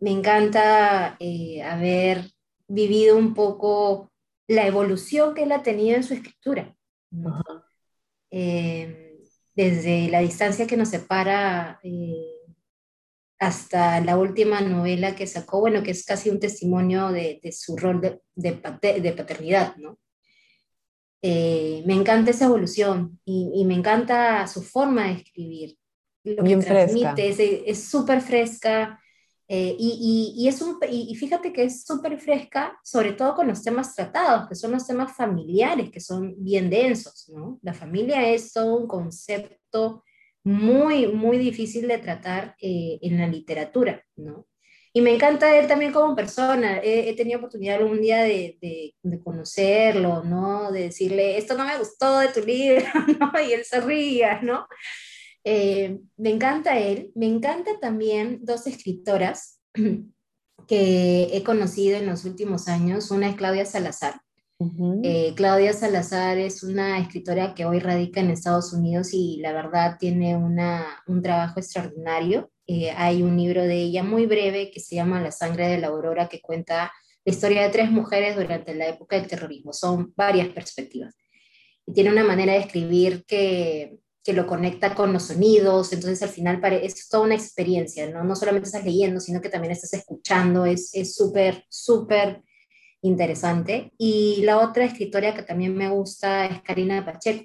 Me 0.00 0.10
encanta 0.10 1.16
eh, 1.18 1.62
haber 1.62 2.30
vivido 2.68 3.16
un 3.16 3.32
poco 3.32 4.12
la 4.48 4.66
evolución 4.66 5.32
que 5.32 5.44
él 5.44 5.52
ha 5.52 5.62
tenido 5.62 5.96
en 5.96 6.04
su 6.04 6.12
escritura. 6.12 6.76
Em, 8.30 9.16
desde 9.54 10.10
la 10.10 10.20
distancia 10.20 10.66
que 10.66 10.76
nos 10.76 10.90
separa 10.90 11.80
eh, 11.82 12.34
hasta 13.38 13.98
la 14.02 14.18
última 14.18 14.60
novela 14.60 15.16
que 15.16 15.26
sacó, 15.26 15.60
bueno, 15.60 15.82
que 15.82 15.92
es 15.92 16.04
casi 16.04 16.28
un 16.28 16.38
testimonio 16.38 17.12
de, 17.12 17.40
su 17.50 17.78
rol 17.78 18.02
de, 18.02 18.20
de, 18.34 19.12
paternidad, 19.12 19.74
¿no? 19.76 19.98
Eh, 21.22 21.82
me 21.86 21.94
encanta 21.94 22.30
esa 22.30 22.46
evolución 22.46 23.18
y, 23.24 23.64
me 23.64 23.74
encanta 23.74 24.46
su 24.46 24.62
forma 24.62 25.06
de 25.06 25.12
escribir. 25.12 25.76
Lo 26.24 26.42
Bien 26.42 26.60
que 26.60 26.66
transmite 26.66 27.70
es 27.70 27.84
súper 27.84 28.20
fresca, 28.20 29.00
eh, 29.48 29.76
y, 29.78 30.34
y, 30.36 30.48
es 30.48 30.60
un, 30.60 30.76
y, 30.90 31.14
fíjate 31.14 31.52
que 31.52 31.64
es 31.64 31.84
súper 31.84 32.18
fresca, 32.18 32.76
sobre 32.82 33.12
todo 33.12 33.34
con 33.36 33.46
los 33.46 33.62
temas 33.62 33.94
tratados, 33.94 34.48
que 34.48 34.56
son 34.56 34.72
los 34.72 34.86
temas 34.86 35.16
familiares, 35.16 35.90
que 35.90 36.00
son 36.00 36.34
bien 36.38 36.68
densos, 36.68 37.30
¿no? 37.32 37.60
La 37.62 37.72
familia 37.72 38.28
es 38.28 38.52
todo 38.52 38.76
un 38.76 38.88
concepto 38.88 40.02
muy, 40.42 41.06
muy 41.08 41.38
difícil 41.38 41.86
de 41.86 41.98
tratar 41.98 42.56
eh, 42.60 42.98
en 43.02 43.18
la 43.18 43.28
literatura, 43.28 44.02
¿no? 44.16 44.46
Y 44.96 45.02
me 45.02 45.14
encanta 45.14 45.54
él 45.58 45.66
también 45.66 45.92
como 45.92 46.16
persona. 46.16 46.80
He, 46.82 47.14
tenido 47.14 47.36
oportunidad 47.36 47.76
algún 47.76 48.00
día 48.00 48.22
de, 48.22 48.56
de, 48.62 48.94
de, 49.02 49.20
conocerlo, 49.20 50.24
¿no? 50.24 50.72
De 50.72 50.84
decirle, 50.84 51.36
esto 51.36 51.54
no 51.54 51.66
me 51.66 51.76
gustó 51.76 52.20
de 52.20 52.28
tu 52.28 52.40
libro, 52.40 52.86
¿no? 53.20 53.30
Y 53.46 53.52
él 53.52 53.62
se 53.66 53.82
ría, 53.82 54.40
¿no? 54.40 54.66
Eh, 55.44 56.00
me 56.16 56.30
encanta 56.30 56.78
él, 56.78 57.12
me 57.14 57.26
encanta 57.26 57.72
también 57.78 58.38
dos 58.42 58.66
escritoras 58.66 59.60
que 60.66 61.28
he 61.30 61.44
conocido 61.44 61.98
en 61.98 62.06
los 62.06 62.24
últimos 62.24 62.66
años. 62.66 63.10
Una 63.10 63.28
es 63.28 63.36
Claudia 63.36 63.66
Salazar. 63.66 64.22
Eh, 65.02 65.34
Claudia 65.36 65.74
Salazar 65.74 66.38
es 66.38 66.62
una 66.62 66.98
escritora 67.00 67.54
que 67.54 67.66
hoy 67.66 67.80
radica 67.80 68.20
en 68.20 68.30
Estados 68.30 68.72
Unidos 68.72 69.12
y 69.12 69.40
la 69.42 69.52
verdad 69.52 69.98
tiene 70.00 70.38
una, 70.38 71.02
un 71.06 71.20
trabajo 71.20 71.60
extraordinario. 71.60 72.50
Eh, 72.66 72.90
hay 72.90 73.22
un 73.22 73.36
libro 73.36 73.62
de 73.62 73.76
ella 73.76 74.02
muy 74.02 74.26
breve 74.26 74.70
que 74.70 74.80
se 74.80 74.96
llama 74.96 75.20
La 75.20 75.32
sangre 75.32 75.68
de 75.68 75.78
la 75.78 75.88
aurora 75.88 76.28
que 76.28 76.40
cuenta 76.40 76.92
la 77.24 77.32
historia 77.32 77.62
de 77.62 77.70
tres 77.70 77.90
mujeres 77.90 78.36
durante 78.36 78.74
la 78.74 78.88
época 78.88 79.16
del 79.16 79.28
terrorismo. 79.28 79.72
Son 79.72 80.12
varias 80.16 80.48
perspectivas. 80.48 81.14
Y 81.86 81.92
tiene 81.92 82.10
una 82.10 82.24
manera 82.24 82.52
de 82.52 82.60
escribir 82.60 83.24
que 83.26 83.98
que 84.26 84.32
lo 84.32 84.48
conecta 84.48 84.92
con 84.92 85.12
los 85.12 85.28
sonidos, 85.28 85.92
entonces 85.92 86.20
al 86.20 86.30
final 86.30 86.60
es 86.82 87.08
toda 87.08 87.22
una 87.22 87.36
experiencia, 87.36 88.10
¿no? 88.10 88.24
No 88.24 88.34
solamente 88.34 88.66
estás 88.66 88.84
leyendo, 88.84 89.20
sino 89.20 89.40
que 89.40 89.48
también 89.48 89.70
estás 89.70 89.94
escuchando, 89.94 90.66
es 90.66 90.90
súper, 91.14 91.64
súper 91.68 92.42
interesante. 93.02 93.92
Y 93.96 94.42
la 94.42 94.58
otra 94.58 94.84
escritora 94.84 95.32
que 95.32 95.44
también 95.44 95.76
me 95.76 95.88
gusta 95.90 96.46
es 96.46 96.60
Karina 96.62 97.04
Pacheco. 97.04 97.44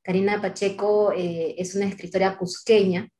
Karina 0.00 0.40
Pacheco 0.40 1.12
eh, 1.12 1.54
es 1.58 1.74
una 1.74 1.84
escritora 1.86 2.38
cusqueña 2.38 3.10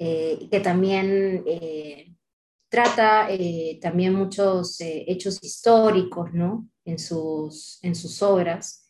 eh, 0.00 0.48
que 0.50 0.60
también 0.60 1.44
eh, 1.46 2.14
trata 2.70 3.28
también 3.80 4.14
muchos 4.14 4.76
hechos 4.80 5.38
históricos, 5.42 6.32
¿no? 6.32 6.68
En 6.84 6.98
sus, 6.98 7.78
en 7.82 7.94
sus 7.94 8.22
obras. 8.22 8.88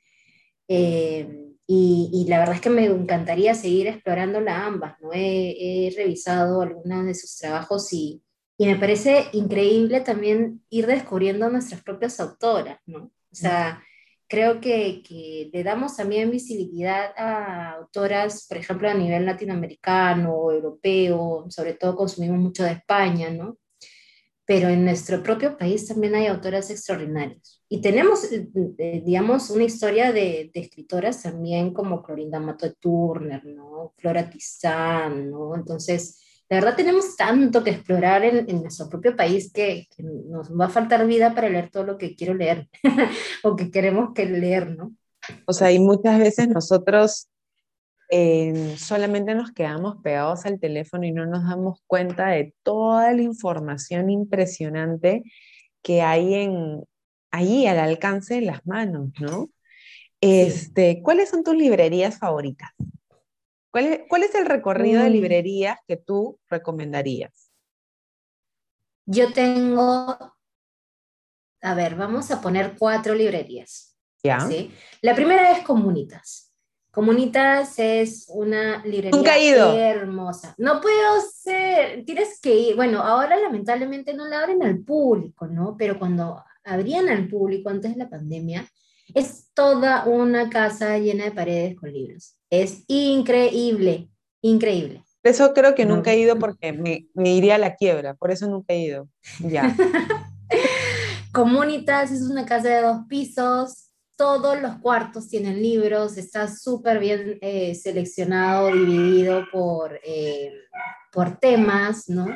Y, 1.73 2.27
la 2.29 2.41
verdad 2.41 2.57
es 2.57 2.61
que 2.61 2.71
me 2.71 2.87
encantaría 2.87 3.55
seguir 3.55 3.87
explorándola 3.87 4.67
ambas, 4.67 5.01
¿no? 5.01 5.11
He, 5.13 5.93
revisado 5.97 6.63
algunos 6.63 7.07
de 7.07 7.15
sus 7.15 7.37
trabajos 7.37 7.93
y, 7.93 8.23
y, 8.59 8.67
me 8.67 8.77
parece 8.77 9.27
increíble 9.33 10.01
también 10.01 10.65
ir 10.69 10.87
descubriendo 10.87 11.49
nuestras 11.49 11.83
propias 11.83 12.19
autoras, 12.19 12.81
¿no? 12.87 13.05
O 13.05 13.35
sea, 13.35 13.85
creo 14.31 14.61
que, 14.61 15.03
que, 15.03 15.51
le 15.53 15.65
damos 15.65 15.97
también 15.97 16.31
visibilidad 16.31 17.13
a 17.17 17.73
autoras, 17.73 18.47
por 18.49 18.59
ejemplo, 18.59 18.89
a 18.89 18.95
nivel 18.95 19.27
latinoamericano 19.27 20.51
europeo, 20.53 21.47
sobre 21.51 21.75
todo 21.75 21.97
consumimos 21.97 22.39
mucho 22.39 22.63
de 22.63 22.73
España, 22.73 23.31
¿no? 23.31 23.59
pero 24.51 24.69
en 24.69 24.85
nuestro 24.85 25.23
propio 25.23 25.57
país 25.57 25.87
también 25.87 26.17
hay 26.17 26.27
autoras 26.27 26.71
extraordinarias. 26.71 27.63
Y 27.69 27.81
tenemos, 27.81 28.25
eh, 28.33 28.49
eh, 28.79 29.01
digamos, 29.07 29.49
una 29.51 29.63
historia 29.63 30.13
de, 30.13 30.51
de, 30.53 30.61
escritoras 30.61 31.23
también 31.23 31.73
como 31.73 32.03
Clorinda 32.03 32.41
Mato 32.41 32.67
de 32.67 32.75
Turner, 32.75 33.45
¿no? 33.47 33.95
Flora 33.97 34.29
Tizán, 34.29 35.31
¿no? 35.31 35.55
Entonces, 35.55 36.20
la 36.51 36.57
verdad 36.57 36.77
tenemos 36.77 37.17
tanto 37.17 37.65
que 37.65 37.71
explorar 37.71 38.25
en, 38.25 38.51
en 38.51 38.63
nuestro 38.63 38.89
propio 38.89 39.17
país 39.17 39.53
que, 39.53 39.87
que, 39.97 40.03
nos 40.03 40.51
va 40.51 40.67
a 40.67 40.71
faltar 40.71 41.07
vida 41.07 41.35
para 41.35 41.49
leer 41.49 41.71
todo 41.71 41.85
lo 41.85 41.97
que 41.97 42.15
quiero 42.15 42.35
leer 42.35 42.69
o 43.43 43.57
que 43.57 43.71
queremos 43.71 44.13
que 44.15 44.27
leer, 44.27 44.77
¿no? 44.77 44.93
O 45.47 45.53
sea, 45.53 45.71
y 45.71 45.79
muchas 45.79 46.19
veces 46.19 46.49
nosotros 46.49 47.31
solamente 48.77 49.35
nos 49.35 49.53
quedamos 49.53 49.97
pegados 50.03 50.45
al 50.45 50.59
teléfono 50.59 51.05
y 51.05 51.13
no 51.13 51.27
nos 51.27 51.45
damos 51.45 51.81
cuenta 51.87 52.29
de 52.29 52.55
toda 52.63 53.13
la 53.13 53.23
información 53.23 54.11
impresionante 54.11 55.23
que 55.83 56.03
hay 56.03 56.35
en, 56.35 56.83
ahí 57.31 57.67
al 57.67 57.79
alcance 57.79 58.35
de 58.35 58.41
las 58.43 58.67
manos, 58.67 59.11
¿no? 59.21 59.49
Este, 60.21 61.01
¿Cuáles 61.03 61.31
son 61.31 61.45
tus 61.45 61.55
librerías 61.55 62.19
favoritas? 62.19 62.71
¿Cuál 63.71 63.87
es, 63.87 64.01
cuál 64.09 64.23
es 64.25 64.35
el 64.35 64.47
recorrido 64.47 65.03
de 65.03 65.11
mm. 65.11 65.13
librerías 65.13 65.79
que 65.87 65.97
tú 65.97 66.39
recomendarías? 66.49 67.53
Yo 69.07 69.33
tengo, 69.33 70.17
a 71.63 71.75
ver, 71.75 71.95
vamos 71.95 72.31
a 72.31 72.41
poner 72.41 72.77
cuatro 72.79 73.15
librerías. 73.15 73.97
¿Ya? 74.23 74.41
¿sí? 74.41 74.73
La 75.03 75.15
primera 75.15 75.53
es 75.53 75.65
Comunitas. 75.65 76.51
Comunitas 76.91 77.79
es 77.79 78.27
una 78.29 78.85
librería 78.85 79.91
hermosa. 79.91 80.55
No 80.59 80.81
puedo 80.81 81.21
ser, 81.21 82.05
tienes 82.05 82.41
que 82.41 82.53
ir. 82.53 82.77
Bueno, 82.77 83.01
ahora 83.01 83.37
lamentablemente 83.37 84.13
no 84.13 84.27
la 84.27 84.41
abren 84.41 84.63
al 84.65 84.81
público, 84.81 85.47
¿no? 85.47 85.77
Pero 85.79 85.99
cuando 86.01 86.43
abrían 86.65 87.09
al 87.09 87.29
público 87.29 87.71
antes 87.71 87.93
de 87.93 87.99
la 87.99 88.11
pandemia, 88.11 88.69
es 89.15 89.51
toda 89.55 90.05
una 90.07 90.51
casa 90.51 90.99
llena 90.99 91.25
de 91.25 91.33
paredes 91.33 91.77
con 91.77 91.93
libros. 91.93 92.40
Es 92.51 92.85
increíble, 92.89 94.11
increíble. 94.43 95.05
Eso 95.23 95.53
creo 95.55 95.75
que 95.75 95.87
nunca 95.87 96.13
he 96.13 96.19
ido 96.19 96.39
porque 96.39 96.73
me, 96.73 97.07
me 97.15 97.35
iría 97.35 97.57
a 97.57 97.59
la 97.59 97.77
quiebra, 97.77 98.15
por 98.15 98.31
eso 98.31 98.49
nunca 98.49 98.75
he 98.75 98.81
ido. 98.81 99.09
Ya. 99.39 99.75
Comunitas 101.33 102.11
es 102.11 102.23
una 102.23 102.45
casa 102.45 102.69
de 102.69 102.83
dos 102.83 103.07
pisos, 103.09 103.91
todos 104.17 104.61
los 104.61 104.77
cuartos 104.79 105.29
tienen 105.29 105.63
libros, 105.63 106.17
está 106.17 106.49
súper 106.49 106.99
bien 106.99 107.39
eh, 107.41 107.75
seleccionado, 107.75 108.67
dividido 108.69 109.45
por, 109.53 110.01
eh, 110.05 110.53
por 111.13 111.39
temas, 111.39 112.09
¿no? 112.09 112.27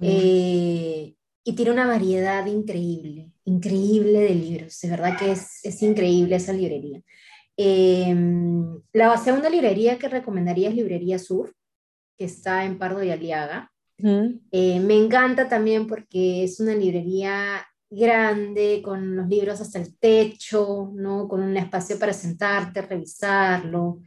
Eh, 0.00 1.14
y 1.14 1.16
y 1.50 1.54
tiene 1.54 1.72
una 1.72 1.86
variedad 1.86 2.44
increíble, 2.46 3.32
increíble 3.44 4.20
de 4.20 4.34
libros. 4.34 4.78
De 4.80 4.90
verdad 4.90 5.18
que 5.18 5.32
es, 5.32 5.64
es 5.64 5.82
increíble 5.82 6.36
esa 6.36 6.52
librería. 6.52 7.02
Em, 7.62 8.80
la 8.94 9.18
segunda 9.18 9.50
librería 9.50 9.98
que 9.98 10.08
recomendaría 10.08 10.70
es 10.70 10.74
Librería 10.74 11.18
Sur, 11.18 11.54
que 12.16 12.24
está 12.24 12.64
en 12.64 12.78
Pardo 12.78 13.02
y 13.02 13.10
Aliaga. 13.10 13.70
Eh, 13.98 14.80
me 14.80 14.96
encanta 14.96 15.46
también 15.46 15.86
porque 15.86 16.42
es 16.42 16.58
una 16.58 16.74
librería 16.74 17.66
grande, 17.90 18.80
con 18.82 19.14
los 19.14 19.28
libros 19.28 19.60
hasta 19.60 19.78
el 19.78 19.94
techo, 19.98 20.90
¿no? 20.94 21.28
con 21.28 21.42
un 21.42 21.54
espacio 21.58 21.98
para 21.98 22.14
sentarte, 22.14 22.80
revisarlo. 22.80 23.98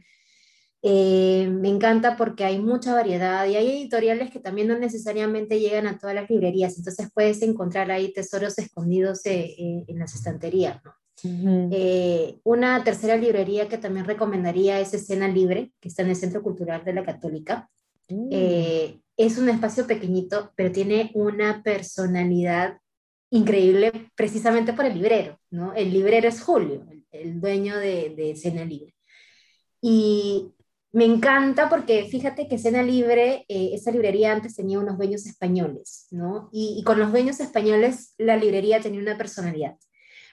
Eh, 0.82 1.48
me 1.48 1.68
encanta 1.68 2.16
porque 2.16 2.44
hay 2.44 2.58
mucha 2.58 2.92
variedad 2.92 3.46
y 3.46 3.54
hay 3.54 3.70
editoriales 3.70 4.32
que 4.32 4.40
también 4.40 4.66
no 4.66 4.76
necesariamente 4.76 5.60
llegan 5.60 5.86
a 5.86 5.96
todas 5.96 6.16
las 6.16 6.28
librerías, 6.28 6.76
entonces 6.76 7.08
puedes 7.14 7.40
encontrar 7.42 7.92
ahí 7.92 8.12
tesoros 8.12 8.58
escondidos 8.58 9.24
eh, 9.26 9.54
eh, 9.56 9.84
en 9.86 9.98
las 10.00 10.14
estanterías. 10.16 10.82
Una 11.22 12.84
tercera 12.84 13.16
librería 13.16 13.68
que 13.68 13.78
también 13.78 14.06
recomendaría 14.06 14.80
es 14.80 14.92
Escena 14.94 15.28
Libre, 15.28 15.72
que 15.80 15.88
está 15.88 16.02
en 16.02 16.10
el 16.10 16.16
Centro 16.16 16.42
Cultural 16.42 16.84
de 16.84 16.92
la 16.92 17.04
Católica. 17.04 17.68
Mm. 18.10 18.28
es 19.16 19.38
un 19.38 19.48
espacio 19.48 19.86
pequeñito, 19.86 20.52
pero 20.56 20.70
tiene 20.70 21.10
una 21.14 21.62
personalidad 21.62 22.78
increíble 23.30 24.10
precisamente 24.14 24.74
por 24.74 24.84
el 24.84 24.94
librero. 24.94 25.38
¿no? 25.50 25.72
El 25.72 25.92
librero 25.92 26.28
es 26.28 26.42
Julio, 26.42 26.84
el, 27.10 27.40
dueño 27.40 27.78
de, 27.78 28.12
de 28.14 28.32
Escena 28.32 28.64
Libre. 28.64 28.94
Y 29.80 30.54
me 30.94 31.04
encanta 31.04 31.68
porque 31.68 32.04
fíjate 32.04 32.46
que 32.46 32.56
Cena 32.56 32.80
Libre, 32.80 33.44
eh, 33.48 33.70
esa 33.74 33.90
librería 33.90 34.32
antes 34.32 34.54
tenía 34.54 34.78
unos 34.78 34.96
dueños 34.96 35.26
españoles, 35.26 36.06
¿no? 36.12 36.48
Y, 36.52 36.84
con 36.84 37.00
los 37.00 37.10
dueños 37.10 37.40
españoles 37.40 38.14
la 38.16 38.36
librería 38.36 38.80
tenía 38.80 39.00
una 39.00 39.18
personalidad. 39.18 39.74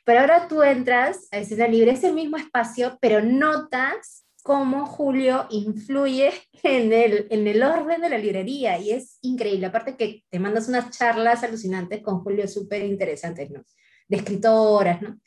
Pero 0.04 0.22
ahora 0.22 0.48
tú 0.48 0.64
entras 0.64 1.28
a 1.32 1.44
Cena 1.44 1.68
Libre, 1.68 1.92
es 1.92 2.04
el 2.04 2.14
mismo 2.14 2.38
espacio, 2.38 2.98
pero 3.02 3.22
notas 3.22 4.26
cómo 4.44 4.86
Julio 4.86 5.46
influye 5.50 6.32
en 6.64 6.94
el, 6.94 7.28
en 7.30 7.48
el 7.48 7.62
orden 7.64 8.02
de 8.02 8.10
la 8.10 8.18
librería 8.18 8.80
y 8.80 8.92
es 8.92 9.18
increíble. 9.22 9.68
Aparte 9.68 9.96
que 9.96 10.24
te 10.30 10.40
mandas 10.40 10.68
unas 10.68 10.90
charlas 10.98 11.44
alucinantes 11.44 12.02
con 12.02 12.22
Julio 12.22 12.48
súper 12.48 12.84
interesantes, 12.84 13.50
¿no? 13.52 13.64
De 14.08 14.18
escritoras, 14.18 15.02
¿no? 15.02 15.20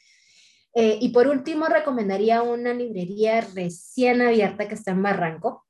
Eh, 0.75 0.99
y 1.01 1.11
por 1.11 1.29
último, 1.29 1.67
recomendaría 1.67 2.43
una 2.43 2.75
librería 2.75 3.41
recién 3.55 4.21
abierta 4.21 4.67
que 4.67 4.75
está 4.75 4.91
en 4.91 5.03
Barranco, 5.05 5.65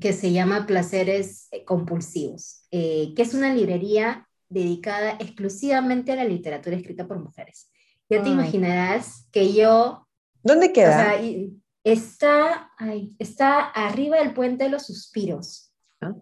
que 0.00 0.12
se 0.12 0.30
llama 0.30 0.64
Placeres 0.64 1.48
Compulsivos, 1.66 2.64
eh, 2.70 3.12
que 3.16 3.22
es 3.22 3.34
una 3.34 3.52
librería 3.52 4.28
dedicada 4.48 5.16
exclusivamente 5.18 6.12
a 6.12 6.16
la 6.16 6.24
literatura 6.24 6.76
escrita 6.76 7.08
por 7.08 7.18
mujeres. 7.18 7.68
Ya 8.08 8.22
te 8.22 8.30
imaginarás 8.30 9.28
que 9.30 9.52
yo... 9.52 10.06
¿Dónde 10.42 10.72
queda? 10.72 11.20
está, 11.84 12.70
está 13.18 13.60
arriba 13.60 14.18
del 14.18 14.34
puente 14.34 14.64
de 14.64 14.70
los 14.70 14.86
suspiros. 14.86 15.72
¿Ah? 16.00 16.14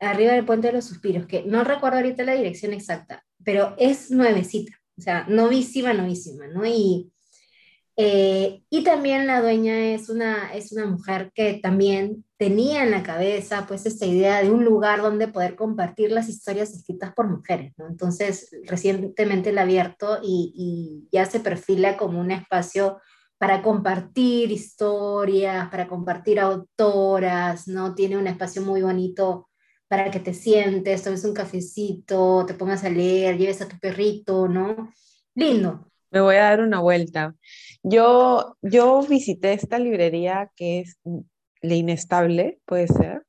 Arriba 0.00 0.32
del 0.32 0.44
puente 0.44 0.68
de 0.68 0.74
los 0.74 0.84
suspiros, 0.84 1.26
que 1.26 1.44
no 1.44 1.64
recuerdo 1.64 1.98
ahorita 1.98 2.24
la 2.24 2.34
dirección 2.34 2.72
exacta, 2.72 3.24
pero 3.44 3.74
es 3.78 4.10
nuevecita, 4.10 4.72
o 4.98 5.00
sea, 5.00 5.26
novísima, 5.28 5.92
novísima, 5.92 6.48
¿no? 6.48 6.66
Y 6.66 7.12
eh, 7.96 8.62
y 8.70 8.84
también 8.84 9.26
la 9.26 9.42
dueña 9.42 9.92
es 9.92 10.08
una, 10.08 10.52
es 10.54 10.72
una 10.72 10.86
mujer 10.86 11.30
que 11.34 11.54
también 11.62 12.24
tenía 12.42 12.82
en 12.82 12.90
la 12.90 13.04
cabeza 13.04 13.66
pues 13.68 13.86
esta 13.86 14.04
idea 14.04 14.42
de 14.42 14.50
un 14.50 14.64
lugar 14.64 15.00
donde 15.00 15.28
poder 15.28 15.54
compartir 15.54 16.10
las 16.10 16.28
historias 16.28 16.72
escritas 16.72 17.14
por 17.14 17.28
mujeres, 17.28 17.72
¿no? 17.78 17.86
Entonces, 17.86 18.50
recientemente 18.64 19.52
la 19.52 19.60
ha 19.60 19.64
abierto 19.64 20.18
y, 20.24 20.52
y 20.56 21.08
ya 21.16 21.24
se 21.24 21.38
perfila 21.38 21.96
como 21.96 22.18
un 22.18 22.32
espacio 22.32 23.00
para 23.38 23.62
compartir 23.62 24.50
historias, 24.50 25.68
para 25.68 25.86
compartir 25.86 26.40
autoras, 26.40 27.68
¿no? 27.68 27.94
Tiene 27.94 28.16
un 28.16 28.26
espacio 28.26 28.60
muy 28.60 28.82
bonito 28.82 29.48
para 29.86 30.10
que 30.10 30.18
te 30.18 30.34
sientes, 30.34 31.04
tomes 31.04 31.24
un 31.24 31.34
cafecito, 31.34 32.44
te 32.44 32.54
pongas 32.54 32.82
a 32.82 32.90
leer, 32.90 33.38
lleves 33.38 33.62
a 33.62 33.68
tu 33.68 33.78
perrito, 33.78 34.48
¿no? 34.48 34.92
Lindo, 35.36 35.92
me 36.10 36.20
voy 36.20 36.34
a 36.34 36.42
dar 36.42 36.60
una 36.60 36.80
vuelta. 36.80 37.36
Yo, 37.84 38.56
yo 38.62 39.00
visité 39.02 39.52
esta 39.52 39.78
librería 39.78 40.50
que 40.56 40.80
es 40.80 40.98
La 41.62 41.74
Inestable, 41.74 42.60
¿puede 42.66 42.88
ser? 42.88 43.24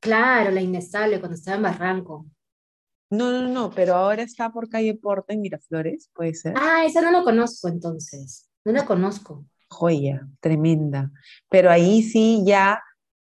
Claro, 0.00 0.50
La 0.52 0.60
Inestable, 0.60 1.18
cuando 1.18 1.36
estaba 1.36 1.56
en 1.56 1.62
Barranco. 1.62 2.26
No, 3.10 3.30
no, 3.30 3.48
no, 3.48 3.70
pero 3.70 3.94
ahora 3.94 4.22
está 4.22 4.50
por 4.50 4.68
calle 4.68 4.94
Porta 4.94 5.34
en 5.34 5.42
Miraflores, 5.42 6.08
¿puede 6.14 6.34
ser? 6.34 6.54
Ah, 6.56 6.84
esa 6.86 7.02
no 7.02 7.10
lo 7.10 7.24
conozco 7.24 7.68
entonces. 7.68 8.48
No 8.64 8.72
la 8.72 8.86
conozco. 8.86 9.44
Joya, 9.68 10.26
tremenda. 10.40 11.10
Pero 11.50 11.70
ahí 11.70 12.02
sí, 12.02 12.42
ya, 12.46 12.80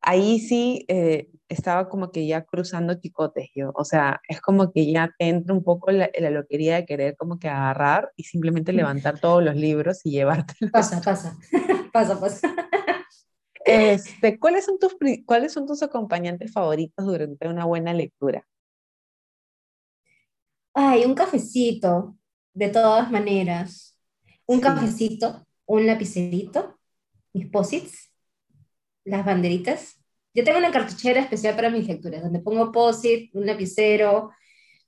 ahí 0.01 0.41
sí, 0.41 0.85
eh, 0.89 1.31
estaba 1.49 1.89
como 1.89 2.11
que 2.11 2.27
ya 2.27 2.45
cruzando 2.45 2.95
chicotes 2.95 3.51
yo, 3.55 3.73
o 3.75 3.85
sea, 3.85 4.21
es 4.29 4.41
como 4.41 4.73
que 4.73 4.91
ya 4.91 5.13
te 5.19 5.29
entra 5.29 5.55
un 5.55 5.65
poco 5.65 5.91
la, 5.91 6.11
la 6.19 6.31
loquería 6.31 6.77
de 6.77 6.87
querer 6.87 7.17
como 7.17 7.39
que 7.39 7.49
agarrar 7.49 8.13
y 8.17 8.25
simplemente 8.25 8.73
levantar 8.73 9.19
todos 9.19 9.43
los 9.43 9.57
libros 9.57 10.01
y 10.05 10.11
llevártelos. 10.13 10.71
Pasa, 10.73 11.01
pasa, 11.01 11.37
pasa, 11.93 12.21
pasa. 12.21 12.55
Este, 13.65 14.39
¿cuáles, 14.39 14.65
son 14.65 14.79
tus, 14.79 14.97
¿Cuáles 15.27 15.53
son 15.53 15.67
tus 15.67 15.83
acompañantes 15.83 16.53
favoritos 16.53 17.05
durante 17.05 17.49
una 17.49 17.65
buena 17.65 17.93
lectura? 17.93 18.47
Ay, 20.75 21.05
un 21.05 21.15
cafecito, 21.15 22.17
de 22.55 22.69
todas 22.69 23.11
maneras. 23.11 23.99
Un 24.47 24.61
cafecito, 24.61 25.47
un 25.67 25.87
lapicerito, 25.87 26.79
mis 27.33 27.47
posits, 27.49 28.13
las 29.05 29.25
banderitas 29.25 30.01
yo 30.33 30.45
tengo 30.45 30.59
una 30.59 30.71
cartuchera 30.71 31.21
especial 31.21 31.57
para 31.57 31.71
mis 31.71 31.89
lecturas, 31.89 32.23
donde 32.23 32.39
pongo 32.39 32.71
posit, 32.71 33.35
un 33.35 33.47
lapicero, 33.47 34.31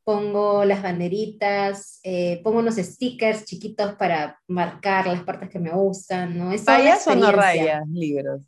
pongo 0.05 0.64
las 0.64 0.83
banderitas, 0.83 2.01
eh, 2.05 2.41
pongo 2.45 2.61
unos 2.61 2.77
stickers 2.77 3.45
chiquitos 3.45 3.95
para 3.95 4.41
marcar 4.47 5.07
las 5.09 5.23
partes 5.25 5.51
que 5.51 5.59
me 5.59 5.73
gustan, 5.73 6.39
¿no? 6.39 6.51
¿Rayas 6.51 7.07
o 7.09 7.14
no 7.16 7.33
rayas 7.33 7.89
libros? 7.89 8.43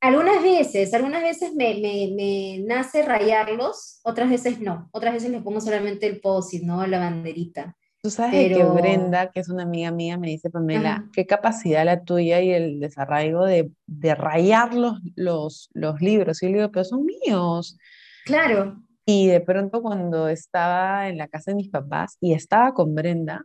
Algunas 0.00 0.42
veces, 0.42 0.94
algunas 0.94 1.22
veces 1.22 1.54
me, 1.54 1.74
me, 1.74 2.12
me, 2.16 2.64
nace 2.64 3.02
rayarlos, 3.02 4.00
otras 4.02 4.30
veces 4.30 4.58
no, 4.60 4.88
otras 4.92 5.12
veces 5.12 5.30
le 5.30 5.40
pongo 5.40 5.60
solamente 5.60 6.06
el 6.06 6.20
posit, 6.20 6.62
¿no? 6.62 6.86
La 6.86 6.98
banderita. 6.98 7.76
Tú 8.02 8.08
sabes 8.08 8.56
que 8.56 8.64
Brenda, 8.64 9.30
que 9.30 9.40
es 9.40 9.50
una 9.50 9.64
amiga 9.64 9.90
mía, 9.90 10.16
me 10.16 10.28
dice, 10.28 10.48
Pamela, 10.48 11.06
qué 11.12 11.26
capacidad 11.26 11.84
la 11.84 12.02
tuya 12.02 12.40
y 12.40 12.50
el 12.50 12.80
desarraigo 12.80 13.44
de, 13.44 13.70
de 13.86 14.14
rayar 14.14 14.72
los, 14.72 14.98
los, 15.16 15.68
los, 15.74 16.00
libros. 16.00 16.42
Y 16.42 16.46
yo 16.46 16.52
le 16.52 16.58
digo, 16.58 16.70
pero 16.72 16.84
son 16.84 17.04
míos. 17.04 17.76
Claro. 18.24 18.80
Y 19.04 19.26
de 19.26 19.40
pronto 19.42 19.82
cuando 19.82 20.28
estaba 20.28 21.10
en 21.10 21.18
la 21.18 21.28
casa 21.28 21.50
de 21.50 21.56
mis 21.56 21.68
papás 21.68 22.16
y 22.22 22.32
estaba 22.32 22.72
con 22.72 22.94
Brenda, 22.94 23.44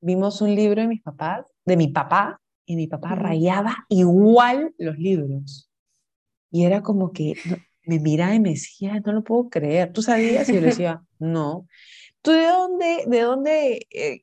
vimos 0.00 0.40
un 0.40 0.56
libro 0.56 0.82
de 0.82 0.88
mis 0.88 1.02
papás, 1.02 1.46
de 1.64 1.76
mi 1.76 1.86
papá, 1.86 2.40
y 2.68 2.76
mi 2.76 2.86
papá 2.86 3.14
rayaba 3.14 3.86
igual 3.88 4.74
los 4.76 4.98
libros. 4.98 5.67
Y 6.50 6.64
era 6.64 6.82
como 6.82 7.12
que 7.12 7.34
me 7.84 7.98
miraba 7.98 8.34
y 8.34 8.40
me 8.40 8.50
decía, 8.50 9.00
no 9.00 9.12
lo 9.12 9.24
puedo 9.24 9.48
creer. 9.48 9.92
¿Tú 9.92 10.02
sabías? 10.02 10.48
Y 10.48 10.54
yo 10.54 10.60
le 10.60 10.66
decía, 10.68 11.02
no. 11.18 11.66
¿Tú 12.22 12.32
de 12.32 12.46
dónde, 12.46 13.04
de 13.06 13.20
dónde 13.20 13.86
eh, 13.90 14.22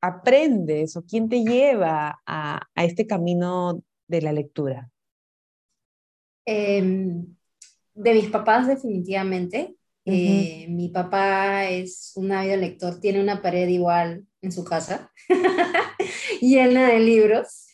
aprendes 0.00 0.96
o 0.96 1.04
quién 1.04 1.28
te 1.28 1.42
lleva 1.42 2.20
a, 2.26 2.66
este 2.76 3.06
camino 3.06 3.82
de 4.06 4.22
la 4.22 4.32
lectura? 4.32 4.90
Em, 6.46 7.26
de 7.94 8.14
mis 8.14 8.28
papás, 8.28 8.66
definitivamente. 8.66 9.76
Eh, 10.06 10.66
mi 10.68 10.90
papá 10.90 11.64
es 11.70 12.12
un 12.16 12.30
ávido 12.30 12.58
lector, 12.58 13.00
tiene 13.00 13.22
una 13.22 13.40
pared 13.40 13.66
igual 13.68 14.26
en 14.42 14.52
su 14.52 14.62
casa, 14.62 15.10
llena 16.42 16.88
de 16.88 17.00
libros. 17.00 17.68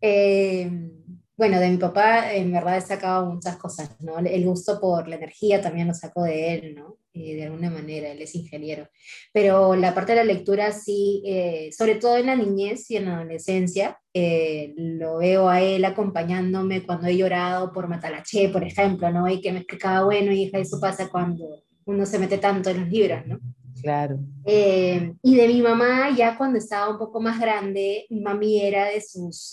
Em, 0.00 0.90
bueno, 1.38 1.60
de 1.60 1.70
mi 1.70 1.76
papá 1.76 2.34
en 2.34 2.50
verdad 2.50 2.78
he 2.78 2.80
sacado 2.80 3.30
muchas 3.32 3.56
cosas, 3.58 3.94
¿no? 4.00 4.18
El 4.18 4.44
gusto 4.44 4.80
por 4.80 5.06
la 5.06 5.14
energía 5.14 5.62
también 5.62 5.86
lo 5.86 5.94
saco 5.94 6.24
de 6.24 6.54
él, 6.54 6.74
¿no? 6.74 6.96
Eh, 7.14 7.36
de 7.36 7.44
alguna 7.44 7.70
manera, 7.70 8.10
él 8.10 8.20
es 8.20 8.34
ingeniero. 8.34 8.88
Pero 9.32 9.76
la 9.76 9.94
parte 9.94 10.12
de 10.12 10.16
la 10.16 10.24
lectura 10.24 10.72
sí, 10.72 11.22
eh, 11.24 11.70
sobre 11.70 11.94
todo 11.94 12.16
en 12.16 12.26
la 12.26 12.34
niñez 12.34 12.90
y 12.90 12.96
en 12.96 13.04
la 13.04 13.18
adolescencia, 13.18 14.00
eh, 14.12 14.74
lo 14.76 15.18
veo 15.18 15.48
a 15.48 15.62
él 15.62 15.84
acompañándome 15.84 16.84
cuando 16.84 17.06
he 17.06 17.16
llorado 17.16 17.72
por 17.72 17.86
Matalaché, 17.86 18.48
por 18.48 18.64
ejemplo, 18.64 19.08
¿no? 19.12 19.28
Y 19.28 19.40
que 19.40 19.52
me 19.52 19.58
explicaba, 19.58 20.06
bueno, 20.06 20.32
hija, 20.32 20.58
eso 20.58 20.80
pasa 20.80 21.08
cuando 21.08 21.62
uno 21.84 22.04
se 22.04 22.18
mete 22.18 22.38
tanto 22.38 22.70
en 22.70 22.80
los 22.80 22.88
libros, 22.88 23.24
¿no? 23.26 23.38
Claro. 23.80 24.18
y 24.44 25.36
de 25.36 25.46
mi 25.46 25.62
mamá, 25.62 26.10
ya 26.10 26.36
cuando 26.36 26.58
estaba 26.58 26.90
un 26.90 26.98
poco 26.98 27.20
más 27.20 27.38
grande, 27.38 28.06
mi 28.10 28.20
mami 28.20 28.60
era 28.60 28.86
de 28.86 29.00
sus 29.00 29.52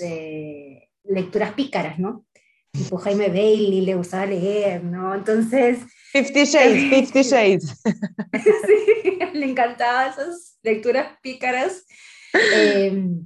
lecturas 1.08 1.54
pícaras, 1.54 2.00
¿no? 2.00 2.26
Tipo 2.72 2.98
Jaime 2.98 3.30
Bailey, 3.30 3.82
le 3.82 3.96
gustaba 3.96 4.26
leer, 4.26 4.84
¿no? 4.84 5.16
Entonces, 5.16 5.80
Fifty 6.12 6.46
Shades, 6.46 6.90
Fifty 6.90 7.24
Shades. 7.24 7.82
sí, 8.34 9.20
le 9.34 9.46
encantaban 9.46 10.12
esas 10.12 10.58
lecturas 10.64 11.18
pícaras. 11.22 11.86
Em, 12.54 13.26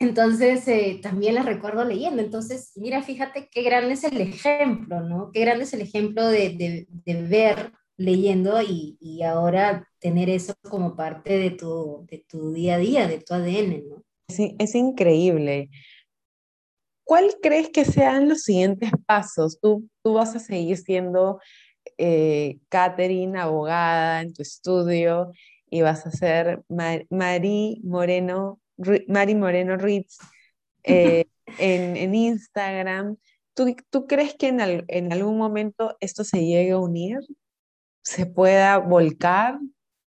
entonces, 0.00 0.66
eh, 0.68 0.98
también 1.02 1.34
las 1.34 1.46
recuerdo 1.46 1.84
leyendo. 1.84 2.22
Entonces, 2.22 2.72
mira, 2.76 3.02
fíjate 3.02 3.48
qué 3.50 3.62
grande 3.62 3.94
es 3.94 4.04
el 4.04 4.20
ejemplo, 4.20 5.00
¿no? 5.00 5.30
Qué 5.32 5.40
grande 5.40 5.64
es 5.64 5.72
el 5.74 5.80
ejemplo 5.80 6.26
de, 6.26 6.86
de, 7.04 7.22
ver 7.22 7.72
leyendo 7.96 8.62
y, 8.62 8.96
y, 9.00 9.22
ahora 9.22 9.88
tener 9.98 10.28
eso 10.30 10.54
como 10.62 10.94
parte 10.94 11.36
de 11.36 11.50
tu, 11.50 12.06
de 12.08 12.24
tu 12.28 12.52
día 12.52 12.76
a 12.76 12.78
día, 12.78 13.08
de 13.08 13.18
tu 13.18 13.34
ADN, 13.34 13.88
¿no? 13.88 14.04
Sí, 14.28 14.54
es 14.58 14.74
increíble. 14.74 15.70
¿Cuál 17.08 17.38
crees 17.40 17.70
que 17.70 17.86
sean 17.86 18.28
los 18.28 18.42
siguientes 18.42 18.90
pasos? 19.06 19.58
Tú, 19.62 19.88
tú 20.02 20.12
vas 20.12 20.36
a 20.36 20.40
seguir 20.40 20.76
siendo 20.76 21.40
eh, 21.96 22.58
Catherine, 22.68 23.38
abogada 23.38 24.20
en 24.20 24.34
tu 24.34 24.42
estudio, 24.42 25.32
y 25.70 25.80
vas 25.80 26.06
a 26.06 26.10
ser 26.10 26.62
Mari 26.68 27.80
Moreno, 27.82 28.60
Mari 29.08 29.34
Moreno 29.34 29.78
Ritz 29.78 30.18
eh, 30.84 31.24
en, 31.56 32.14
Instagram. 32.14 33.16
¿Tú, 33.54 33.74
¿Tú, 33.88 34.06
crees 34.06 34.34
que 34.34 34.48
en, 34.48 34.84
en, 34.86 35.10
algún 35.10 35.38
momento 35.38 35.96
esto 36.00 36.24
se 36.24 36.44
llegue 36.44 36.72
a 36.72 36.78
unir? 36.78 37.20
¿Se 38.02 38.26
pueda 38.26 38.76
volcar? 38.76 39.58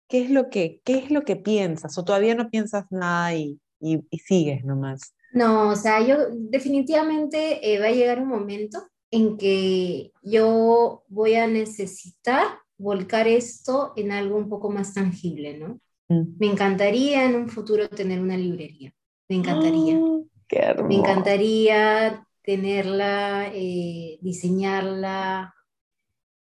¿Qué 0.07 0.23
es 0.23 0.31
lo 0.31 0.49
que, 0.49 0.81
qué 0.83 0.97
es 0.97 1.11
lo 1.11 1.21
que 1.21 1.35
piensas? 1.35 1.95
¿O 1.99 2.03
todavía 2.03 2.33
no 2.33 2.49
piensas 2.49 2.85
nada 2.89 3.35
y, 3.35 3.61
y, 3.79 4.01
sigues 4.17 4.65
nomás? 4.65 5.13
No, 5.31 5.69
o 5.69 5.75
sea, 5.75 6.01
yo 6.05 6.17
definitivamente 6.31 7.73
eh, 7.73 7.79
va 7.79 7.87
a 7.87 7.91
llegar 7.91 8.19
un 8.19 8.27
momento 8.27 8.79
en 9.11 9.37
que 9.37 10.11
yo 10.23 11.03
voy 11.07 11.35
a 11.35 11.47
necesitar 11.47 12.47
volcar 12.77 13.27
esto 13.27 13.93
en 13.95 14.11
algo 14.11 14.37
un 14.37 14.49
poco 14.49 14.69
más 14.69 14.93
tangible, 14.93 15.57
¿no? 15.57 15.79
Mm. 16.07 16.37
Me 16.39 16.47
encantaría 16.47 17.25
en 17.25 17.35
un 17.35 17.49
futuro 17.49 17.87
tener 17.89 18.19
una 18.19 18.37
librería, 18.37 18.93
me 19.27 19.37
encantaría. 19.37 19.99
Qué 20.47 20.75
me 20.87 20.95
encantaría 20.95 22.25
tenerla, 22.41 23.51
eh, 23.53 24.17
diseñarla, 24.21 25.53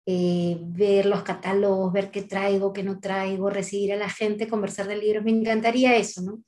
eh, 0.06 0.56
ver 0.60 1.06
los 1.06 1.22
catálogos, 1.22 1.92
ver 1.92 2.10
qué 2.10 2.22
traigo, 2.22 2.72
qué 2.72 2.82
no 2.82 3.00
traigo, 3.00 3.50
recibir 3.50 3.92
a 3.92 3.96
la 3.96 4.08
gente, 4.08 4.48
conversar 4.48 4.86
de 4.86 4.96
libros, 4.96 5.24
me 5.24 5.32
encantaría 5.32 5.96
eso, 5.96 6.22
¿no? 6.22 6.42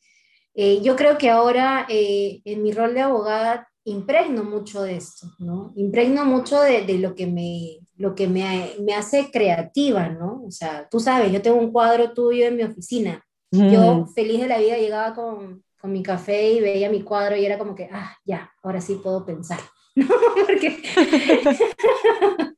Eh, 0.55 0.81
yo 0.83 0.97
creo 0.97 1.17
que 1.17 1.31
ahora 1.31 1.87
en 1.89 2.63
mi 2.63 2.73
rol 2.73 2.95
de 2.95 3.01
abogada 3.03 3.71
impregno 3.85 4.45
mucho 4.45 4.83
de 4.83 4.97
esto, 4.97 5.27
¿no? 5.39 5.73
Impregno 5.77 6.25
mucho 6.25 6.61
de, 6.61 6.83
de 6.83 6.99
lo 6.99 7.15
que, 7.15 7.27
me, 7.27 7.81
lo 7.97 8.15
que 8.15 8.29
me, 8.29 8.73
me, 8.81 8.95
hace 8.95 9.31
creativa, 9.31 10.09
¿no? 10.09 10.43
O 10.47 10.51
sea, 10.51 10.89
tú 10.91 11.01
sabes, 11.01 11.33
yo 11.33 11.41
tengo 11.41 11.59
un 11.59 11.73
cuadro 11.73 12.13
tuyo 12.13 12.47
en 12.47 12.57
mi 12.57 12.63
oficina. 12.63 13.25
Yo 13.53 14.07
feliz 14.15 14.41
de 14.41 14.47
la 14.47 14.59
vida 14.59 14.77
llegaba 14.77 15.13
con, 15.13 15.65
con, 15.81 15.91
mi 15.91 16.05
café 16.05 16.53
y 16.53 16.61
veía 16.61 16.89
mi 16.89 17.03
cuadro 17.03 17.37
y 17.37 17.45
era 17.45 17.59
como 17.59 17.75
que, 17.75 17.89
ah, 17.91 18.17
ya, 18.25 18.49
ahora 18.63 18.81
sí 18.81 19.01
puedo 19.03 19.27
pensar, 19.27 19.59
¿no? 19.97 20.07
Porque 20.47 20.81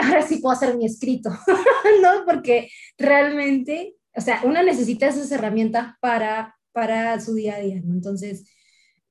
ahora 0.00 0.22
sí 0.22 0.36
puedo 0.36 0.52
hacer 0.52 0.76
mi 0.76 0.86
escrito, 0.86 1.30
¿no? 2.02 2.24
Porque 2.24 2.70
realmente, 2.96 3.96
o 4.14 4.20
sea, 4.20 4.42
uno 4.44 4.62
necesita 4.62 5.08
esas 5.08 5.32
herramientas 5.32 5.94
para, 6.00 6.56
para 6.78 7.18
su 7.20 7.34
día 7.34 7.56
a 7.56 7.60
día, 7.60 7.80
¿no? 7.84 7.94
Entonces... 7.94 8.44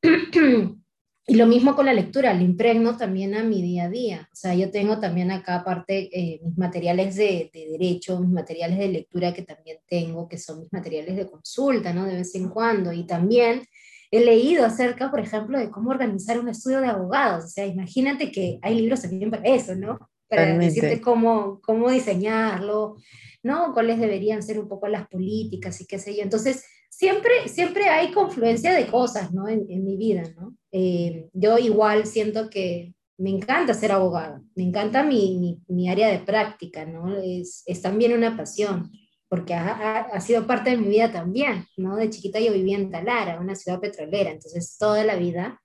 Y 1.30 1.36
lo 1.36 1.46
mismo 1.46 1.76
con 1.76 1.88
la 1.88 1.94
lectura, 1.94 2.34
le 2.34 2.46
impregno 2.46 2.96
también 2.96 3.36
a 3.36 3.44
mi 3.44 3.62
día 3.62 3.84
a 3.84 3.90
día. 3.90 4.30
O 4.32 4.36
sea, 4.36 4.56
yo 4.56 4.72
tengo 4.72 5.02
también 5.02 5.30
acá 5.30 5.56
aparte 5.56 6.10
eh, 6.18 6.40
mis 6.42 6.58
materiales 6.58 7.18
de, 7.18 7.52
de, 7.54 7.68
derecho, 7.68 8.18
mis 8.22 8.30
materiales 8.30 8.80
de 8.80 8.88
lectura 8.88 9.34
que 9.34 9.42
también 9.42 9.80
tengo, 9.90 10.30
que 10.30 10.38
son 10.38 10.62
mis 10.62 10.72
materiales 10.72 11.18
de 11.18 11.30
consulta, 11.30 11.92
¿no? 11.92 12.06
De 12.06 12.16
vez 12.16 12.34
en 12.36 12.48
cuando. 12.48 12.94
Y 12.94 13.06
también 13.06 13.64
he 14.10 14.22
leído 14.22 14.66
acerca, 14.66 15.12
por 15.12 15.20
ejemplo, 15.20 15.60
de 15.60 15.70
cómo 15.70 15.90
organizar 15.90 16.40
un 16.40 16.48
estudio 16.48 16.80
de 16.80 16.88
abogados. 16.88 17.44
O 17.44 17.50
sea, 17.50 17.66
imagínate 17.66 18.32
que 18.32 18.60
hay 18.62 18.76
libros 18.80 19.02
también 19.02 19.30
para 19.30 19.54
eso, 19.54 19.76
¿no? 19.76 20.00
Para 20.30 20.58
decirte 20.58 21.02
cómo, 21.02 21.60
cómo 21.62 21.92
diseñarlo, 21.92 22.96
¿no? 23.44 23.74
Cuáles 23.74 24.00
deberían 24.00 24.44
ser 24.44 24.60
un 24.60 24.70
poco 24.70 24.88
las 24.88 25.10
políticas 25.10 25.82
y 25.82 25.88
qué 25.88 26.00
sé 26.00 26.16
yo. 26.16 26.24
Entonces, 26.24 26.64
siempre, 26.90 27.48
siempre 27.48 27.90
hay 27.90 28.12
confluencia 28.12 28.74
de 28.74 28.88
cosas, 28.88 29.34
¿no? 29.34 29.48
En, 29.48 29.66
en 29.70 29.84
mi 29.84 29.98
vida, 29.98 30.24
¿no? 30.36 30.56
Eh, 30.72 31.30
yo 31.34 31.58
igual 31.58 32.06
siento 32.06 32.50
que 32.50 32.94
me 33.18 33.32
encanta 33.32 33.74
ser 33.74 33.92
abogada, 33.92 34.42
me 34.56 34.64
encanta 34.64 35.04
mi, 35.04 35.60
mi, 35.68 35.90
área 35.90 36.10
de 36.10 36.20
práctica, 36.20 36.86
¿no? 36.86 37.18
Es, 37.18 37.64
es 37.66 37.82
también 37.82 38.14
una 38.14 38.38
pasión, 38.38 38.92
porque 39.28 39.54
ha, 39.54 40.02
ha, 40.02 40.22
sido 40.22 40.46
parte 40.46 40.70
de 40.72 40.78
mi 40.78 40.88
vida 40.88 41.12
también, 41.12 41.66
¿no? 41.78 41.96
De 41.96 42.10
chiquita 42.10 42.40
yo 42.40 42.54
vivía 42.54 42.78
en 42.78 42.92
Talara, 42.92 43.40
una 43.40 43.56
ciudad 43.56 43.80
petrolera, 43.80 44.30
entonces 44.30 44.78
toda 44.78 45.04
la 45.04 45.16
vida 45.16 45.62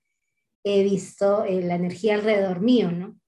he 0.63 0.83
visto 0.83 1.43
eh, 1.43 1.61
la 1.61 1.75
energía 1.75 2.15
alrededor 2.15 2.61
mío, 2.61 2.91
¿no? 2.91 3.19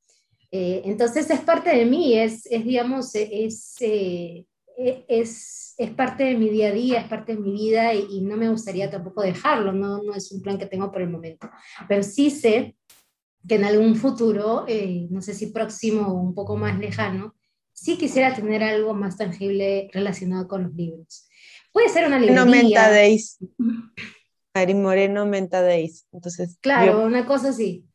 Eh, 0.51 0.83
entonces 0.85 1.29
es 1.29 1.41
parte 1.41 1.75
de 1.75 1.85
mí, 1.85 2.17
es, 2.17 2.45
es 2.47 2.63
digamos, 2.63 3.13
es, 3.13 3.75
es 4.77 5.65
es 5.77 5.91
parte 5.91 6.23
de 6.23 6.35
mi 6.35 6.49
día 6.49 6.69
a 6.69 6.71
día, 6.71 7.01
es 7.01 7.07
parte 7.07 7.35
de 7.35 7.41
mi 7.41 7.51
vida 7.51 7.93
y, 7.93 8.21
no 8.21 8.37
me 8.37 8.49
gustaría 8.49 8.89
tampoco 8.89 9.21
dejarlo, 9.21 9.73
no, 9.73 10.01
no 10.01 10.13
es 10.13 10.31
un 10.31 10.41
plan 10.41 10.57
que 10.57 10.65
tengo 10.65 10.91
por 10.91 11.01
el 11.01 11.09
momento. 11.09 11.49
Pero 11.87 12.03
sí 12.03 12.29
sé 12.29 12.75
que 13.47 13.55
en 13.55 13.65
algún 13.65 13.95
futuro, 13.95 14.65
eh, 14.67 15.07
no 15.09 15.21
sé 15.21 15.33
si 15.33 15.47
próximo 15.47 16.07
o 16.07 16.13
un 16.13 16.33
poco 16.33 16.55
más 16.55 16.79
lejano, 16.79 17.35
sí 17.73 17.97
quisiera 17.97 18.33
tener 18.33 18.63
algo 18.63 18.93
más 18.93 19.17
tangible 19.17 19.89
relacionado 19.91 20.47
con 20.47 20.63
los 20.63 20.73
libros. 20.73 21.27
Puede 21.71 21.89
ser 21.89 22.07
una 22.07 22.19
librería. 22.19 22.45
No 22.45 22.49
Menta 22.49 22.89
Days. 22.89 23.37
Mari 24.55 24.73
Moreno 24.73 25.25
Menta 25.25 25.61
Days. 25.61 26.07
Entonces, 26.13 26.57
claro, 26.61 27.03
una 27.03 27.25
cosa 27.25 27.49
así. 27.49 27.85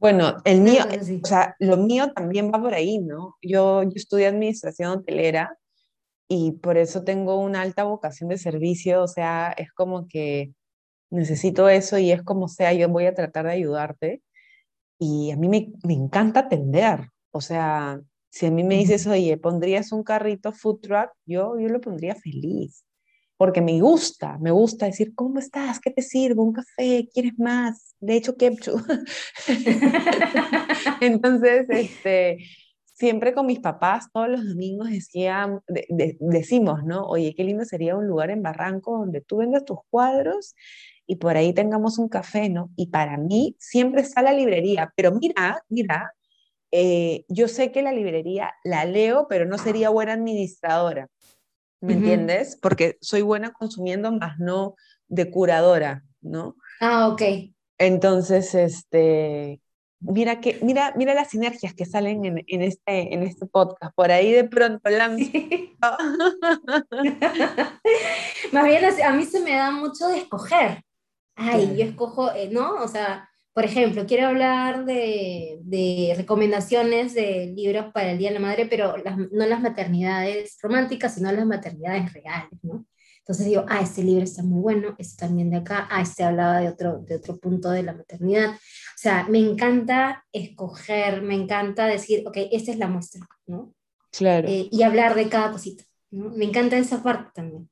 Bueno, 0.00 0.36
el 0.44 0.60
mío, 0.60 0.82
o 1.22 1.26
sea, 1.26 1.54
lo 1.60 1.76
mío 1.76 2.12
también 2.12 2.50
va 2.52 2.60
por 2.60 2.74
ahí, 2.74 2.98
¿no? 2.98 3.36
Yo, 3.40 3.84
yo 3.84 3.92
estudié 3.94 4.26
administración 4.26 4.90
hotelera 4.90 5.56
y 6.28 6.52
por 6.52 6.78
eso 6.78 7.04
tengo 7.04 7.38
una 7.38 7.62
alta 7.62 7.84
vocación 7.84 8.30
de 8.30 8.38
servicio, 8.38 9.02
o 9.02 9.08
sea, 9.08 9.52
es 9.56 9.72
como 9.72 10.08
que 10.08 10.54
necesito 11.10 11.68
eso 11.68 11.98
y 11.98 12.12
es 12.12 12.22
como 12.22 12.48
sea, 12.48 12.72
yo 12.72 12.88
voy 12.88 13.06
a 13.06 13.14
tratar 13.14 13.46
de 13.46 13.52
ayudarte. 13.52 14.22
Y 14.98 15.30
a 15.32 15.36
mí 15.36 15.48
me, 15.48 15.72
me 15.84 15.94
encanta 15.94 16.40
atender, 16.40 17.10
o 17.30 17.40
sea, 17.40 18.00
si 18.30 18.46
a 18.46 18.50
mí 18.50 18.64
me 18.64 18.76
dices, 18.76 19.06
oye, 19.06 19.36
¿pondrías 19.36 19.92
un 19.92 20.02
carrito 20.02 20.52
food 20.52 20.80
truck? 20.80 21.10
Yo, 21.26 21.58
yo 21.58 21.68
lo 21.68 21.80
pondría 21.80 22.14
feliz, 22.14 22.84
porque 23.36 23.60
me 23.60 23.80
gusta, 23.80 24.38
me 24.38 24.50
gusta 24.50 24.86
decir, 24.86 25.14
¿cómo 25.14 25.38
estás? 25.38 25.78
¿Qué 25.80 25.90
te 25.90 26.02
sirvo? 26.02 26.42
¿Un 26.42 26.52
café? 26.52 27.08
¿Quieres 27.12 27.38
más? 27.38 27.94
De 28.00 28.16
hecho, 28.16 28.36
ketchup. 28.36 28.82
Entonces, 31.00 31.66
este, 31.68 32.38
siempre 32.94 33.34
con 33.34 33.46
mis 33.46 33.60
papás 33.60 34.06
todos 34.12 34.28
los 34.28 34.46
domingos 34.46 34.88
decían, 34.88 35.60
decimos, 36.20 36.84
¿no? 36.84 37.06
Oye, 37.06 37.34
qué 37.36 37.44
lindo 37.44 37.64
sería 37.64 37.96
un 37.96 38.06
lugar 38.06 38.30
en 38.30 38.42
Barranco 38.42 38.98
donde 38.98 39.20
tú 39.20 39.38
vendas 39.38 39.64
tus 39.64 39.78
cuadros 39.90 40.54
y 41.06 41.16
por 41.16 41.36
ahí 41.36 41.52
tengamos 41.52 41.98
un 41.98 42.08
café, 42.08 42.48
¿no? 42.48 42.70
Y 42.76 42.86
para 42.86 43.18
mí 43.18 43.56
siempre 43.58 44.00
está 44.00 44.22
la 44.22 44.32
librería, 44.32 44.92
pero 44.96 45.12
mira, 45.12 45.62
mira, 45.68 46.12
eh, 46.70 47.24
yo 47.28 47.48
sé 47.48 47.72
que 47.72 47.82
la 47.82 47.92
librería 47.92 48.54
la 48.64 48.84
leo, 48.84 49.26
pero 49.28 49.44
no 49.44 49.58
sería 49.58 49.90
buena 49.90 50.14
administradora, 50.14 51.08
¿me 51.80 51.94
entiendes? 51.94 52.56
Porque 52.62 52.96
soy 53.00 53.22
buena 53.22 53.52
consumiendo, 53.52 54.12
más 54.12 54.38
no 54.38 54.76
de 55.08 55.30
curadora, 55.30 56.04
¿no? 56.20 56.56
Ah, 56.80 57.08
ok. 57.08 57.22
Entonces, 57.78 58.54
este, 58.54 59.60
mira, 60.04 60.40
que, 60.40 60.58
mira, 60.62 60.92
mira 60.96 61.14
las 61.14 61.30
sinergias 61.30 61.74
que 61.74 61.84
salen 61.84 62.24
en, 62.24 62.44
en, 62.46 62.62
este, 62.62 63.14
en 63.14 63.22
este 63.22 63.46
podcast. 63.46 63.94
Por 63.94 64.12
ahí 64.12 64.32
de 64.32 64.44
pronto 64.44 64.88
lanzo. 64.90 65.24
Más 68.52 68.64
bien 68.64 68.84
a 69.04 69.12
mí 69.12 69.24
se 69.24 69.40
me 69.40 69.56
da 69.56 69.70
mucho 69.70 70.08
de 70.08 70.18
escoger. 70.18 70.82
Ay, 71.36 71.74
yo 71.76 71.84
escojo, 71.84 72.32
eh, 72.32 72.48
¿no? 72.52 72.74
O 72.76 72.88
sea, 72.88 73.28
por 73.52 73.64
ejemplo, 73.64 74.06
quiero 74.06 74.28
hablar 74.28 74.84
de, 74.84 75.58
de, 75.62 76.14
recomendaciones 76.16 77.14
de 77.14 77.52
libros 77.56 77.92
para 77.92 78.12
el 78.12 78.18
Día 78.18 78.28
de 78.28 78.34
la 78.34 78.40
Madre, 78.40 78.66
pero 78.66 78.96
no 79.32 79.46
las 79.46 79.60
maternidades 79.60 80.58
románticas, 80.62 81.14
sino 81.14 81.30
las 81.32 81.46
maternidades 81.46 82.12
reales, 82.12 82.58
¿no? 82.62 82.86
Entonces 83.24 83.46
digo, 83.46 83.64
ah, 83.68 83.80
este 83.80 84.02
libro 84.02 84.22
está 84.22 84.42
muy 84.42 84.60
bueno, 84.60 84.94
este 84.98 85.16
también 85.26 85.48
de 85.48 85.56
acá, 85.56 85.88
ah, 85.90 86.02
este 86.02 86.24
hablaba 86.24 86.60
de 86.60 86.68
otro, 86.68 86.98
de 86.98 87.16
otro 87.16 87.38
punto 87.38 87.70
de 87.70 87.82
la 87.82 87.94
maternidad. 87.94 88.54
O 88.94 88.98
sea, 89.04 89.26
me 89.28 89.38
encanta 89.38 90.24
escoger, 90.32 91.22
me 91.22 91.34
encanta 91.34 91.86
decir, 91.86 92.26
ok, 92.26 92.36
esta 92.52 92.70
es 92.70 92.78
la 92.78 92.86
muestra, 92.86 93.26
¿no? 93.46 93.74
Claro. 94.10 94.48
Eh, 94.48 94.68
y 94.70 94.82
hablar 94.82 95.14
de 95.14 95.28
cada 95.28 95.50
cosita, 95.50 95.84
¿no? 96.10 96.30
Me 96.30 96.44
encanta 96.44 96.76
esa 96.76 97.02
parte 97.02 97.30
también. 97.34 97.68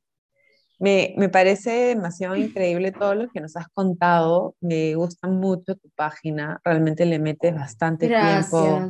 Me, 0.78 1.14
me, 1.16 1.28
parece 1.28 1.70
demasiado 1.70 2.34
increíble 2.34 2.90
todo 2.90 3.14
lo 3.14 3.30
que 3.30 3.40
nos 3.40 3.56
has 3.56 3.68
contado. 3.68 4.56
Me 4.60 4.96
gusta 4.96 5.28
mucho 5.28 5.76
tu 5.76 5.88
página. 5.94 6.60
Realmente 6.64 7.06
le 7.06 7.20
metes 7.20 7.54
bastante 7.54 8.08
tiempo 8.08 8.88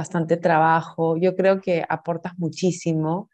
bastante 0.00 0.38
trabajo. 0.38 1.16
Yo 1.18 1.36
creo 1.36 1.60
que 1.60 1.84
aportas 1.88 2.32
muchísimo 2.38 3.28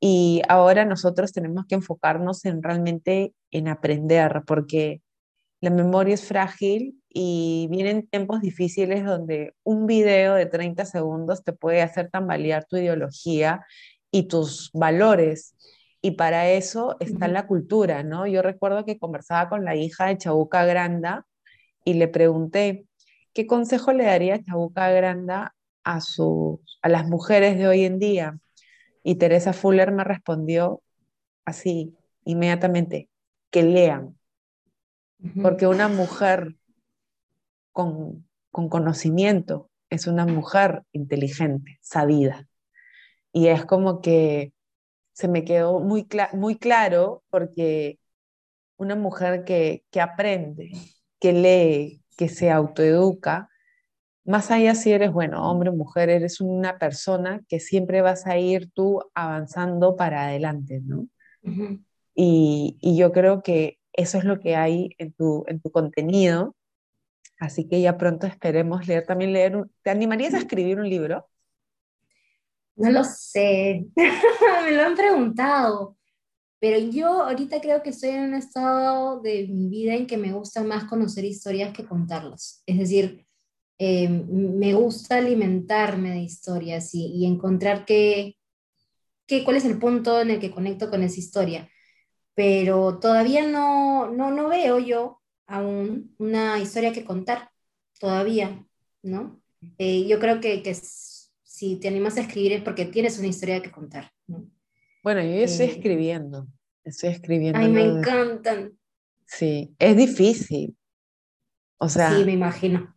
y 0.00 0.42
ahora 0.48 0.84
nosotros 0.84 1.32
tenemos 1.32 1.66
que 1.66 1.76
enfocarnos 1.76 2.44
en 2.46 2.62
realmente 2.62 3.34
en 3.52 3.68
aprender, 3.68 4.42
porque 4.46 5.02
la 5.60 5.70
memoria 5.70 6.14
es 6.14 6.24
frágil 6.26 6.99
y 7.12 7.66
vienen 7.70 8.06
tiempos 8.06 8.40
difíciles 8.40 9.04
donde 9.04 9.54
un 9.64 9.86
video 9.86 10.34
de 10.34 10.46
30 10.46 10.84
segundos 10.84 11.42
te 11.42 11.52
puede 11.52 11.82
hacer 11.82 12.08
tambalear 12.08 12.66
tu 12.66 12.76
ideología 12.76 13.66
y 14.12 14.24
tus 14.28 14.70
valores. 14.72 15.56
Y 16.00 16.12
para 16.12 16.48
eso 16.50 16.96
está 17.00 17.26
la 17.28 17.46
cultura, 17.46 18.04
¿no? 18.04 18.26
Yo 18.26 18.42
recuerdo 18.42 18.84
que 18.84 18.98
conversaba 18.98 19.48
con 19.48 19.64
la 19.64 19.74
hija 19.74 20.06
de 20.06 20.18
Chabuca 20.18 20.64
Granda 20.64 21.26
y 21.84 21.94
le 21.94 22.06
pregunté, 22.06 22.86
¿qué 23.32 23.46
consejo 23.46 23.92
le 23.92 24.04
daría 24.04 24.42
Chabuca 24.42 24.90
Granda 24.90 25.54
a, 25.82 26.00
su, 26.00 26.62
a 26.80 26.88
las 26.88 27.08
mujeres 27.08 27.58
de 27.58 27.66
hoy 27.66 27.84
en 27.84 27.98
día? 27.98 28.38
Y 29.02 29.16
Teresa 29.16 29.52
Fuller 29.52 29.90
me 29.90 30.04
respondió 30.04 30.80
así, 31.44 31.96
inmediatamente, 32.24 33.08
que 33.50 33.64
lean. 33.64 34.16
Porque 35.42 35.66
una 35.66 35.88
mujer 35.88 36.54
con, 38.50 38.68
conocimiento 38.68 39.70
es 39.88 40.06
una 40.06 40.26
mujer 40.26 40.82
inteligente, 40.92 41.78
sabida. 41.80 42.46
Y 43.32 43.48
es 43.48 43.64
como 43.64 44.00
que 44.00 44.52
se 45.12 45.28
me 45.28 45.44
quedó 45.44 45.80
muy, 45.80 46.06
muy 46.32 46.56
claro 46.56 47.22
porque 47.30 47.98
una 48.76 48.96
mujer 48.96 49.44
que, 49.44 49.84
que 49.90 50.00
aprende, 50.00 50.72
que 51.18 51.32
lee, 51.32 52.02
que 52.16 52.28
se 52.28 52.50
autoeduca, 52.50 53.48
más 54.24 54.50
allá 54.50 54.74
si 54.74 54.92
eres, 54.92 55.12
bueno, 55.12 55.50
hombre 55.50 55.70
o 55.70 55.72
mujer, 55.72 56.10
eres 56.10 56.40
una 56.40 56.78
persona 56.78 57.40
que 57.48 57.60
siempre 57.60 58.02
vas 58.02 58.26
a 58.26 58.38
ir 58.38 58.70
tú 58.72 59.02
avanzando 59.14 59.96
para 59.96 60.26
adelante, 60.26 60.80
¿no? 60.84 61.08
y, 62.14 62.76
y, 62.80 62.98
yo 62.98 63.12
creo 63.12 63.42
que 63.42 63.78
eso 63.92 64.18
es 64.18 64.24
lo 64.24 64.40
que 64.40 64.56
hay 64.56 64.94
en 64.98 65.12
tu, 65.12 65.44
en 65.48 65.60
tu 65.60 65.70
contenido, 65.70 66.54
así 67.40 67.66
que 67.66 67.80
ya 67.80 67.98
pronto 67.98 68.26
esperemos 68.26 68.86
leer, 68.86 69.04
también 69.06 69.32
leer, 69.32 69.64
¿te 69.82 69.90
animarías 69.90 70.34
a 70.34 70.38
escribir 70.38 70.78
un 70.78 70.88
libro? 70.88 71.28
No 72.76 72.90
lo 72.90 73.02
sé, 73.02 73.86
me 73.96 74.70
lo 74.70 74.82
han 74.82 74.94
preguntado, 74.94 75.96
pero 76.60 76.78
yo 76.78 77.24
ahorita 77.24 77.60
creo 77.60 77.82
que 77.82 77.90
estoy 77.90 78.10
en 78.10 78.24
un 78.24 78.34
estado 78.34 79.20
de 79.20 79.48
mi 79.48 79.68
vida 79.68 79.94
en 79.94 80.06
que 80.06 80.18
me 80.18 80.32
gusta 80.32 80.62
más 80.62 80.84
conocer 80.84 81.24
historias 81.24 81.72
que 81.72 81.84
contarlas, 81.84 82.62
es 82.66 82.78
decir, 82.78 83.26
eh, 83.78 84.08
me 84.10 84.74
gusta 84.74 85.16
alimentarme 85.16 86.10
de 86.10 86.18
historias 86.20 86.94
y, 86.94 87.24
encontrar 87.24 87.86
qué, 87.86 88.36
qué, 89.26 89.42
cuál 89.42 89.56
es 89.56 89.64
el 89.64 89.78
punto 89.78 90.20
en 90.20 90.30
el 90.30 90.38
que 90.38 90.50
conecto 90.50 90.90
con 90.90 91.02
esa 91.02 91.18
historia. 91.18 91.70
Pero 92.34 92.98
todavía 92.98 93.46
no, 93.46 94.10
no, 94.10 94.30
no 94.30 94.48
veo 94.48 94.78
yo 94.78 95.19
aún 95.50 96.14
una 96.18 96.58
historia 96.58 96.92
que 96.92 97.04
contar, 97.04 97.50
todavía, 97.98 98.64
¿no? 99.02 99.42
Eh, 99.76 100.06
yo 100.06 100.18
creo 100.18 100.40
que, 100.40 100.62
que, 100.62 100.74
si 100.74 101.76
te 101.76 101.88
animas 101.88 102.16
a 102.16 102.22
escribir 102.22 102.52
es 102.52 102.62
porque 102.62 102.86
tienes 102.86 103.18
una 103.18 103.28
historia 103.28 103.60
que 103.60 103.70
contar, 103.70 104.10
¿no? 104.26 104.48
Bueno, 105.02 105.20
yo 105.20 105.44
estoy 105.44 105.66
eh, 105.66 105.72
escribiendo, 105.72 106.46
estoy 106.84 107.10
escribiendo. 107.10 107.58
Ay, 107.58 107.68
me 107.68 107.82
encantan. 107.82 108.78
Sí, 109.26 109.74
es 109.78 109.96
difícil. 109.96 110.76
O 111.78 111.88
sea, 111.88 112.14
sí, 112.16 112.24
me 112.24 112.32
imagino. 112.32 112.96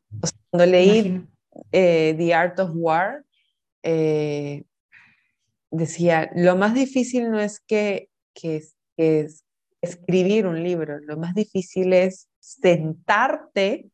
Cuando 0.49 0.65
leí 0.65 1.21
eh, 1.71 2.13
The 2.17 2.33
Art 2.33 2.59
of 2.59 2.71
War, 2.73 3.25
decía, 5.71 6.31
lo 6.35 6.55
más 6.55 6.73
difícil 6.73 7.31
no 7.31 7.39
es 7.39 7.59
que, 7.59 8.09
que, 8.33 8.63
es 8.97 9.43
escribir 9.81 10.45
un 10.45 10.63
libro, 10.63 10.99
lo 10.99 11.17
más 11.17 11.33
difícil 11.33 11.93
es 11.93 12.29
sentarte 12.43 13.89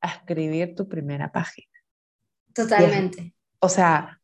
a 0.00 0.08
escribir 0.08 0.74
tu 0.74 0.88
primera 0.88 1.30
página. 1.30 1.68
Totalmente. 2.54 3.34
o 3.60 3.68
sea, 3.68 4.18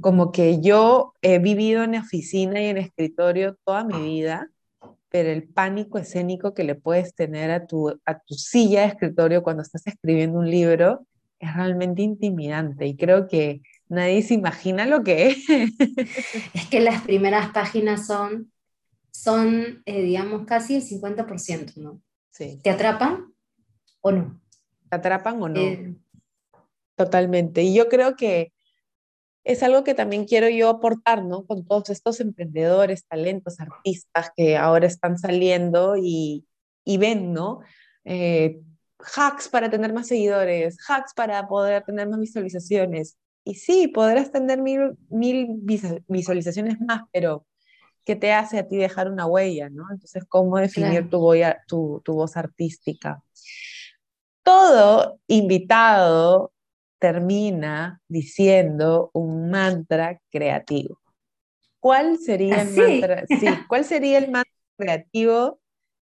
como 0.00 0.32
que 0.32 0.62
yo 0.62 1.12
he 1.20 1.38
vivido 1.38 1.82
en 1.84 1.96
oficina 1.96 2.62
y 2.62 2.66
en 2.66 2.78
escritorio 2.78 3.58
toda 3.64 3.84
mi 3.84 4.00
vida, 4.00 4.48
pero 5.10 5.28
el 5.28 5.46
pánico 5.46 5.98
escénico 5.98 6.54
que 6.54 6.64
le 6.64 6.74
puedes 6.74 7.14
tener 7.14 7.50
a 7.50 7.66
tu, 7.66 7.90
a 8.06 8.18
tu 8.20 8.34
silla 8.34 8.80
de 8.80 8.86
escritorio 8.86 9.42
cuando 9.42 9.62
estás 9.62 9.86
escribiendo 9.86 10.38
un 10.38 10.50
libro 10.50 11.06
es 11.38 11.54
realmente 11.54 12.00
intimidante 12.00 12.86
y 12.86 12.96
creo 12.96 13.28
que 13.28 13.60
nadie 13.88 14.22
se 14.22 14.34
imagina 14.34 14.86
lo 14.86 15.02
que 15.02 15.28
es. 15.28 15.44
Es 16.54 16.66
que 16.70 16.80
las 16.80 17.02
primeras 17.02 17.50
páginas 17.50 18.06
son, 18.06 18.50
son 19.10 19.82
eh, 19.84 20.02
digamos, 20.02 20.46
casi 20.46 20.76
el 20.76 20.82
50%, 20.82 21.76
¿no? 21.76 22.00
Sí. 22.40 22.58
¿Te 22.62 22.70
atrapan 22.70 23.34
o 24.00 24.12
no? 24.12 24.40
¿Te 24.88 24.96
atrapan 24.96 25.42
o 25.42 25.48
no? 25.50 25.60
Eh, 25.60 25.94
Totalmente. 26.96 27.62
Y 27.62 27.74
yo 27.74 27.90
creo 27.90 28.16
que 28.16 28.54
es 29.44 29.62
algo 29.62 29.84
que 29.84 29.92
también 29.92 30.24
quiero 30.24 30.48
yo 30.48 30.70
aportar, 30.70 31.22
¿no? 31.22 31.44
Con 31.44 31.66
todos 31.66 31.90
estos 31.90 32.18
emprendedores, 32.18 33.06
talentos, 33.06 33.60
artistas 33.60 34.30
que 34.34 34.56
ahora 34.56 34.86
están 34.86 35.18
saliendo 35.18 35.98
y, 35.98 36.46
y 36.82 36.96
ven, 36.96 37.34
¿no? 37.34 37.60
Eh, 38.04 38.62
hacks 39.16 39.50
para 39.50 39.68
tener 39.68 39.92
más 39.92 40.08
seguidores, 40.08 40.78
hacks 40.88 41.12
para 41.12 41.46
poder 41.46 41.84
tener 41.84 42.08
más 42.08 42.20
visualizaciones. 42.20 43.18
Y 43.44 43.56
sí, 43.56 43.88
podrás 43.88 44.32
tener 44.32 44.62
mil, 44.62 44.96
mil 45.10 45.46
visualizaciones 46.08 46.80
más, 46.80 47.02
pero 47.12 47.44
¿qué 48.04 48.16
te 48.16 48.32
hace 48.32 48.58
a 48.58 48.68
ti 48.68 48.76
dejar 48.76 49.10
una 49.10 49.26
huella, 49.26 49.68
¿no? 49.70 49.84
Entonces, 49.90 50.24
¿cómo 50.28 50.58
definir 50.58 51.08
tu, 51.10 51.32
tu, 51.66 52.02
tu 52.04 52.14
voz 52.14 52.36
artística? 52.36 53.22
Todo 54.42 55.20
invitado 55.28 56.52
termina 56.98 58.00
diciendo 58.08 59.10
un 59.14 59.50
mantra 59.50 60.20
creativo. 60.30 60.98
¿Cuál 61.80 62.18
sería 62.18 62.62
el 62.62 62.68
¿Ah, 62.68 62.74
mantra? 62.76 63.26
Sí, 63.28 63.64
¿cuál 63.68 63.84
sería 63.84 64.18
el 64.18 64.30
mantra 64.30 64.52
creativo 64.76 65.60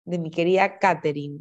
de 0.05 0.19
mi 0.19 0.31
querida 0.31 0.79
Catherine? 0.79 1.41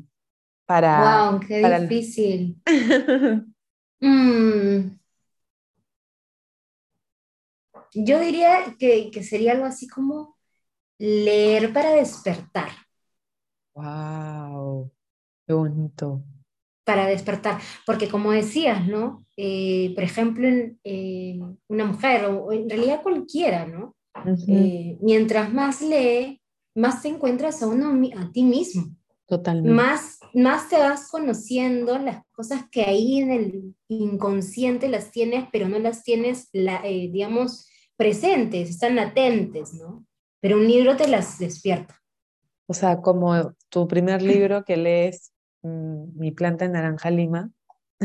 Para, 0.66 1.26
wow, 1.26 1.40
qué 1.40 1.60
difícil. 1.62 2.62
Mm. 4.02 5.01
Yo 7.94 8.20
diría 8.20 8.76
que, 8.80 9.10
que 9.12 9.24
sería 9.24 9.54
algo 9.54 9.66
así 9.66 9.88
como 9.88 10.38
leer 10.98 11.74
para 11.74 11.92
despertar. 11.92 12.70
Wow, 13.74 14.92
qué 15.48 15.54
bonito 15.54 16.24
para 16.84 17.08
despertar. 17.08 17.60
Porque 17.86 18.10
como 18.10 18.32
decías, 18.32 18.86
¿no? 18.88 19.26
Eh, 19.38 19.92
por 19.96 20.04
ejemplo, 20.04 20.48
una 21.68 21.86
mujer, 21.86 22.26
o 22.26 22.52
en 22.52 22.70
realidad 22.70 23.02
cualquiera, 23.02 23.66
¿no? 23.66 23.96
Eh, 24.48 24.98
mientras 25.02 25.54
más 25.54 25.82
lee, 25.82 26.42
más 26.76 27.02
te 27.02 27.10
encuentras 27.10 27.62
a, 27.64 27.68
uno, 27.68 27.98
a 28.18 28.32
ti 28.32 28.44
mismo. 28.44 28.96
Totalmente. 29.26 29.72
Más, 29.72 30.20
más 30.34 30.68
te 30.68 30.78
vas 30.78 31.10
conociendo 31.10 31.98
las 31.98 32.26
cosas 32.34 32.66
que 32.70 32.84
ahí 32.84 33.20
en 33.20 33.32
el 33.32 33.76
inconsciente 33.88 34.90
las 34.90 35.12
tienes, 35.12 35.46
pero 35.52 35.70
no 35.70 35.80
las 35.80 36.04
tienes, 36.04 36.50
la, 36.52 36.82
eh, 36.84 37.10
digamos, 37.12 37.68
presentes, 38.02 38.70
están 38.70 38.96
latentes, 38.96 39.76
¿no? 39.76 40.06
Pero 40.42 40.58
un 40.58 40.68
libro 40.68 40.98
te 40.98 41.08
las 41.08 41.38
despierta. 41.38 42.02
O 42.68 42.74
sea, 42.74 43.02
como 43.02 43.54
tu 43.70 43.88
primer 43.88 44.22
libro 44.32 44.64
que 44.66 44.78
lees 44.78 45.32
Mm, 45.64 46.18
mi 46.18 46.32
planta 46.32 46.66
de 46.66 46.72
naranja 46.72 47.10
lima. 47.12 47.52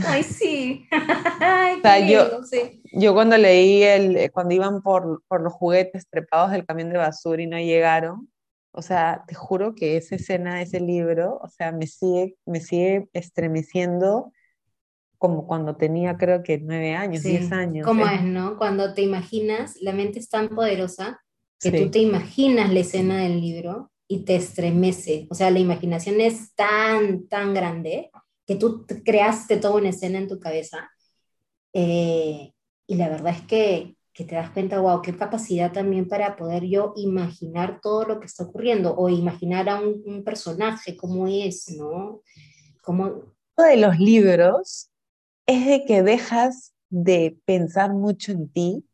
Ay, 0.07 0.23
sí. 0.23 0.87
yo, 2.09 2.41
yo 2.93 3.15
cuando 3.15 3.39
leí 3.39 3.83
el, 3.83 4.31
cuando 4.31 4.55
iban 4.55 4.83
por, 4.83 5.23
por 5.27 5.41
los 5.41 5.55
juguetes 5.55 6.07
trepados 6.09 6.51
del 6.51 6.67
camión 6.67 6.91
de 6.91 6.99
basura 6.99 7.43
y 7.43 7.47
no 7.47 7.59
llegaron, 7.59 8.31
o 8.73 8.83
sea, 8.83 9.25
te 9.27 9.35
juro 9.35 9.75
que 9.75 9.97
esa 9.97 10.17
escena, 10.17 10.61
ese 10.61 10.81
libro, 10.81 11.39
o 11.43 11.49
sea, 11.49 11.73
me 11.73 11.87
sigue, 11.87 12.37
me 12.45 12.61
sigue 12.61 13.09
estremeciendo 13.15 14.33
como 15.19 15.47
cuando 15.47 15.77
tenía 15.77 16.17
creo 16.17 16.43
que 16.43 16.59
nueve 16.59 16.95
años, 16.95 17.23
diez 17.23 17.51
años. 17.53 17.87
¿Cómo 17.87 18.07
es, 18.07 18.23
no? 18.23 18.57
Cuando 18.59 18.95
te 18.95 19.03
imaginas, 19.03 19.77
la 19.81 19.93
mente 19.93 20.19
es 20.19 20.29
tan 20.29 20.49
poderosa 20.49 21.21
que 21.59 21.73
tú 21.73 21.91
te 21.91 22.01
imaginas 22.01 22.73
la 22.73 22.81
escena 22.81 23.19
del 23.19 23.41
libro 23.41 23.91
y 24.09 24.25
te 24.25 24.37
estremece. 24.37 25.27
O 25.31 25.35
sea, 25.35 25.51
la 25.51 25.59
imaginación 25.59 26.21
es 26.21 26.55
tan, 26.55 27.27
tan 27.29 27.55
grande 27.55 28.11
que 28.47 28.55
tú 28.55 28.87
creaste 29.05 29.57
toda 29.57 29.77
una 29.77 29.89
escena 29.89 30.19
en 30.19 30.29
tu 30.29 30.39
cabeza. 30.39 30.91
Eh, 31.73 32.53
y 32.87 32.95
la 32.95 33.09
verdad 33.09 33.35
es 33.35 33.43
que, 33.43 33.97
que, 34.13 34.25
te 34.25 34.37
das 34.37 34.51
cuenta, 34.51 34.81
wow, 34.81 35.03
qué 35.03 35.17
capacidad 35.17 35.73
también 35.73 36.09
para 36.09 36.37
poder 36.37 36.65
yo 36.65 36.93
imaginar 36.97 37.81
todo 37.83 38.05
lo 38.05 38.21
que 38.21 38.27
está 38.27 38.45
ocurriendo 38.45 38.95
o 38.97 39.09
imaginar 39.09 39.69
a 39.69 39.81
un, 39.81 40.23
personaje, 40.25 40.97
cómo 40.97 41.27
es, 41.27 41.69
¿no? 41.77 42.23
Cómo... 42.83 43.05
Uno 43.59 43.69
de 43.69 43.77
los 43.77 43.99
libros 43.99 44.91
es 45.47 45.67
de 45.67 45.85
que 45.85 46.03
dejas 46.03 46.75
de 46.91 47.39
pensar 47.45 47.93
mucho 47.93 48.33
en 48.33 48.49
ti 48.49 48.85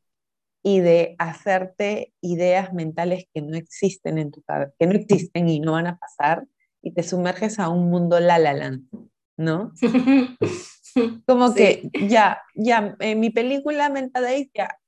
y 0.63 0.81
de 0.81 1.17
hacerte 1.19 2.13
ideas 2.21 2.73
mentales 2.73 3.27
que 3.35 3.43
no 3.43 3.57
existen 3.57 4.19
en 4.19 4.31
tu 4.31 4.43
cabeza, 4.43 4.73
que 4.79 4.87
no 4.87 4.93
existen 4.93 5.49
y 5.49 5.61
no 5.61 5.73
van 5.73 5.89
a 5.89 5.99
pasar, 5.99 6.47
y 6.83 6.93
te 6.93 7.03
sumerges 7.03 7.59
a 7.59 7.69
un 7.69 7.91
mundo 7.91 8.21
la 8.21 8.39
la 8.39 8.53
land, 8.53 8.89
¿no? 9.37 9.73
Como 11.27 11.55
que 11.55 11.91
ya, 12.07 12.43
ya, 12.55 12.97
en 13.01 13.19
mi 13.21 13.31
película 13.31 13.89
Mental 13.89 14.27
ya, 14.55 14.79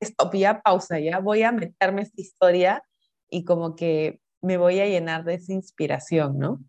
stop, 0.00 0.34
ya 0.34 0.60
pausa, 0.60 0.98
ya 0.98 1.20
voy 1.20 1.42
a 1.44 1.52
meterme 1.52 2.02
esta 2.02 2.20
historia 2.20 2.82
y 3.30 3.44
como 3.44 3.76
que 3.76 4.20
me 4.40 4.56
voy 4.56 4.80
a 4.80 4.86
llenar 4.86 5.24
de 5.24 5.34
esa 5.34 5.52
inspiración, 5.52 6.38
¿no? 6.38 6.60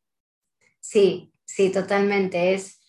Sí, 0.80 1.34
sí, 1.44 1.72
totalmente. 1.72 2.54
Es, 2.54 2.83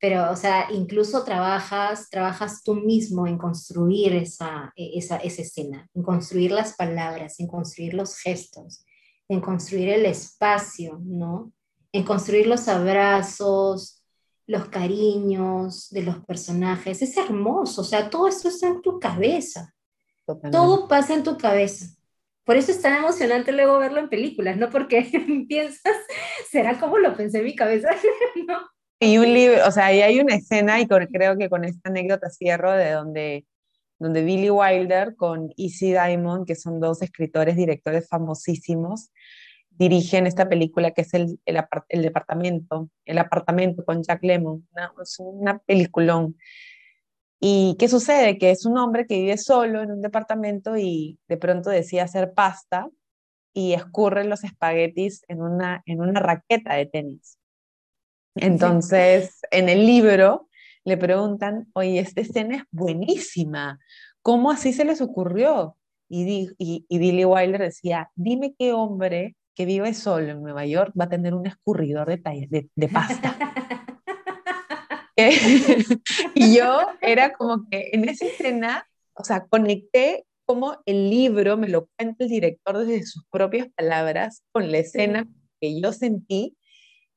pero, 0.00 0.30
o 0.30 0.36
sea, 0.36 0.68
incluso 0.70 1.24
trabajas, 1.24 2.08
trabajas 2.08 2.62
tú 2.62 2.74
mismo 2.74 3.26
en 3.26 3.36
construir 3.36 4.14
esa, 4.14 4.72
e, 4.76 4.96
esa, 4.96 5.16
esa 5.16 5.42
escena, 5.42 5.88
en 5.94 6.02
construir 6.02 6.52
las 6.52 6.74
palabras, 6.76 7.40
en 7.40 7.48
construir 7.48 7.94
los 7.94 8.16
gestos, 8.16 8.84
en 9.28 9.40
construir 9.40 9.88
el 9.88 10.06
espacio, 10.06 11.00
¿no? 11.02 11.52
En 11.92 12.04
construir 12.04 12.46
los 12.46 12.68
abrazos, 12.68 14.04
los 14.46 14.68
cariños 14.68 15.90
de 15.90 16.02
los 16.02 16.24
personajes. 16.24 17.02
Es 17.02 17.16
hermoso, 17.16 17.80
o 17.80 17.84
sea, 17.84 18.08
todo 18.08 18.28
esto 18.28 18.48
está 18.48 18.68
en 18.68 18.82
tu 18.82 19.00
cabeza. 19.00 19.74
Todo 20.52 20.88
pasa 20.88 21.14
en 21.14 21.22
tu 21.22 21.36
cabeza. 21.36 21.86
Por 22.44 22.56
eso 22.56 22.70
es 22.70 22.80
tan 22.80 22.94
emocionante 22.94 23.52
luego 23.52 23.78
verlo 23.78 24.00
en 24.00 24.08
películas, 24.08 24.56
no 24.56 24.70
porque 24.70 25.02
piensas, 25.48 25.96
será 26.50 26.78
como 26.78 26.98
lo 26.98 27.16
pensé 27.16 27.38
en 27.38 27.44
mi 27.44 27.56
cabeza, 27.56 27.90
¿no? 28.46 28.60
Y 29.00 29.18
un 29.18 29.32
libro, 29.32 29.66
o 29.66 29.70
sea, 29.70 29.92
y 29.94 30.00
hay 30.02 30.18
una 30.18 30.34
escena, 30.34 30.80
y 30.80 30.86
creo 30.88 31.38
que 31.38 31.48
con 31.48 31.64
esta 31.64 31.88
anécdota 31.88 32.30
cierro, 32.30 32.72
de 32.72 32.90
donde, 32.90 33.46
donde 33.98 34.22
Billy 34.24 34.50
Wilder 34.50 35.14
con 35.14 35.50
Easy 35.56 35.92
Diamond, 35.92 36.46
que 36.46 36.56
son 36.56 36.80
dos 36.80 37.00
escritores, 37.02 37.56
directores 37.56 38.08
famosísimos, 38.08 39.10
dirigen 39.70 40.26
esta 40.26 40.48
película 40.48 40.90
que 40.90 41.02
es 41.02 41.14
el, 41.14 41.38
el, 41.46 41.62
el 41.88 42.02
departamento, 42.02 42.90
el 43.04 43.18
apartamento 43.18 43.84
con 43.84 44.02
Jack 44.02 44.24
Lemmon, 44.24 44.66
una, 44.72 44.92
es 45.00 45.16
una 45.20 45.58
peliculón. 45.60 46.36
¿Y 47.40 47.76
qué 47.78 47.86
sucede? 47.88 48.36
Que 48.38 48.50
es 48.50 48.66
un 48.66 48.76
hombre 48.78 49.06
que 49.06 49.20
vive 49.20 49.38
solo 49.38 49.82
en 49.82 49.92
un 49.92 50.02
departamento 50.02 50.76
y 50.76 51.20
de 51.28 51.36
pronto 51.36 51.70
decide 51.70 52.00
hacer 52.00 52.32
pasta 52.32 52.88
y 53.54 53.74
escurre 53.74 54.24
los 54.24 54.42
espaguetis 54.42 55.22
en 55.28 55.42
una, 55.42 55.82
en 55.86 56.00
una 56.00 56.18
raqueta 56.18 56.74
de 56.74 56.86
tenis. 56.86 57.37
Entonces, 58.40 59.40
en 59.50 59.68
el 59.68 59.86
libro 59.86 60.48
le 60.84 60.96
preguntan, 60.96 61.68
oye, 61.74 61.98
esta 61.98 62.20
escena 62.20 62.56
es 62.56 62.62
buenísima, 62.70 63.78
¿cómo 64.22 64.50
así 64.50 64.72
se 64.72 64.84
les 64.84 65.00
ocurrió? 65.00 65.76
Y, 66.08 66.50
y, 66.58 66.86
y 66.88 66.98
Billy 66.98 67.24
Wilder 67.24 67.60
decía, 67.60 68.10
dime 68.14 68.54
qué 68.58 68.72
hombre 68.72 69.36
que 69.54 69.66
vive 69.66 69.92
solo 69.92 70.30
en 70.30 70.40
Nueva 70.40 70.64
York 70.66 70.92
va 70.98 71.06
a 71.06 71.08
tener 71.08 71.34
un 71.34 71.46
escurridor 71.46 72.06
de, 72.06 72.68
de, 72.74 72.88
pasta. 72.88 73.36
y 76.34 76.56
yo 76.56 76.86
era 77.00 77.32
como 77.32 77.68
que 77.68 77.90
en 77.92 78.08
esa 78.08 78.24
escena, 78.26 78.86
o 79.14 79.24
sea, 79.24 79.46
conecté 79.46 80.24
como 80.46 80.78
el 80.86 81.10
libro 81.10 81.56
me 81.56 81.68
lo 81.68 81.88
cuenta 81.96 82.24
el 82.24 82.30
director 82.30 82.78
desde 82.78 83.04
sus 83.04 83.24
propias 83.30 83.68
palabras 83.76 84.42
con 84.52 84.70
la 84.70 84.78
escena 84.78 85.26
que 85.60 85.80
yo 85.80 85.92
sentí 85.92 86.56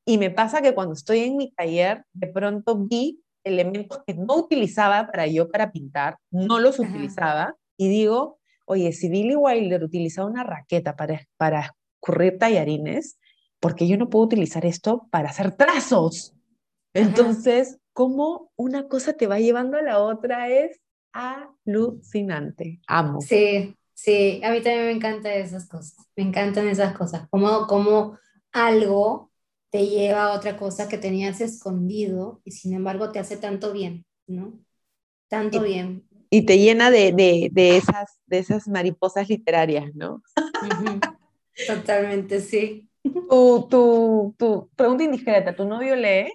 y 0.04 0.18
me 0.18 0.30
pasa 0.30 0.62
que 0.62 0.74
cuando 0.74 0.94
estoy 0.94 1.20
en 1.20 1.36
mi 1.36 1.52
taller, 1.52 2.04
de 2.12 2.26
pronto 2.26 2.76
vi 2.76 3.22
elementos 3.44 4.02
que 4.06 4.14
no 4.14 4.36
utilizaba 4.36 5.06
para 5.06 5.26
yo 5.26 5.50
para 5.50 5.72
pintar, 5.72 6.18
no 6.30 6.60
los 6.60 6.78
utilizaba, 6.78 7.56
y 7.76 7.88
digo, 7.88 8.38
oye, 8.66 8.92
si 8.92 9.08
Billy 9.08 9.34
Wilder 9.34 9.82
utilizaba 9.82 10.28
una 10.28 10.44
raqueta 10.44 10.96
para, 10.96 11.26
para 11.36 11.74
escurrir 11.96 12.38
tallarines, 12.38 13.18
porque 13.60 13.86
yo 13.86 13.96
no 13.96 14.10
puedo 14.10 14.24
utilizar 14.24 14.66
esto 14.66 15.08
para 15.10 15.30
hacer 15.30 15.52
trazos. 15.56 16.34
Entonces, 16.94 17.78
cómo 17.92 18.52
una 18.56 18.88
cosa 18.88 19.12
te 19.14 19.26
va 19.26 19.38
llevando 19.38 19.76
a 19.76 19.82
la 19.82 20.00
otra 20.00 20.48
es 20.48 20.80
alucinante. 21.12 22.80
Amo. 22.86 23.20
Sí, 23.20 23.76
sí, 23.94 24.40
a 24.44 24.50
mí 24.50 24.62
también 24.62 24.86
me 24.86 24.92
encantan 24.92 25.32
esas 25.32 25.68
cosas. 25.68 25.96
Me 26.16 26.24
encantan 26.24 26.68
esas 26.68 26.96
cosas. 26.96 27.28
Como, 27.30 27.66
como 27.66 28.18
algo 28.52 29.31
te 29.72 29.86
lleva 29.86 30.24
a 30.24 30.32
otra 30.34 30.58
cosa 30.58 30.86
que 30.86 30.98
tenías 30.98 31.40
escondido 31.40 32.42
y 32.44 32.50
sin 32.50 32.74
embargo 32.74 33.10
te 33.10 33.18
hace 33.18 33.38
tanto 33.38 33.72
bien, 33.72 34.04
¿no? 34.26 34.52
Tanto 35.28 35.62
bien. 35.62 36.06
Y 36.28 36.44
te 36.44 36.58
llena 36.58 36.90
de, 36.90 37.12
de, 37.12 37.48
de, 37.50 37.78
esas, 37.78 38.20
de 38.26 38.38
esas 38.38 38.68
mariposas 38.68 39.30
literarias, 39.30 39.94
¿no? 39.94 40.22
Totalmente, 41.66 42.42
sí. 42.42 42.86
Tu, 43.02 43.66
tu, 43.70 44.34
tu 44.38 44.70
pregunta 44.76 45.04
indiscreta, 45.04 45.56
¿tu 45.56 45.64
novio 45.64 45.96
lee? 45.96 46.30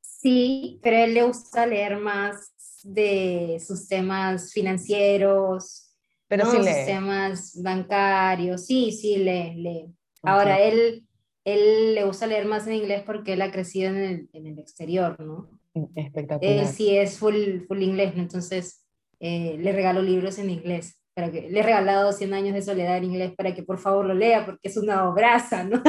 Sí, 0.00 0.80
pero 0.82 0.96
él 0.96 1.14
le 1.14 1.22
gusta 1.22 1.64
leer 1.64 1.96
más 1.96 2.52
de 2.82 3.62
sus 3.64 3.86
temas 3.86 4.52
financieros, 4.52 5.94
pero 6.26 6.44
sí 6.50 6.58
lee. 6.58 6.64
sus 6.64 6.86
temas 6.86 7.62
bancarios, 7.62 8.66
sí, 8.66 8.90
sí, 8.90 9.16
lee, 9.16 9.54
lee. 9.54 9.94
Ahora, 10.22 10.60
él 10.60 11.06
él 11.44 11.94
le 11.94 12.04
gusta 12.04 12.26
leer 12.26 12.46
más 12.46 12.66
en 12.66 12.74
inglés 12.74 13.02
porque 13.04 13.34
él 13.34 13.42
ha 13.42 13.50
crecido 13.50 13.90
en 13.90 13.96
el, 13.96 14.30
en 14.32 14.46
el 14.46 14.58
exterior, 14.58 15.20
¿no? 15.20 15.50
Espectacular. 15.94 16.52
Él 16.52 16.66
sí 16.66 16.96
es 16.96 17.18
full, 17.18 17.60
full 17.66 17.82
inglés, 17.82 18.14
entonces 18.16 18.86
eh, 19.20 19.56
le 19.58 19.72
regalo 19.72 20.00
libros 20.02 20.38
en 20.38 20.50
inglés. 20.50 20.96
Para 21.14 21.32
que, 21.32 21.50
le 21.50 21.60
he 21.60 21.62
regalado 21.62 22.12
100 22.12 22.34
años 22.34 22.54
de 22.54 22.62
soledad 22.62 22.96
en 22.96 23.04
inglés 23.04 23.32
para 23.36 23.54
que 23.54 23.62
por 23.62 23.78
favor 23.78 24.06
lo 24.06 24.14
lea, 24.14 24.44
porque 24.44 24.68
es 24.68 24.76
una 24.76 25.08
obraza, 25.08 25.62
¿no? 25.64 25.82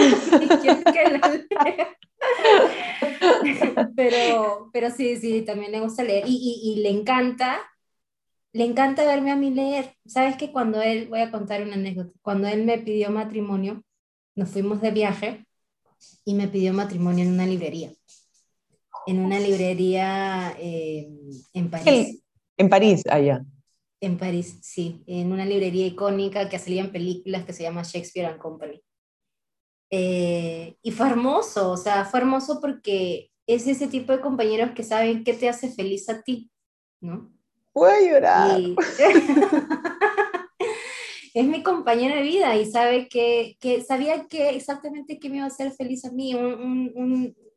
pero, 3.95 4.69
pero 4.73 4.89
sí, 4.89 5.15
sí, 5.17 5.43
también 5.43 5.71
le 5.71 5.79
gusta 5.79 6.03
leer 6.03 6.25
y, 6.27 6.35
y, 6.35 6.71
y 6.71 6.81
le 6.81 6.89
encanta 6.89 7.61
le 8.53 8.65
encanta 8.65 9.05
verme 9.05 9.31
a 9.31 9.35
mí 9.35 9.49
leer. 9.49 9.95
Sabes 10.05 10.35
que 10.35 10.51
cuando 10.51 10.81
él, 10.81 11.07
voy 11.07 11.21
a 11.21 11.31
contar 11.31 11.63
una 11.63 11.75
anécdota, 11.75 12.11
cuando 12.21 12.47
él 12.47 12.65
me 12.65 12.77
pidió 12.77 13.09
matrimonio, 13.09 13.83
nos 14.35 14.49
fuimos 14.49 14.81
de 14.81 14.91
viaje 14.91 15.45
y 16.25 16.33
me 16.33 16.47
pidió 16.47 16.73
matrimonio 16.73 17.25
en 17.25 17.31
una 17.31 17.45
librería. 17.45 17.91
En 19.07 19.19
una 19.19 19.39
librería 19.39 20.55
eh, 20.59 21.09
en 21.53 21.69
París. 21.69 22.23
En 22.57 22.69
París, 22.69 23.03
allá. 23.09 23.43
En 23.99 24.17
París, 24.17 24.59
sí. 24.61 25.03
En 25.07 25.31
una 25.31 25.45
librería 25.45 25.85
icónica 25.87 26.49
que 26.49 26.59
salía 26.59 26.81
en 26.81 26.91
películas 26.91 27.45
que 27.45 27.53
se 27.53 27.63
llama 27.63 27.83
Shakespeare 27.83 28.27
and 28.27 28.39
Company. 28.39 28.81
Eh, 29.89 30.77
y 30.81 30.91
fue 30.91 31.07
hermoso, 31.07 31.71
o 31.71 31.77
sea, 31.77 32.05
fue 32.05 32.21
hermoso 32.21 32.61
porque 32.61 33.29
es 33.45 33.67
ese 33.67 33.87
tipo 33.87 34.13
de 34.13 34.21
compañeros 34.21 34.71
que 34.71 34.83
saben 34.83 35.23
qué 35.25 35.33
te 35.33 35.49
hace 35.49 35.69
feliz 35.69 36.07
a 36.07 36.21
ti, 36.21 36.49
¿no? 37.01 37.29
Voy 37.73 37.91
a 37.91 38.01
llorar. 38.01 38.61
es 41.33 41.45
mi 41.45 41.63
compañero 41.63 42.15
de 42.15 42.21
vida 42.21 42.55
y 42.55 42.65
sabe 42.65 43.07
que, 43.07 43.57
que 43.59 43.81
sabía 43.81 44.25
que 44.27 44.49
exactamente 44.49 45.19
qué 45.19 45.29
me 45.29 45.37
iba 45.37 45.45
a 45.45 45.47
hacer 45.47 45.71
feliz 45.71 46.05
a 46.05 46.11
mí, 46.11 46.33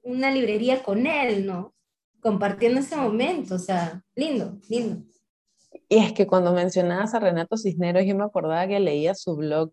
una 0.03 0.31
librería 0.31 0.83
con 0.83 1.07
él, 1.07 1.47
¿no? 1.47 1.75
Compartiendo 2.20 2.81
ese 2.81 2.97
momento, 2.97 3.57
o 3.57 3.59
sea, 3.59 4.03
lindo, 4.14 4.59
lindo. 4.68 5.05
Y 5.89 5.99
es 5.99 6.12
que 6.12 6.27
cuando 6.27 6.53
mencionabas 6.53 7.14
a 7.14 7.20
Renato 7.20 7.57
Cisneros, 7.57 8.05
yo 8.07 8.14
me 8.14 8.25
acordaba 8.25 8.66
que 8.66 8.81
leía 8.81 9.14
su 9.14 9.37
blog 9.37 9.72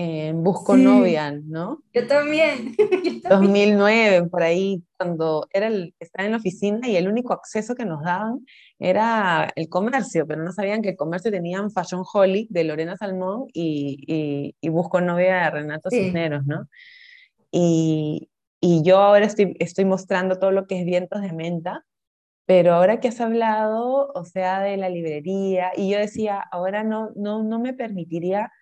en 0.00 0.44
Busco 0.44 0.76
Novia, 0.76 1.32
¿no? 1.32 1.82
Yo 1.92 2.06
también. 2.06 2.76
2009, 3.28 4.28
por 4.28 4.44
ahí, 4.44 4.84
cuando 4.96 5.48
era 5.52 5.66
el, 5.66 5.92
estaba 5.98 6.24
en 6.24 6.32
la 6.32 6.38
oficina 6.38 6.88
y 6.88 6.94
el 6.94 7.08
único 7.08 7.32
acceso 7.32 7.74
que 7.74 7.84
nos 7.84 8.04
daban 8.04 8.46
era 8.78 9.50
el 9.56 9.68
comercio, 9.68 10.24
pero 10.24 10.44
no 10.44 10.52
sabían 10.52 10.82
que 10.82 10.90
el 10.90 10.96
comercio 10.96 11.32
tenían 11.32 11.72
Fashion 11.72 12.04
Holic 12.12 12.48
de 12.48 12.62
Lorena 12.62 12.96
Salmón 12.96 13.46
y, 13.52 14.54
y, 14.60 14.68
Busco 14.68 15.00
Novia 15.00 15.42
de 15.42 15.50
Renato 15.50 15.90
Cisneros, 15.90 16.46
¿no? 16.46 16.68
Y, 17.50 18.30
y, 18.60 18.84
yo 18.84 18.98
ahora 18.98 19.26
estoy, 19.26 19.56
estoy 19.58 19.84
mostrando 19.84 20.38
todo 20.38 20.52
lo 20.52 20.68
que 20.68 20.78
es 20.78 20.84
Vientos 20.84 21.22
de 21.22 21.32
Menta, 21.32 21.84
pero 22.46 22.74
ahora 22.74 23.00
que 23.00 23.08
has 23.08 23.20
hablado, 23.20 24.12
o 24.14 24.24
sea, 24.24 24.60
de 24.60 24.76
la 24.76 24.90
librería, 24.90 25.72
y 25.76 25.90
yo 25.90 25.98
decía, 25.98 26.40
ahora 26.52 26.84
no, 26.84 27.10
no, 27.16 27.42
no 27.42 27.58
me 27.58 27.74
permitiría 27.74 28.52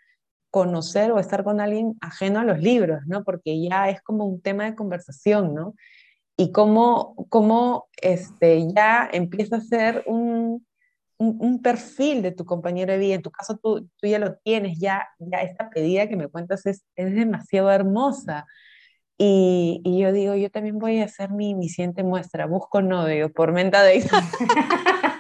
conocer 0.51 1.13
o 1.13 1.19
estar 1.19 1.45
con 1.45 1.61
alguien 1.61 1.97
ajeno 2.01 2.41
a 2.41 2.45
los 2.45 2.59
libros, 2.61 3.01
¿no? 3.07 3.25
Porque 3.25 3.61
ya 3.61 3.89
es 3.91 4.01
como 4.03 4.25
un 4.25 4.41
tema 4.41 4.65
de 4.65 4.75
conversación, 4.75 5.55
¿no? 5.55 5.75
Y 6.37 6.53
cómo, 6.53 7.15
cómo 7.29 7.89
este, 8.01 8.67
ya 8.75 9.09
empieza 9.13 9.57
a 9.57 9.61
ser 9.61 10.05
un, 10.07 10.67
un, 11.19 11.63
perfil 11.63 12.23
de 12.23 12.33
tu 12.33 12.45
compañero 12.45 12.93
de 12.93 12.99
vida. 12.99 13.15
En 13.15 13.23
tu 13.23 13.31
caso, 13.31 13.57
tú, 13.57 13.89
tú 14.01 14.07
ya 14.07 14.19
lo 14.19 14.37
tienes, 14.37 14.79
ya, 14.79 15.07
ya 15.19 15.39
esta 15.41 15.71
pedida 15.71 16.09
que 16.09 16.17
me 16.17 16.29
cuentas 16.29 16.67
es, 16.67 16.85
es 16.95 17.15
demasiado 17.15 17.71
hermosa. 17.71 18.47
Y, 19.19 19.81
y, 19.83 19.99
yo 19.99 20.13
digo, 20.13 20.35
yo 20.35 20.51
también 20.51 20.79
voy 20.79 21.01
a 21.01 21.07
hacer 21.07 21.31
mi, 21.31 21.55
mi 21.55 21.71
siguiente 21.71 22.03
muestra, 22.03 22.47
busco 22.47 22.83
novio 22.83 23.33
por 23.33 23.53
menta 23.53 23.83
de 23.83 24.05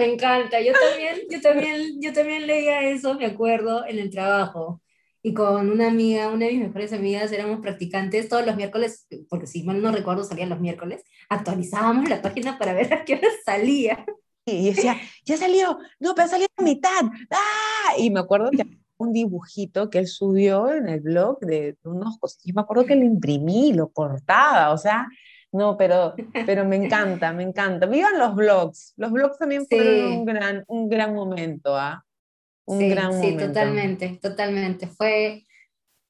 Me 0.00 0.12
encanta, 0.14 0.60
yo 0.62 0.72
también, 0.72 1.20
yo 1.30 1.40
también, 1.42 2.00
yo 2.00 2.12
también 2.12 2.46
leía 2.46 2.82
eso, 2.88 3.14
me 3.14 3.26
acuerdo, 3.26 3.86
en 3.86 3.98
el 3.98 4.10
trabajo. 4.10 4.80
Y 5.22 5.34
con 5.34 5.70
una 5.70 5.88
amiga, 5.88 6.28
una 6.28 6.46
de 6.46 6.52
mis 6.52 6.62
mejores 6.62 6.94
amigas, 6.94 7.30
éramos 7.32 7.60
practicantes 7.60 8.30
todos 8.30 8.46
los 8.46 8.56
miércoles, 8.56 9.06
porque 9.28 9.46
si 9.46 9.62
mal 9.62 9.82
no 9.82 9.92
recuerdo 9.92 10.24
salían 10.24 10.48
los 10.48 10.58
miércoles, 10.58 11.04
actualizábamos 11.28 12.08
la 12.08 12.22
página 12.22 12.58
para 12.58 12.72
ver 12.72 12.94
a 12.94 13.04
qué 13.04 13.16
hora 13.16 13.28
salía. 13.44 14.06
Y 14.46 14.70
decía, 14.70 14.96
ya 15.26 15.36
salió, 15.36 15.78
no, 15.98 16.14
pero 16.14 16.28
salió 16.28 16.46
a 16.56 16.62
mitad. 16.62 17.04
¡Ah! 17.30 17.92
Y 17.98 18.10
me 18.10 18.20
acuerdo 18.20 18.50
que 18.50 18.64
un 18.96 19.12
dibujito 19.12 19.90
que 19.90 19.98
él 19.98 20.06
subió 20.06 20.72
en 20.72 20.88
el 20.88 21.00
blog 21.00 21.40
de 21.40 21.76
unos 21.84 22.18
cosas. 22.18 22.40
Y 22.46 22.54
me 22.54 22.62
acuerdo 22.62 22.86
que 22.86 22.96
lo 22.96 23.04
imprimí, 23.04 23.74
lo 23.74 23.92
cortaba, 23.92 24.72
o 24.72 24.78
sea, 24.78 25.06
no, 25.52 25.76
pero, 25.76 26.14
pero 26.46 26.64
me 26.64 26.76
encanta, 26.76 27.32
me 27.32 27.42
encanta. 27.42 27.86
Vivan 27.86 28.18
los 28.18 28.34
blogs. 28.34 28.94
Los 28.96 29.10
blogs 29.10 29.38
también 29.38 29.66
fueron 29.66 30.12
un, 30.12 30.24
gran, 30.24 30.64
un 30.68 30.88
gran 30.88 31.14
momento, 31.14 31.76
¿ah? 31.76 32.04
Un 32.66 32.78
sí, 32.78 32.88
gran 32.88 33.20
sí, 33.20 33.36
totalmente, 33.36 34.18
totalmente. 34.22 34.86
Fue, 34.86 35.44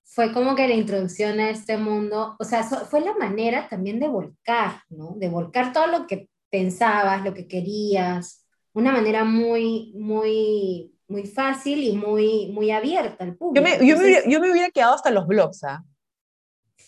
fue 0.05 0.33
como 0.33 0.55
que 0.55 0.69
la 0.69 0.75
introducción 0.75 1.41
a 1.41 1.51
este 1.51 1.79
mundo, 1.79 2.37
o 2.39 2.45
sea, 2.45 2.65
fue 2.65 3.01
la 3.01 3.15
manera 3.15 3.69
también 3.69 3.99
de 3.99 4.09
volcar, 4.09 4.83
¿no? 4.91 5.15
De 5.17 5.29
volcar 5.29 5.73
todo 5.73 5.87
lo 5.87 6.07
que 6.07 6.29
pensabas, 6.51 7.25
lo 7.25 7.33
que 7.33 7.49
querías, 7.49 8.47
una 8.75 8.93
manera 8.93 9.25
muy, 9.25 9.93
muy, 9.97 10.93
muy 11.09 11.27
fácil 11.27 11.83
y 11.83 11.97
muy, 11.97 12.53
muy 12.53 12.71
abierta 12.71 13.25
al 13.25 13.37
público. 13.37 13.67
Yo 13.67 13.79
me, 13.79 13.87
yo, 13.87 13.97
me, 13.97 14.31
yo 14.31 14.41
me 14.41 14.51
hubiera 14.51 14.71
quedado 14.71 14.95
hasta 14.95 15.11
los 15.11 15.27
blogs, 15.27 15.65
¿ah? 15.65 15.83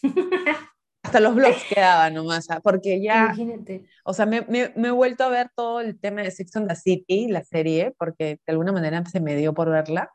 hasta 1.02 1.20
los 1.20 1.34
blogs 1.34 1.64
quedaban 1.68 2.14
nomás, 2.14 2.48
¿ah? 2.50 2.60
porque 2.62 3.02
ya, 3.02 3.24
Imagínate. 3.24 3.84
o 4.04 4.14
sea, 4.14 4.24
me, 4.24 4.42
me, 4.42 4.72
me, 4.76 4.88
he 4.88 4.92
vuelto 4.92 5.24
a 5.24 5.28
ver 5.28 5.50
todo 5.54 5.80
el 5.80 5.98
tema 5.98 6.22
de 6.22 6.30
Six 6.30 6.56
and 6.56 6.68
the 6.68 6.76
City, 6.76 7.28
la 7.28 7.42
serie, 7.42 7.92
porque 7.98 8.38
de 8.46 8.52
alguna 8.52 8.72
manera 8.72 9.04
se 9.06 9.20
me 9.20 9.34
dio 9.36 9.52
por 9.52 9.68
verla, 9.68 10.10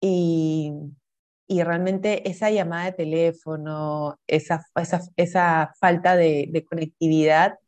y, 0.00 0.72
y 1.46 1.62
realmente 1.62 2.28
esa 2.28 2.50
llamada 2.50 2.86
de 2.86 2.92
teléfono, 2.92 4.18
esa, 4.26 4.66
esa, 4.74 5.00
esa 5.16 5.74
falta 5.78 6.16
de, 6.16 6.48
de 6.50 6.64
conectividad, 6.64 7.58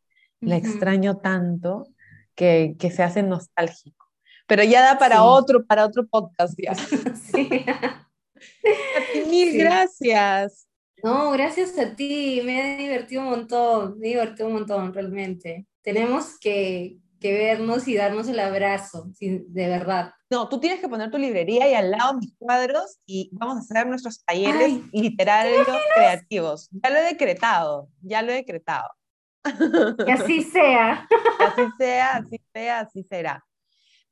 la 0.41 0.57
extraño 0.57 1.17
tanto 1.17 1.87
que, 2.35 2.75
que, 2.79 2.91
se 2.91 3.03
hace 3.03 3.21
nostálgico. 3.23 4.07
Pero 4.47 4.63
ya 4.63 4.81
da 4.81 4.97
para 4.97 5.23
otro, 5.23 5.65
para 5.65 5.85
otro 5.85 6.07
podcast 6.07 6.57
ya. 6.57 6.73
sí. 7.31 7.49
mil 9.29 9.57
gracias. 9.57 10.67
No, 11.03 11.31
gracias 11.31 11.77
a 11.77 11.95
ti, 11.95 12.41
me 12.43 12.75
he 12.75 12.77
divertido 12.77 13.21
un 13.23 13.29
montón, 13.29 13.99
me 13.99 14.07
he 14.07 14.09
divertido 14.11 14.47
un 14.47 14.53
montón 14.53 14.93
realmente. 14.93 15.67
Tenemos 15.81 16.37
que, 16.39 16.97
que 17.19 17.33
vernos 17.33 17.87
y 17.87 17.95
darnos 17.95 18.27
el 18.27 18.39
abrazo, 18.39 19.11
de 19.19 19.67
verdad. 19.67 20.13
No, 20.29 20.47
tú 20.47 20.59
tienes 20.59 20.79
que 20.79 20.87
poner 20.87 21.11
tu 21.11 21.17
librería 21.17 21.69
y 21.69 21.73
al 21.73 21.91
lado 21.91 22.13
mis 22.13 22.33
cuadros 22.37 22.99
y 23.05 23.29
vamos 23.33 23.57
a 23.57 23.59
hacer 23.59 23.87
nuestros 23.87 24.23
talleres 24.23 24.79
literarios 24.91 25.67
creativos. 25.95 26.69
Ya 26.71 26.89
lo 26.89 26.97
he 26.97 27.01
decretado, 27.01 27.89
ya 28.01 28.21
lo 28.21 28.31
he 28.31 28.35
decretado. 28.35 28.89
Que 30.05 30.11
así 30.11 30.41
sea. 30.43 31.07
Que 31.37 31.43
así 31.43 31.71
sea, 31.77 32.15
así 32.15 32.41
sea, 32.53 32.79
así 32.79 33.03
será. 33.09 33.45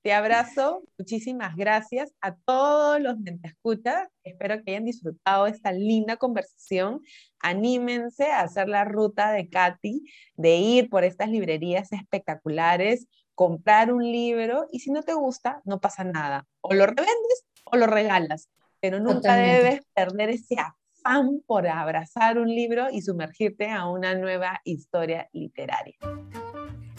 Te 0.02 0.14
abrazo, 0.14 0.82
muchísimas 0.98 1.58
gracias 1.58 2.14
a 2.22 2.34
todos 2.34 3.02
los 3.02 3.18
que 3.26 3.34
te 3.34 3.50
escuchan. 3.50 4.08
Espero 4.24 4.64
que 4.64 4.72
hayan 4.72 4.86
disfrutado 4.86 5.46
esta 5.46 5.74
linda 5.74 6.16
conversación. 6.16 7.02
Anímense 7.42 8.28
a 8.28 8.42
hacer 8.42 8.70
la 8.70 8.86
ruta 8.86 9.34
de 9.34 9.50
Katy, 9.50 10.06
de 10.38 10.56
ir 10.56 10.90
por 10.90 11.04
estas 11.04 11.30
librerías 11.30 11.92
espectaculares, 11.92 13.08
comprar 13.36 13.92
un 13.92 14.02
libro 14.02 14.68
y 14.72 14.80
si 14.80 14.90
no 14.90 15.04
te 15.04 15.14
gusta, 15.14 15.62
no 15.66 15.82
pasa 15.82 16.06
nada. 16.06 16.48
O 16.62 16.74
lo 16.74 16.86
revendes 16.86 17.46
o 17.66 17.76
lo 17.76 17.86
regalas, 17.86 18.50
pero 18.80 19.02
nunca 19.02 19.36
debes 19.36 19.82
perder 19.94 20.30
ese 20.30 20.56
afán 20.60 21.42
por 21.46 21.68
abrazar 21.68 22.40
un 22.40 22.48
libro 22.48 22.88
y 22.90 23.02
sumergirte 23.02 23.70
a 23.70 23.90
una 23.90 24.16
nueva 24.16 24.62
historia 24.64 25.28
literaria. 25.34 25.98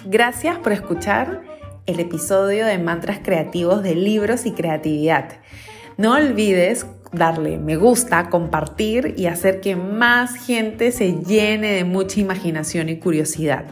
Gracias 0.04 0.58
por 0.58 0.72
escuchar 0.72 1.59
el 1.86 2.00
episodio 2.00 2.66
de 2.66 2.78
Mantras 2.78 3.20
Creativos 3.22 3.82
de 3.82 3.94
Libros 3.94 4.46
y 4.46 4.52
Creatividad. 4.52 5.38
No 5.96 6.14
olvides 6.14 6.86
darle 7.12 7.58
me 7.58 7.76
gusta, 7.76 8.30
compartir 8.30 9.14
y 9.16 9.26
hacer 9.26 9.60
que 9.60 9.76
más 9.76 10.34
gente 10.34 10.92
se 10.92 11.12
llene 11.12 11.72
de 11.72 11.84
mucha 11.84 12.20
imaginación 12.20 12.88
y 12.88 12.98
curiosidad. 12.98 13.64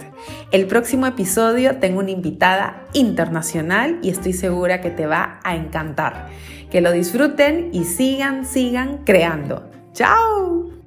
El 0.50 0.66
próximo 0.66 1.06
episodio 1.06 1.76
tengo 1.76 2.00
una 2.00 2.10
invitada 2.10 2.84
internacional 2.94 3.98
y 4.02 4.10
estoy 4.10 4.32
segura 4.32 4.80
que 4.80 4.90
te 4.90 5.06
va 5.06 5.40
a 5.44 5.54
encantar. 5.54 6.28
Que 6.70 6.80
lo 6.80 6.92
disfruten 6.92 7.70
y 7.72 7.84
sigan, 7.84 8.44
sigan 8.44 9.04
creando. 9.04 9.70
¡Chao! 9.92 10.77